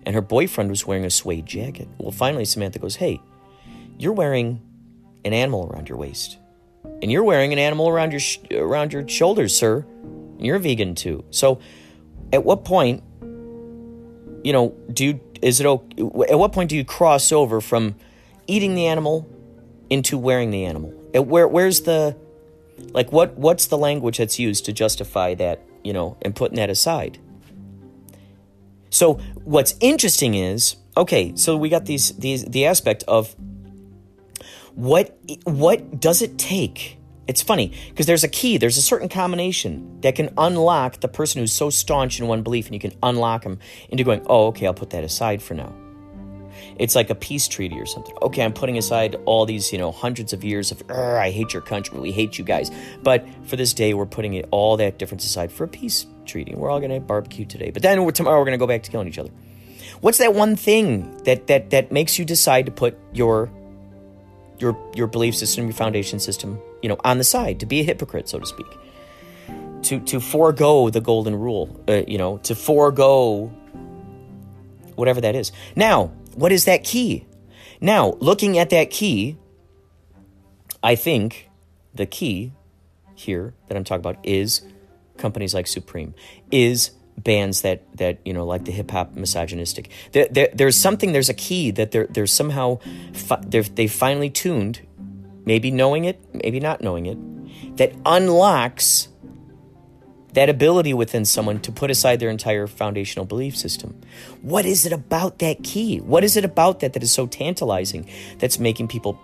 and 0.06 0.16
her 0.16 0.22
boyfriend 0.22 0.70
was 0.70 0.86
wearing 0.86 1.06
a 1.06 1.10
suede 1.10 1.46
jacket. 1.46 1.88
Well, 1.98 2.12
finally, 2.12 2.46
Samantha 2.46 2.80
goes, 2.80 2.98
"Hey, 2.98 3.22
you're 3.98 4.14
wearing 4.14 4.62
an 5.26 5.34
animal 5.34 5.68
around 5.68 5.90
your 5.90 5.98
waist, 5.98 6.38
and 7.02 7.12
you're 7.12 7.24
wearing 7.24 7.54
an 7.54 7.60
animal 7.60 7.90
around 7.90 8.12
your 8.12 8.20
sh- 8.20 8.40
around 8.52 8.94
your 8.94 9.08
shoulders, 9.08 9.56
sir. 9.56 9.86
And 10.04 10.46
you're 10.46 10.60
vegan 10.60 10.96
too. 10.96 11.24
So, 11.32 11.60
at 12.34 12.44
what 12.44 12.64
point?" 12.66 13.04
you 14.46 14.54
know, 14.54 14.76
do 14.94 15.06
you, 15.06 15.20
is 15.42 15.60
it 15.60 15.66
at 15.66 16.38
what 16.38 16.54
point 16.54 16.70
do 16.70 16.78
you 16.78 16.86
cross 16.86 17.32
over 17.32 17.60
from 17.60 17.96
eating 18.46 18.76
the 18.76 18.86
animal 18.86 19.28
into 19.90 20.20
wearing 20.20 20.52
the 20.52 20.66
animal? 20.66 20.94
At 21.16 21.26
where 21.26 21.48
where's 21.48 21.82
the 21.82 22.16
like 22.92 23.12
what 23.12 23.36
what's 23.40 23.66
the 23.66 23.78
language 23.78 24.20
that's 24.20 24.38
used 24.38 24.66
to 24.66 24.72
justify 24.72 25.34
that, 25.34 25.64
you 25.84 25.94
know, 25.94 26.16
and 26.22 26.36
putting 26.36 26.58
that 26.58 26.70
aside? 26.70 27.18
So 28.92 29.16
what's 29.44 29.74
interesting 29.80 30.36
is, 30.36 30.76
okay, 30.96 31.34
so 31.36 31.58
we 31.58 31.68
got 31.68 31.86
these 31.86 32.12
these 32.12 32.46
the 32.46 32.68
aspect 32.68 33.04
of 33.08 33.36
what 34.76 35.18
what 35.44 36.00
does 36.00 36.22
it 36.22 36.38
take 36.38 36.98
it's 37.28 37.42
funny 37.42 37.72
because 37.90 38.06
there's 38.06 38.24
a 38.24 38.28
key, 38.28 38.58
there's 38.58 38.78
a 38.78 38.82
certain 38.82 39.10
combination 39.10 40.00
that 40.02 40.16
can 40.16 40.32
unlock 40.38 41.00
the 41.00 41.08
person 41.08 41.42
who's 41.42 41.54
so 41.54 41.70
staunch 41.70 42.20
in 42.20 42.28
one 42.28 42.44
belief, 42.44 42.68
and 42.68 42.74
you 42.74 42.80
can 42.80 42.94
unlock 43.02 43.44
them 43.44 43.60
into 43.90 44.04
going, 44.04 44.24
oh, 44.28 44.48
okay, 44.48 44.68
I'll 44.68 44.74
put 44.74 44.92
that 44.92 45.04
aside 45.04 45.42
for 45.42 45.56
now. 45.56 45.74
It's 46.78 46.96
like 46.96 47.10
a 47.10 47.16
peace 47.16 47.48
treaty 47.48 47.80
or 47.80 47.86
something. 47.86 48.16
Okay, 48.22 48.44
I'm 48.44 48.54
putting 48.54 48.78
aside 48.78 49.16
all 49.26 49.46
these, 49.46 49.72
you 49.72 49.78
know, 49.78 49.92
hundreds 49.92 50.34
of 50.34 50.44
years 50.44 50.72
of, 50.72 50.84
I 50.90 51.32
hate 51.32 51.54
your 51.54 51.62
country, 51.62 52.00
we 52.00 52.12
hate 52.12 52.38
you 52.38 52.44
guys. 52.44 52.70
But 53.02 53.26
for 53.46 53.56
this 53.56 53.74
day, 53.74 53.94
we're 53.94 54.06
putting 54.06 54.36
it, 54.36 54.48
all 54.52 54.78
that 54.78 55.00
difference 55.00 55.26
aside 55.26 55.52
for 55.52 55.64
a 55.64 55.68
peace 55.68 56.06
treaty. 56.26 56.54
We're 56.54 56.70
all 56.70 56.80
going 56.80 56.92
to 56.92 57.00
barbecue 57.00 57.46
today. 57.46 57.72
But 57.72 57.82
then 57.82 58.04
we're, 58.04 58.12
tomorrow, 58.12 58.40
we're 58.40 58.46
going 58.46 58.60
to 58.60 58.64
go 58.64 58.68
back 58.68 58.84
to 58.84 58.92
killing 58.92 59.08
each 59.08 59.18
other. 59.18 59.32
What's 60.02 60.18
that 60.20 60.34
one 60.34 60.56
thing 60.56 61.18
that, 61.24 61.48
that, 61.48 61.72
that 61.72 61.92
makes 61.92 62.20
you 62.20 62.26
decide 62.26 62.66
to 62.68 62.72
put 62.72 62.98
your 63.14 63.50
your 64.60 64.78
your 64.96 65.08
belief 65.08 65.36
system, 65.36 65.66
your 65.66 65.74
foundation 65.74 66.20
system, 66.20 66.60
you 66.82 66.90
know, 66.90 66.98
on 67.04 67.18
the 67.18 67.24
side, 67.24 67.60
to 67.60 67.66
be 67.66 67.82
a 67.82 67.84
hypocrite, 67.84 68.30
so 68.30 68.40
to 68.40 68.46
speak, 68.46 68.68
to 69.84 70.00
to 70.02 70.20
forego 70.20 70.90
the 70.90 71.02
golden 71.02 71.36
rule, 71.36 71.84
uh, 71.88 72.04
you 72.08 72.18
know, 72.18 72.38
to 72.40 72.56
forego 72.56 73.48
whatever 74.96 75.22
that 75.22 75.36
is. 75.36 75.52
Now, 75.76 76.08
what 76.36 76.52
is 76.52 76.66
that 76.66 76.84
key? 76.84 77.26
Now, 77.82 78.16
looking 78.20 78.58
at 78.58 78.70
that 78.70 78.90
key, 78.90 79.38
I 80.82 80.96
think 80.96 81.50
the 81.94 82.06
key 82.06 82.54
here 83.16 83.54
that 83.68 83.78
I'm 83.78 83.84
talking 83.84 84.00
about 84.00 84.18
is 84.24 84.62
companies 85.18 85.54
like 85.54 85.68
Supreme, 85.68 86.14
is 86.52 86.92
bands 87.18 87.62
that 87.62 87.84
that 87.98 88.20
you 88.26 88.34
know 88.34 88.46
like 88.46 88.66
the 88.66 88.72
hip 88.72 88.92
hop 88.92 89.16
misogynistic. 89.16 89.90
There, 90.12 90.28
there, 90.30 90.50
there's 90.54 90.78
something. 90.78 91.12
There's 91.12 91.30
a 91.30 91.34
key 91.34 91.72
that 91.72 91.92
they're 91.92 92.08
they're 92.08 92.28
somehow 92.28 92.80
fi- 93.14 93.42
they're, 93.46 93.64
they 93.64 93.88
finally 93.88 94.30
tuned, 94.30 94.82
maybe 95.46 95.72
knowing 95.72 96.06
it, 96.06 96.20
maybe 96.34 96.60
not 96.60 96.82
knowing 96.82 97.06
it, 97.06 97.78
that 97.78 97.94
unlocks 98.06 99.10
that 100.34 100.50
ability 100.50 100.94
within 100.94 101.24
someone 101.24 101.62
to 101.62 101.72
put 101.72 101.90
aside 101.90 102.20
their 102.20 102.30
entire 102.30 102.68
foundational 102.68 103.26
belief 103.26 103.56
system. 103.56 104.02
What 104.42 104.66
is 104.66 104.86
it 104.86 104.92
about 104.92 105.40
that 105.40 105.64
key? 105.64 106.02
What 106.02 106.26
is 106.26 106.36
it 106.36 106.44
about 106.44 106.82
that 106.82 106.92
that 106.92 107.02
is 107.02 107.12
so 107.12 107.26
tantalizing 107.26 108.10
that's 108.38 108.60
making 108.60 108.90
people 108.90 109.18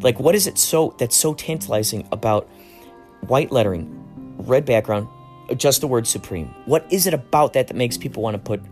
like 0.00 0.18
what 0.20 0.34
is 0.34 0.46
it 0.46 0.58
so 0.58 0.94
that's 0.98 1.16
so 1.16 1.34
tantalizing 1.34 2.06
about 2.12 2.48
white 3.22 3.50
lettering, 3.50 3.88
red 4.38 4.64
background, 4.64 5.08
just 5.56 5.80
the 5.80 5.86
word 5.86 6.06
supreme? 6.06 6.54
What 6.66 6.86
is 6.90 7.06
it 7.06 7.14
about 7.14 7.52
that 7.54 7.68
that 7.68 7.76
makes 7.76 7.96
people 7.96 8.22
want 8.22 8.34
to 8.34 8.38
put 8.38 8.62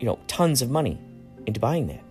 you 0.00 0.06
know 0.06 0.18
tons 0.26 0.62
of 0.62 0.70
money 0.70 0.98
into 1.46 1.60
buying 1.60 1.86
that? 1.88 2.02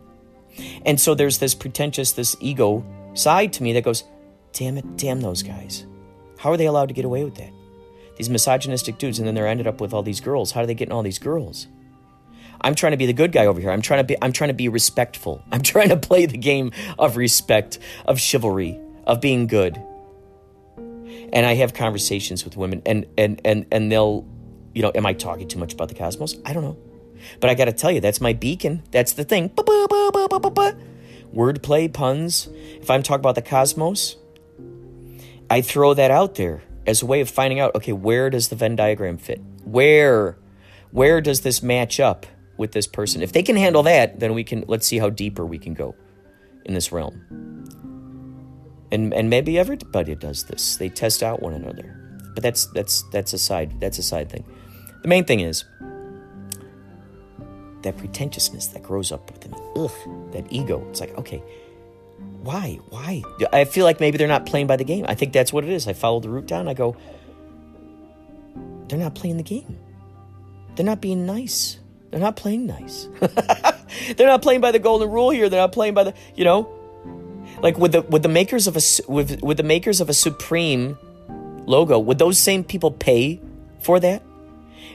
And 0.86 1.00
so 1.00 1.16
there's 1.16 1.38
this 1.38 1.54
pretentious 1.54 2.14
this 2.14 2.36
ego 2.40 2.86
side 3.14 3.54
to 3.54 3.64
me 3.64 3.74
that 3.74 3.84
goes, 3.84 4.04
"Damn 4.54 4.78
it, 4.78 4.98
damn 4.98 5.22
those 5.22 5.44
guys. 5.44 5.86
How 6.38 6.52
are 6.52 6.58
they 6.58 6.66
allowed 6.66 6.88
to 6.88 6.94
get 6.94 7.06
away 7.06 7.24
with 7.24 7.36
that?" 7.36 7.52
these 8.18 8.30
misogynistic 8.30 8.98
dudes, 8.98 9.20
and 9.20 9.28
then 9.28 9.36
they're 9.36 9.48
ended 9.48 9.68
up 9.68 9.82
with 9.82 9.94
all 9.94 10.04
these 10.04 10.22
girls. 10.22 10.52
How 10.52 10.62
are 10.62 10.66
they 10.66 10.74
getting 10.74 10.94
all 10.94 11.04
these 11.04 11.20
girls? 11.20 11.68
I'm 12.62 12.76
trying 12.76 12.92
to 12.92 12.98
be 12.98 13.06
the 13.06 13.14
good 13.14 13.32
guy 13.32 13.46
over 13.46 13.60
here. 13.60 13.72
I'm 13.72 13.82
trying 13.82 14.00
to 14.00 14.04
be 14.04 14.18
I'm 14.22 14.32
trying 14.32 14.48
to 14.48 14.54
be 14.54 14.70
respectful. 14.70 15.44
I'm 15.52 15.62
trying 15.62 15.90
to 15.96 15.98
play 15.98 16.26
the 16.26 16.38
game 16.38 16.72
of 16.98 17.18
respect, 17.18 17.80
of 18.06 18.20
chivalry, 18.20 18.80
of 19.06 19.22
being 19.22 19.48
good. 19.48 19.82
And 21.34 21.46
I 21.46 21.56
have 21.56 21.74
conversations 21.74 22.46
with 22.46 22.58
women 22.58 22.82
and 22.86 23.06
and 23.18 23.42
and 23.44 23.66
and 23.72 23.92
they'll 23.92 24.26
you 24.74 24.82
know, 24.82 24.92
am 24.94 25.06
I 25.06 25.14
talking 25.14 25.48
too 25.48 25.60
much 25.60 25.74
about 25.74 25.88
the 25.88 25.96
cosmos? 25.96 26.36
I 26.46 26.54
don't 26.54 26.64
know. 26.64 26.78
But 27.40 27.50
I 27.50 27.56
got 27.56 27.66
to 27.66 27.72
tell 27.72 27.92
you, 27.92 28.02
that's 28.02 28.20
my 28.20 28.34
beacon. 28.34 28.84
That's 28.92 29.14
the 29.14 29.24
thing. 29.24 29.50
Wordplay, 31.34 31.92
puns. 31.92 32.50
If 32.82 32.90
I'm 32.90 33.02
talking 33.02 33.22
about 33.22 33.36
the 33.36 33.42
cosmos, 33.42 34.18
I 35.50 35.62
throw 35.62 35.94
that 35.94 36.12
out 36.12 36.36
there 36.36 36.62
as 36.88 37.02
a 37.02 37.06
way 37.06 37.22
of 37.22 37.30
finding 37.30 37.60
out 37.60 37.76
okay 37.76 37.94
where 37.94 38.30
does 38.30 38.50
the 38.50 38.56
venn 38.56 38.76
diagram 38.76 39.18
fit 39.18 39.42
where 39.64 40.38
where 40.92 41.22
does 41.22 41.42
this 41.42 41.64
match 41.64 42.00
up 42.00 42.26
with 42.58 42.72
this 42.72 42.88
person 42.88 43.22
if 43.22 43.32
they 43.32 43.44
can 43.44 43.56
handle 43.56 43.84
that 43.84 44.20
then 44.20 44.34
we 44.34 44.44
can 44.44 44.64
let's 44.68 44.86
see 44.86 45.00
how 45.00 45.10
deeper 45.10 45.46
we 45.46 45.58
can 45.58 45.74
go 45.74 45.96
in 46.66 46.74
this 46.74 46.92
realm 46.92 47.22
and 48.96 49.14
and 49.14 49.30
maybe 49.30 49.60
everybody 49.60 50.16
does 50.16 50.46
this 50.46 50.78
they 50.78 50.90
test 50.90 51.22
out 51.22 51.42
one 51.42 51.54
another 51.54 51.86
but 52.34 52.42
that's 52.42 52.66
that's 52.68 53.04
that's 53.12 53.34
a 53.34 53.38
side 53.38 53.80
that's 53.80 54.00
a 54.00 54.04
side 54.04 54.30
thing 54.30 54.44
the 55.04 55.08
main 55.08 55.26
thing 55.26 55.42
is 55.42 55.66
that 57.84 57.96
pretentiousness 57.98 58.68
that 58.68 58.82
grows 58.82 59.12
up 59.12 59.32
within 59.32 59.52
me 59.52 59.60
ugh 59.76 60.32
that 60.32 60.46
ego 60.50 60.84
it's 60.90 61.00
like 61.00 61.16
okay 61.18 61.44
why? 62.46 62.80
Why? 62.90 63.24
I 63.52 63.66
feel 63.66 63.86
like 63.86 64.00
maybe 64.00 64.20
they're 64.20 64.28
not 64.28 64.46
playing 64.46 64.68
by 64.68 64.76
the 64.76 64.84
game. 64.84 65.06
I 65.08 65.16
think 65.16 65.34
that's 65.34 65.52
what 65.52 65.64
it 65.64 65.70
is. 65.72 65.88
I 65.88 65.94
follow 65.94 66.20
the 66.20 66.30
route 66.30 66.46
down. 66.46 66.68
I 66.68 66.76
go, 66.76 66.96
they're 68.88 69.00
not 69.00 69.16
playing 69.16 69.38
the 69.38 69.44
game. 69.44 69.80
They're 70.76 70.86
not 70.86 71.02
being 71.02 71.26
nice. 71.26 71.80
They're 72.12 72.20
not 72.20 72.36
playing 72.36 72.68
nice. 72.68 73.08
they're 74.16 74.28
not 74.28 74.44
playing 74.44 74.62
by 74.62 74.72
the 74.72 74.80
golden 74.80 75.10
rule 75.10 75.32
here. 75.32 75.50
They're 75.50 75.60
not 75.60 75.72
playing 75.72 75.96
by 75.96 76.04
the, 76.04 76.14
you 76.36 76.44
know, 76.46 76.70
like 77.66 77.80
with 77.80 77.94
the 77.94 78.04
with 78.04 78.22
the 78.22 78.30
makers 78.30 78.68
of 78.68 78.78
a 78.78 79.12
with 79.12 79.42
with 79.42 79.58
the 79.58 79.64
makers 79.64 80.00
of 80.00 80.08
a 80.08 80.14
supreme 80.14 81.00
logo. 81.66 81.98
Would 81.98 82.20
those 82.20 82.38
same 82.38 82.64
people 82.64 82.92
pay 82.92 83.42
for 83.82 84.00
that? 84.00 84.22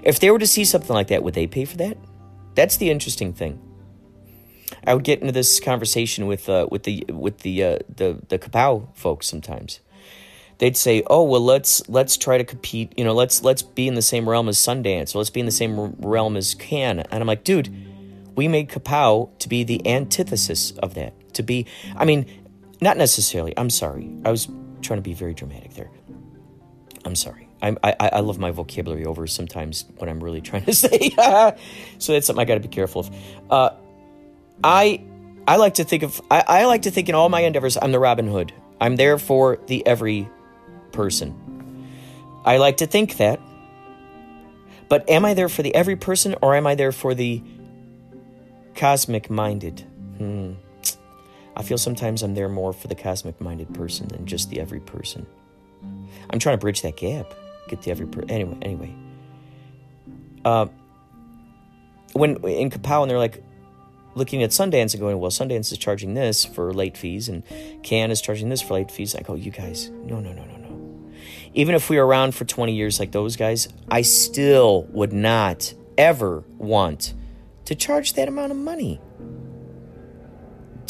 If 0.05 0.21
they 0.21 0.31
were 0.31 0.39
to 0.39 0.47
see 0.47 0.64
something 0.64 0.95
like 0.95 1.09
that, 1.09 1.25
would 1.25 1.35
they 1.35 1.49
pay 1.49 1.64
for 1.64 1.77
that? 1.79 1.99
That's 2.55 2.77
the 2.77 2.91
interesting 2.91 3.33
thing. 3.33 3.61
I 4.87 4.95
would 4.95 5.03
get 5.03 5.21
into 5.21 5.33
this 5.33 5.59
conversation 5.59 6.29
with 6.29 6.49
uh, 6.49 6.68
with 6.71 6.85
the 6.85 7.05
with 7.09 7.39
the 7.39 7.64
uh, 7.64 7.79
the 7.95 8.21
the 8.29 8.39
Kapow 8.39 8.97
folks 8.97 9.27
sometimes. 9.27 9.81
They'd 10.59 10.77
say, 10.77 11.03
"Oh 11.09 11.25
well, 11.25 11.45
let's 11.45 11.89
let's 11.89 12.16
try 12.16 12.39
to 12.39 12.45
compete. 12.45 12.97
You 12.97 13.05
know, 13.05 13.14
let's 13.14 13.43
let's 13.43 13.62
be 13.62 13.89
in 13.89 13.95
the 13.95 14.03
same 14.03 14.29
realm 14.29 14.49
as 14.49 14.59
Sundance, 14.59 15.12
or 15.12 15.18
let's 15.18 15.31
be 15.31 15.41
in 15.41 15.47
the 15.47 15.59
same 15.62 15.97
realm 15.99 16.37
as 16.37 16.55
Cannes." 16.55 17.05
And 17.11 17.21
I'm 17.21 17.27
like, 17.27 17.43
"Dude, 17.43 17.68
we 18.37 18.47
made 18.47 18.68
Kapow 18.68 19.37
to 19.41 19.49
be 19.49 19.64
the 19.64 19.85
antithesis 19.87 20.71
of 20.79 20.95
that. 20.95 21.14
To 21.35 21.43
be, 21.43 21.66
I 21.97 22.05
mean, 22.05 22.27
not 22.81 22.97
necessarily. 22.97 23.53
I'm 23.57 23.70
sorry. 23.70 24.11
I 24.24 24.31
was 24.31 24.49
trying 24.83 24.99
to 24.99 25.03
be 25.03 25.14
very 25.14 25.35
dramatic 25.35 25.74
there. 25.74 25.91
I'm 27.05 27.14
sorry. 27.14 27.49
I'm, 27.62 27.78
I 27.83 27.95
I 28.01 28.20
love 28.20 28.39
my 28.39 28.51
vocabulary 28.51 29.05
over 29.05 29.26
sometimes 29.26 29.85
what 29.97 30.09
I'm 30.09 30.22
really 30.22 30.41
trying 30.41 30.64
to 30.64 30.72
say. 30.85 31.11
so 31.99 32.12
that's 32.12 32.26
something 32.26 32.41
I 32.41 32.45
got 32.45 32.55
to 32.55 32.61
be 32.61 32.68
careful 32.68 33.01
of. 33.01 33.11
Uh, 33.51 33.70
I 34.64 35.03
I 35.47 35.57
like 35.57 35.74
to 35.74 35.85
think 35.85 36.03
of 36.03 36.20
I, 36.31 36.45
I 36.47 36.64
like 36.64 36.83
to 36.83 36.91
think 36.91 37.09
in 37.09 37.14
all 37.14 37.28
my 37.28 37.41
endeavors 37.41 37.76
I'm 37.81 37.93
the 37.93 37.99
Robin 37.99 38.26
Hood. 38.26 38.53
I'm 38.81 38.97
there 38.97 39.18
for 39.18 39.59
the 39.66 39.87
every 39.87 40.28
person. 40.93 41.87
I 42.45 42.57
like 42.57 42.78
to 42.78 42.87
think 42.87 43.18
that. 43.18 43.41
But 44.89 45.09
am 45.09 45.24
I 45.24 45.35
there 45.35 45.49
for 45.49 45.62
the 45.62 45.74
every 45.74 45.97
person 45.97 46.35
or 46.43 46.55
am 46.55 46.66
I 46.66 46.74
there 46.74 46.93
for 46.93 47.14
the 47.14 47.43
cosmic 48.74 49.31
minded? 49.31 49.81
Hmm. 50.18 50.55
I 51.61 51.62
feel 51.62 51.76
sometimes 51.76 52.22
I'm 52.22 52.32
there 52.32 52.48
more 52.48 52.72
for 52.72 52.88
the 52.88 52.94
cosmic 52.94 53.38
minded 53.38 53.74
person 53.74 54.08
than 54.08 54.24
just 54.24 54.48
the 54.48 54.61
every 54.61 54.80
person. 54.80 55.26
I'm 56.30 56.38
trying 56.38 56.54
to 56.54 56.58
bridge 56.58 56.80
that 56.80 56.96
gap. 56.96 57.34
Get 57.68 57.82
the 57.82 57.90
every 57.90 58.06
person. 58.06 58.30
Anyway, 58.30 58.56
anyway. 58.62 58.94
Uh, 60.42 60.68
when 62.14 62.36
in 62.46 62.70
Kapow, 62.70 63.02
and 63.02 63.11
they're 63.11 63.18
like 63.18 63.44
looking 64.14 64.42
at 64.42 64.52
Sundance 64.52 64.94
and 64.94 65.00
going, 65.00 65.18
well, 65.18 65.30
Sundance 65.30 65.70
is 65.70 65.76
charging 65.76 66.14
this 66.14 66.46
for 66.46 66.72
late 66.72 66.96
fees, 66.96 67.28
and 67.28 67.42
Cannes 67.82 68.11
is 68.11 68.22
charging 68.22 68.48
this 68.48 68.62
for 68.62 68.72
late 68.72 68.90
fees. 68.90 69.14
I 69.14 69.20
go, 69.20 69.34
you 69.34 69.50
guys, 69.50 69.90
no, 69.90 70.18
no, 70.18 70.32
no, 70.32 70.46
no, 70.46 70.56
no. 70.56 71.12
Even 71.52 71.74
if 71.74 71.90
we 71.90 71.98
were 71.98 72.06
around 72.06 72.34
for 72.34 72.46
20 72.46 72.72
years 72.72 72.98
like 72.98 73.12
those 73.12 73.36
guys, 73.36 73.68
I 73.90 74.00
still 74.00 74.84
would 74.92 75.12
not 75.12 75.74
ever 75.98 76.42
want 76.56 77.12
to 77.66 77.74
charge 77.74 78.14
that 78.14 78.28
amount 78.28 78.50
of 78.50 78.56
money. 78.56 78.98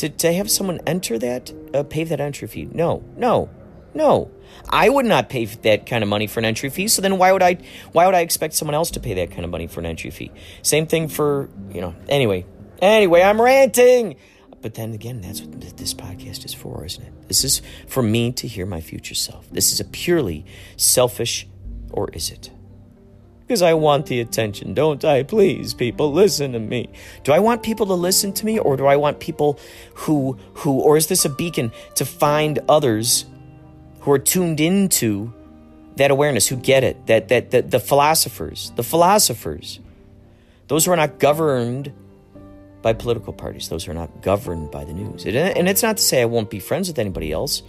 To, 0.00 0.08
to 0.08 0.32
have 0.32 0.50
someone 0.50 0.80
enter 0.86 1.18
that, 1.18 1.52
uh, 1.74 1.82
pay 1.82 2.04
that 2.04 2.22
entry 2.22 2.48
fee. 2.48 2.70
No, 2.72 3.04
no, 3.18 3.50
no. 3.92 4.30
I 4.70 4.88
would 4.88 5.04
not 5.04 5.28
pay 5.28 5.44
that 5.44 5.84
kind 5.84 6.02
of 6.02 6.08
money 6.08 6.26
for 6.26 6.40
an 6.40 6.46
entry 6.46 6.70
fee. 6.70 6.88
So 6.88 7.02
then 7.02 7.18
why 7.18 7.32
would 7.32 7.42
I 7.42 7.58
why 7.92 8.06
would 8.06 8.14
I 8.14 8.20
expect 8.20 8.54
someone 8.54 8.74
else 8.74 8.90
to 8.92 9.00
pay 9.00 9.12
that 9.12 9.30
kind 9.30 9.44
of 9.44 9.50
money 9.50 9.66
for 9.66 9.80
an 9.80 9.84
entry 9.84 10.08
fee? 10.10 10.32
Same 10.62 10.86
thing 10.86 11.08
for, 11.08 11.50
you 11.70 11.82
know, 11.82 11.94
anyway. 12.08 12.46
Anyway, 12.80 13.20
I'm 13.20 13.38
ranting. 13.38 14.16
But 14.62 14.72
then 14.72 14.94
again, 14.94 15.20
that's 15.20 15.42
what 15.42 15.60
this 15.76 15.92
podcast 15.92 16.46
is 16.46 16.54
for, 16.54 16.82
isn't 16.86 17.04
it? 17.04 17.28
This 17.28 17.44
is 17.44 17.60
for 17.86 18.02
me 18.02 18.32
to 18.32 18.48
hear 18.48 18.64
my 18.64 18.80
future 18.80 19.14
self. 19.14 19.50
This 19.50 19.70
is 19.70 19.80
a 19.80 19.84
purely 19.84 20.46
selfish 20.78 21.46
or 21.90 22.08
is 22.14 22.30
it? 22.30 22.50
Because 23.50 23.62
I 23.62 23.74
want 23.74 24.06
the 24.06 24.20
attention, 24.20 24.74
don't 24.74 25.04
I? 25.04 25.24
Please, 25.24 25.74
people, 25.74 26.12
listen 26.12 26.52
to 26.52 26.60
me. 26.60 26.88
Do 27.24 27.32
I 27.32 27.40
want 27.40 27.64
people 27.64 27.84
to 27.86 27.94
listen 27.94 28.32
to 28.34 28.46
me 28.46 28.60
or 28.60 28.76
do 28.76 28.86
I 28.86 28.94
want 28.94 29.18
people 29.18 29.58
who 29.94 30.38
who 30.54 30.78
or 30.78 30.96
is 30.96 31.08
this 31.08 31.24
a 31.24 31.28
beacon 31.28 31.72
to 31.96 32.04
find 32.04 32.60
others 32.68 33.24
who 34.02 34.12
are 34.12 34.20
tuned 34.20 34.60
into 34.60 35.34
that 35.96 36.12
awareness, 36.12 36.46
who 36.46 36.54
get 36.54 36.84
it, 36.84 37.08
that, 37.08 37.26
that, 37.26 37.50
that 37.50 37.72
the 37.72 37.80
philosophers, 37.80 38.70
the 38.76 38.84
philosophers, 38.84 39.80
those 40.68 40.84
who 40.84 40.92
are 40.92 40.96
not 40.96 41.18
governed 41.18 41.92
by 42.82 42.92
political 42.92 43.32
parties, 43.32 43.68
those 43.68 43.84
who 43.84 43.90
are 43.90 43.96
not 43.96 44.22
governed 44.22 44.70
by 44.70 44.84
the 44.84 44.92
news. 44.92 45.26
And 45.26 45.68
it's 45.68 45.82
not 45.82 45.96
to 45.96 46.02
say 46.04 46.22
I 46.22 46.26
won't 46.26 46.50
be 46.50 46.60
friends 46.60 46.86
with 46.86 47.00
anybody 47.00 47.32
else 47.32 47.64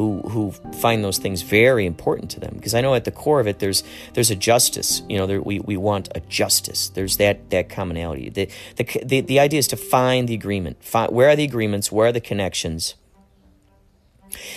who 0.00 0.22
who 0.30 0.50
find 0.80 1.04
those 1.04 1.18
things 1.18 1.42
very 1.42 1.84
important 1.84 2.30
to 2.30 2.40
them. 2.40 2.54
Because 2.54 2.74
I 2.74 2.80
know 2.80 2.94
at 2.94 3.04
the 3.04 3.10
core 3.10 3.38
of 3.38 3.46
it 3.46 3.58
there's 3.58 3.84
there's 4.14 4.30
a 4.30 4.34
justice 4.34 5.02
you 5.10 5.18
know 5.18 5.26
there, 5.26 5.42
we, 5.42 5.60
we 5.60 5.76
want 5.76 6.08
a 6.14 6.20
justice. 6.20 6.88
There's 6.88 7.18
that 7.18 7.50
that 7.50 7.68
commonality. 7.68 8.30
The 8.30 8.48
the, 8.76 8.84
the, 9.04 9.20
the 9.20 9.38
idea 9.38 9.58
is 9.58 9.68
to 9.68 9.76
find 9.76 10.26
the 10.26 10.32
agreement. 10.32 10.82
Find, 10.82 11.12
where 11.12 11.28
are 11.28 11.36
the 11.36 11.44
agreements? 11.44 11.92
Where 11.92 12.06
are 12.06 12.12
the 12.12 12.20
connections? 12.20 12.94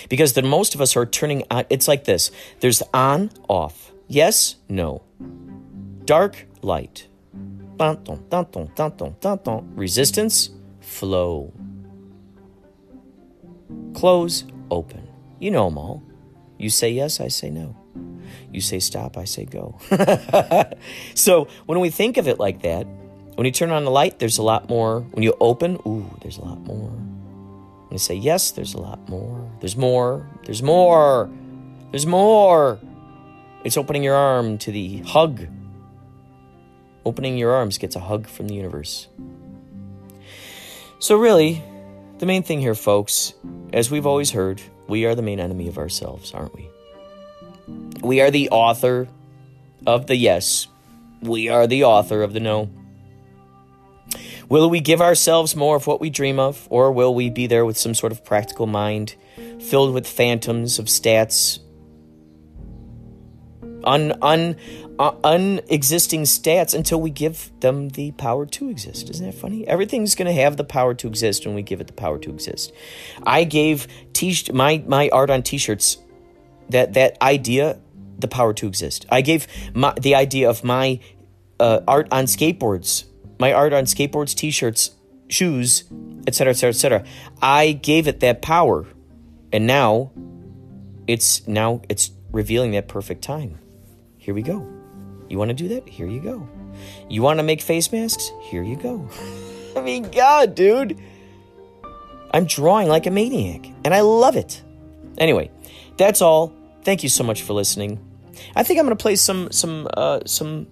Because 0.08 0.32
the 0.32 0.42
most 0.42 0.74
of 0.74 0.80
us 0.80 0.96
are 0.96 1.04
turning 1.04 1.44
on, 1.50 1.66
it's 1.68 1.88
like 1.88 2.04
this. 2.04 2.30
There's 2.60 2.82
on, 2.94 3.30
off, 3.48 3.92
yes, 4.08 4.56
no, 4.68 5.02
dark, 6.04 6.46
light, 6.62 7.08
resistance, 9.74 10.50
flow, 10.80 11.52
close, 13.94 14.44
open. 14.70 15.03
You 15.38 15.50
know 15.50 15.68
them 15.68 15.78
all. 15.78 16.02
You 16.58 16.70
say 16.70 16.90
yes, 16.90 17.20
I 17.20 17.28
say 17.28 17.50
no. 17.50 17.76
You 18.52 18.60
say 18.60 18.78
stop, 18.78 19.16
I 19.16 19.24
say 19.24 19.44
go. 19.44 19.78
so 21.14 21.48
when 21.66 21.80
we 21.80 21.90
think 21.90 22.16
of 22.16 22.28
it 22.28 22.38
like 22.38 22.62
that, 22.62 22.86
when 23.34 23.44
you 23.44 23.50
turn 23.50 23.70
on 23.70 23.84
the 23.84 23.90
light, 23.90 24.18
there's 24.20 24.38
a 24.38 24.42
lot 24.42 24.68
more. 24.68 25.00
When 25.00 25.22
you 25.22 25.34
open, 25.40 25.78
ooh, 25.86 26.08
there's 26.22 26.38
a 26.38 26.44
lot 26.44 26.60
more. 26.60 26.92
And 27.90 28.00
say, 28.00 28.14
yes, 28.14 28.52
there's 28.52 28.74
a 28.74 28.80
lot 28.80 29.08
more. 29.08 29.50
There's 29.60 29.76
more. 29.76 30.28
There's 30.44 30.62
more. 30.62 31.30
There's 31.90 32.06
more. 32.06 32.78
It's 33.64 33.76
opening 33.76 34.04
your 34.04 34.14
arm 34.14 34.58
to 34.58 34.70
the 34.70 34.98
hug. 34.98 35.48
Opening 37.04 37.36
your 37.36 37.52
arms 37.52 37.78
gets 37.78 37.96
a 37.96 38.00
hug 38.00 38.28
from 38.28 38.48
the 38.48 38.54
universe. 38.54 39.08
So, 41.00 41.16
really, 41.16 41.62
the 42.18 42.26
main 42.26 42.42
thing 42.42 42.60
here, 42.60 42.74
folks, 42.74 43.34
as 43.72 43.90
we've 43.90 44.06
always 44.06 44.30
heard, 44.30 44.62
we 44.88 45.04
are 45.04 45.14
the 45.14 45.22
main 45.22 45.40
enemy 45.40 45.68
of 45.68 45.78
ourselves, 45.78 46.32
aren't 46.32 46.54
we? 46.54 46.68
We 48.02 48.20
are 48.20 48.30
the 48.30 48.50
author 48.50 49.08
of 49.86 50.06
the 50.06 50.16
yes. 50.16 50.66
We 51.22 51.48
are 51.48 51.66
the 51.66 51.84
author 51.84 52.22
of 52.22 52.32
the 52.32 52.40
no. 52.40 52.70
Will 54.48 54.68
we 54.68 54.80
give 54.80 55.00
ourselves 55.00 55.56
more 55.56 55.76
of 55.76 55.86
what 55.86 56.00
we 56.00 56.10
dream 56.10 56.38
of, 56.38 56.66
or 56.70 56.92
will 56.92 57.14
we 57.14 57.30
be 57.30 57.46
there 57.46 57.64
with 57.64 57.78
some 57.78 57.94
sort 57.94 58.12
of 58.12 58.24
practical 58.24 58.66
mind 58.66 59.14
filled 59.60 59.94
with 59.94 60.06
phantoms 60.06 60.78
of 60.78 60.86
stats, 60.86 61.60
un, 63.84 64.12
un, 64.20 64.56
uh, 64.98 65.12
unexisting 65.24 66.22
stats 66.22 66.74
until 66.74 67.00
we 67.00 67.10
give 67.10 67.50
them 67.60 67.90
the 67.90 68.12
power 68.12 68.46
to 68.46 68.68
exist? 68.68 69.10
Isn't 69.10 69.26
that 69.26 69.34
funny? 69.34 69.66
Everything's 69.66 70.14
going 70.14 70.26
to 70.26 70.40
have 70.40 70.56
the 70.56 70.64
power 70.64 70.94
to 70.94 71.06
exist 71.06 71.46
when 71.46 71.54
we 71.54 71.62
give 71.62 71.80
it 71.80 71.86
the 71.86 71.92
power 71.92 72.18
to 72.18 72.30
exist. 72.30 72.72
I 73.24 73.44
gave 73.44 73.86
t- 74.12 74.50
my, 74.52 74.82
my 74.86 75.08
art 75.10 75.30
on 75.30 75.42
t 75.42 75.58
shirts 75.58 75.98
that, 76.70 76.94
that 76.94 77.20
idea 77.22 77.78
the 78.18 78.28
power 78.28 78.54
to 78.54 78.66
exist. 78.66 79.06
I 79.10 79.20
gave 79.20 79.46
my, 79.74 79.92
the 80.00 80.14
idea 80.14 80.48
of 80.48 80.64
my 80.64 81.00
uh, 81.60 81.80
art 81.86 82.08
on 82.10 82.24
skateboards 82.24 83.04
my 83.38 83.52
art 83.52 83.72
on 83.72 83.84
skateboards, 83.84 84.34
t-shirts, 84.34 84.90
shoes, 85.28 85.84
etc., 86.26 86.50
etc., 86.50 86.70
etc. 86.70 87.04
I 87.42 87.72
gave 87.72 88.08
it 88.08 88.20
that 88.20 88.42
power, 88.42 88.86
and 89.52 89.66
now 89.66 90.12
it's 91.06 91.46
now 91.46 91.82
it's 91.88 92.10
revealing 92.30 92.72
that 92.72 92.88
perfect 92.88 93.22
time. 93.22 93.58
Here 94.16 94.34
we 94.34 94.42
go. 94.42 94.73
You 95.28 95.38
want 95.38 95.50
to 95.50 95.54
do 95.54 95.68
that? 95.68 95.88
Here 95.88 96.06
you 96.06 96.20
go. 96.20 96.48
You 97.08 97.22
want 97.22 97.38
to 97.38 97.42
make 97.42 97.60
face 97.60 97.90
masks? 97.92 98.30
Here 98.42 98.62
you 98.62 98.76
go. 98.76 99.08
I 99.76 99.80
mean, 99.80 100.10
God, 100.10 100.54
dude. 100.54 100.98
I'm 102.32 102.46
drawing 102.46 102.88
like 102.88 103.06
a 103.06 103.10
maniac, 103.10 103.70
and 103.84 103.94
I 103.94 104.00
love 104.00 104.36
it. 104.36 104.60
Anyway, 105.18 105.50
that's 105.96 106.20
all. 106.20 106.52
Thank 106.82 107.02
you 107.02 107.08
so 107.08 107.22
much 107.22 107.42
for 107.42 107.52
listening. 107.52 108.00
I 108.56 108.64
think 108.64 108.80
I'm 108.80 108.86
going 108.86 108.96
to 108.96 109.02
play 109.02 109.16
some 109.16 109.52
some 109.52 109.88
uh, 109.96 110.20
some 110.26 110.66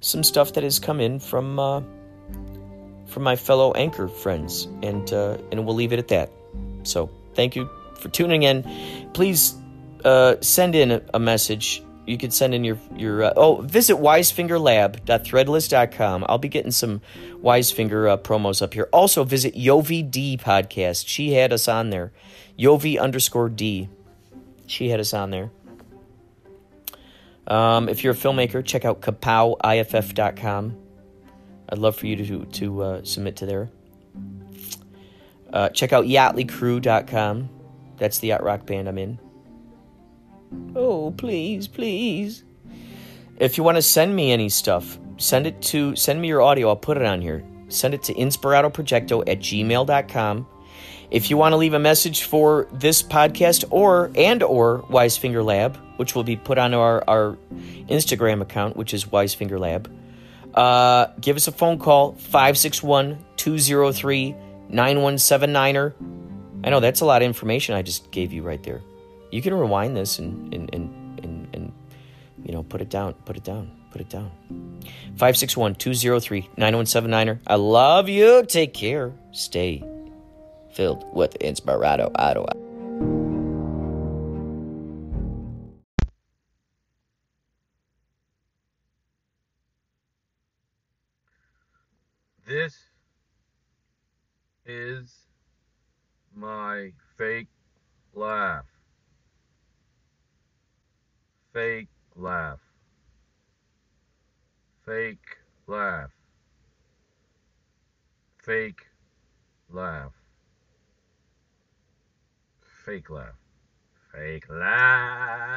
some 0.00 0.22
stuff 0.22 0.52
that 0.54 0.64
has 0.64 0.78
come 0.78 1.00
in 1.00 1.18
from 1.18 1.58
uh, 1.58 1.82
from 3.06 3.24
my 3.24 3.36
fellow 3.36 3.72
anchor 3.72 4.08
friends, 4.08 4.68
and 4.82 5.12
uh, 5.12 5.36
and 5.50 5.66
we'll 5.66 5.74
leave 5.74 5.92
it 5.92 5.98
at 5.98 6.08
that. 6.08 6.30
So 6.84 7.10
thank 7.34 7.56
you 7.56 7.68
for 7.96 8.08
tuning 8.08 8.44
in. 8.44 8.62
Please 9.12 9.54
uh, 10.04 10.36
send 10.40 10.74
in 10.74 10.92
a, 10.92 11.02
a, 11.14 11.18
message. 11.18 11.82
You 12.06 12.16
could 12.18 12.32
send 12.32 12.54
in 12.54 12.64
your 12.64 12.78
your 12.96 13.24
uh, 13.24 13.32
oh 13.36 13.60
visit 13.60 13.96
wisefingerlab.threadless.com. 13.96 16.24
I'll 16.28 16.38
be 16.38 16.48
getting 16.48 16.72
some 16.72 17.00
Wisefinger 17.42 18.10
uh, 18.10 18.16
promos 18.16 18.62
up 18.62 18.74
here. 18.74 18.88
Also 18.92 19.22
visit 19.24 19.54
Yovi 19.54 20.10
D 20.10 20.36
podcast. 20.36 21.04
She 21.06 21.34
had 21.34 21.52
us 21.52 21.68
on 21.68 21.90
there. 21.90 22.12
Yovi 22.58 23.00
underscore 23.00 23.48
D. 23.48 23.88
She 24.66 24.88
had 24.88 24.98
us 25.00 25.14
on 25.14 25.30
there. 25.30 25.50
Um, 27.46 27.88
if 27.88 28.04
you're 28.04 28.12
a 28.12 28.16
filmmaker, 28.16 28.62
check 28.64 28.84
out 28.84 29.00
kapowiff.com. 29.00 30.76
I'd 31.68 31.78
love 31.78 31.96
for 31.96 32.06
you 32.06 32.16
to, 32.16 32.44
to 32.44 32.82
uh, 32.82 33.04
submit 33.04 33.36
to 33.36 33.46
there. 33.46 33.70
Uh, 35.52 35.68
check 35.70 35.92
out 35.92 36.04
yachtleycrew.com. 36.04 37.48
That's 37.96 38.20
the 38.20 38.28
yacht 38.28 38.42
rock 38.42 38.66
band 38.66 38.88
I'm 38.88 38.98
in. 38.98 39.18
Oh, 40.74 41.14
please, 41.16 41.68
please. 41.68 42.44
If 43.38 43.56
you 43.56 43.64
want 43.64 43.76
to 43.76 43.82
send 43.82 44.14
me 44.14 44.32
any 44.32 44.48
stuff, 44.48 44.98
send 45.16 45.46
it 45.46 45.60
to 45.62 45.96
send 45.96 46.20
me 46.20 46.28
your 46.28 46.42
audio. 46.42 46.68
I'll 46.68 46.76
put 46.76 46.96
it 46.96 47.04
on 47.04 47.20
here. 47.20 47.44
Send 47.68 47.94
it 47.94 48.02
to 48.04 48.14
inspiratoprojecto 48.14 49.28
at 49.28 49.38
gmail.com. 49.38 50.46
If 51.10 51.28
you 51.28 51.36
want 51.36 51.52
to 51.52 51.56
leave 51.56 51.74
a 51.74 51.78
message 51.78 52.22
for 52.22 52.68
this 52.72 53.02
podcast 53.02 53.64
or 53.70 54.12
and 54.14 54.42
or 54.42 54.82
Wisefinger 54.90 55.44
Lab, 55.44 55.76
which 55.96 56.14
will 56.14 56.22
be 56.22 56.36
put 56.36 56.56
on 56.58 56.72
our, 56.72 57.02
our 57.08 57.36
Instagram 57.88 58.42
account, 58.42 58.76
which 58.76 58.94
is 58.94 59.06
Wisefinger 59.06 59.58
Lab, 59.58 59.90
uh, 60.54 61.06
give 61.20 61.36
us 61.36 61.48
a 61.48 61.52
phone 61.52 61.78
call 61.78 62.12
561 62.12 63.18
203 63.36 64.34
9179er. 64.70 65.94
I 66.62 66.70
know 66.70 66.80
that's 66.80 67.00
a 67.00 67.04
lot 67.04 67.22
of 67.22 67.26
information 67.26 67.74
I 67.74 67.82
just 67.82 68.10
gave 68.10 68.32
you 68.32 68.42
right 68.42 68.62
there. 68.62 68.82
You 69.30 69.42
can 69.42 69.54
rewind 69.54 69.96
this 69.96 70.18
and, 70.18 70.52
and, 70.52 70.74
and, 70.74 71.20
and, 71.24 71.48
and 71.54 71.72
you 72.44 72.52
know, 72.52 72.62
put 72.62 72.80
it 72.80 72.90
down, 72.90 73.14
put 73.24 73.36
it 73.36 73.44
down, 73.44 73.70
put 73.90 74.00
it 74.00 74.08
down. 74.08 74.30
561 75.16 75.74
203 75.76 76.48
9179er. 76.56 77.38
I 77.46 77.54
love 77.54 78.08
you. 78.08 78.44
Take 78.46 78.74
care. 78.74 79.12
Stay 79.32 79.84
filled 80.72 81.04
with 81.14 81.38
Inspirado. 81.40 82.10
Ottawa. 82.14 82.52
This 92.46 92.76
is 94.66 95.14
my 96.34 96.90
fake 97.16 97.46
laugh. 98.12 98.64
Fake 101.52 101.88
laugh. 102.16 102.58
Fake 104.84 105.38
laugh. 105.66 106.10
fake 108.42 108.86
laugh. 109.70 110.12
Fake 112.84 113.10
laugh. 113.10 113.36
Fake 114.12 114.48
laugh. 114.48 115.52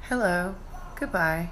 Hello. 0.00 0.54
Goodbye. 1.08 1.48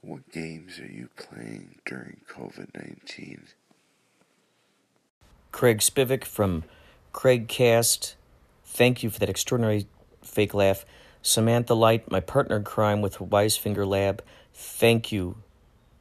What 0.00 0.32
games 0.32 0.78
are 0.78 0.90
you 0.90 1.10
playing 1.14 1.74
during 1.84 2.22
COVID 2.26 2.68
19? 2.74 3.42
Craig 5.52 5.80
Spivek 5.80 6.24
from 6.24 6.64
Craigcast. 7.12 8.14
Thank 8.64 9.02
you 9.02 9.10
for 9.10 9.18
that 9.18 9.28
extraordinary 9.28 9.88
fake 10.22 10.54
laugh. 10.54 10.86
Samantha 11.20 11.74
Light, 11.74 12.10
my 12.10 12.20
partner 12.20 12.56
in 12.56 12.64
crime 12.64 13.02
with 13.02 13.18
Wisefinger 13.18 13.86
Lab. 13.86 14.24
Thank 14.54 15.12
you. 15.12 15.36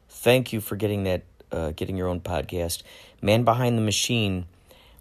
Thank 0.07 0.53
you 0.53 0.61
for 0.61 0.77
getting 0.77 1.03
that 1.03 1.23
uh, 1.51 1.71
getting 1.71 1.97
your 1.97 2.07
own 2.07 2.21
podcast. 2.21 2.83
Man 3.21 3.43
behind 3.43 3.77
the 3.77 3.81
machine. 3.81 4.45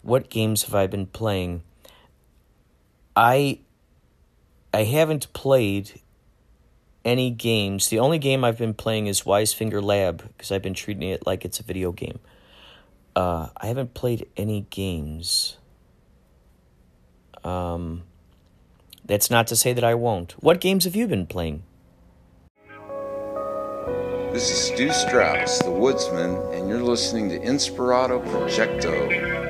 What 0.03 0.29
games 0.29 0.65
have 0.65 0.75
I 0.75 0.89
been 0.89 1.07
playing? 1.07 1.63
I 3.15 3.61
I 4.75 4.83
haven't 4.83 5.33
played 5.33 6.01
any 7.05 7.31
games. 7.31 7.91
The 7.91 8.01
only 8.01 8.19
game 8.19 8.43
I've 8.43 8.59
been 8.59 8.75
playing 8.75 9.07
is 9.07 9.23
Wisefinger 9.23 9.81
Lab 9.81 10.25
because 10.37 10.51
I've 10.51 10.63
been 10.63 10.75
treating 10.75 11.09
it 11.09 11.25
like 11.25 11.45
it's 11.45 11.61
a 11.61 11.63
video 11.63 11.93
game. 11.93 12.19
Uh, 13.15 13.51
I 13.57 13.69
haven't 13.69 13.95
played 13.95 14.27
any 14.37 14.67
games. 14.71 15.59
Um, 17.45 18.03
that's 19.05 19.31
not 19.31 19.47
to 19.47 19.55
say 19.55 19.73
that 19.73 19.85
I 19.85 19.95
won't. 19.95 20.33
What 20.43 20.61
games 20.61 20.87
have 20.87 20.97
you 20.97 21.07
been 21.07 21.27
playing? 21.27 21.63
This 24.33 24.51
is 24.51 24.59
Stew 24.59 24.91
Strauss, 24.91 25.61
the 25.63 25.71
woodsman, 25.71 26.35
and 26.53 26.69
you're 26.69 26.83
listening 26.83 27.29
to 27.29 27.39
Inspirato 27.39 28.27
Projecto. 28.27 29.44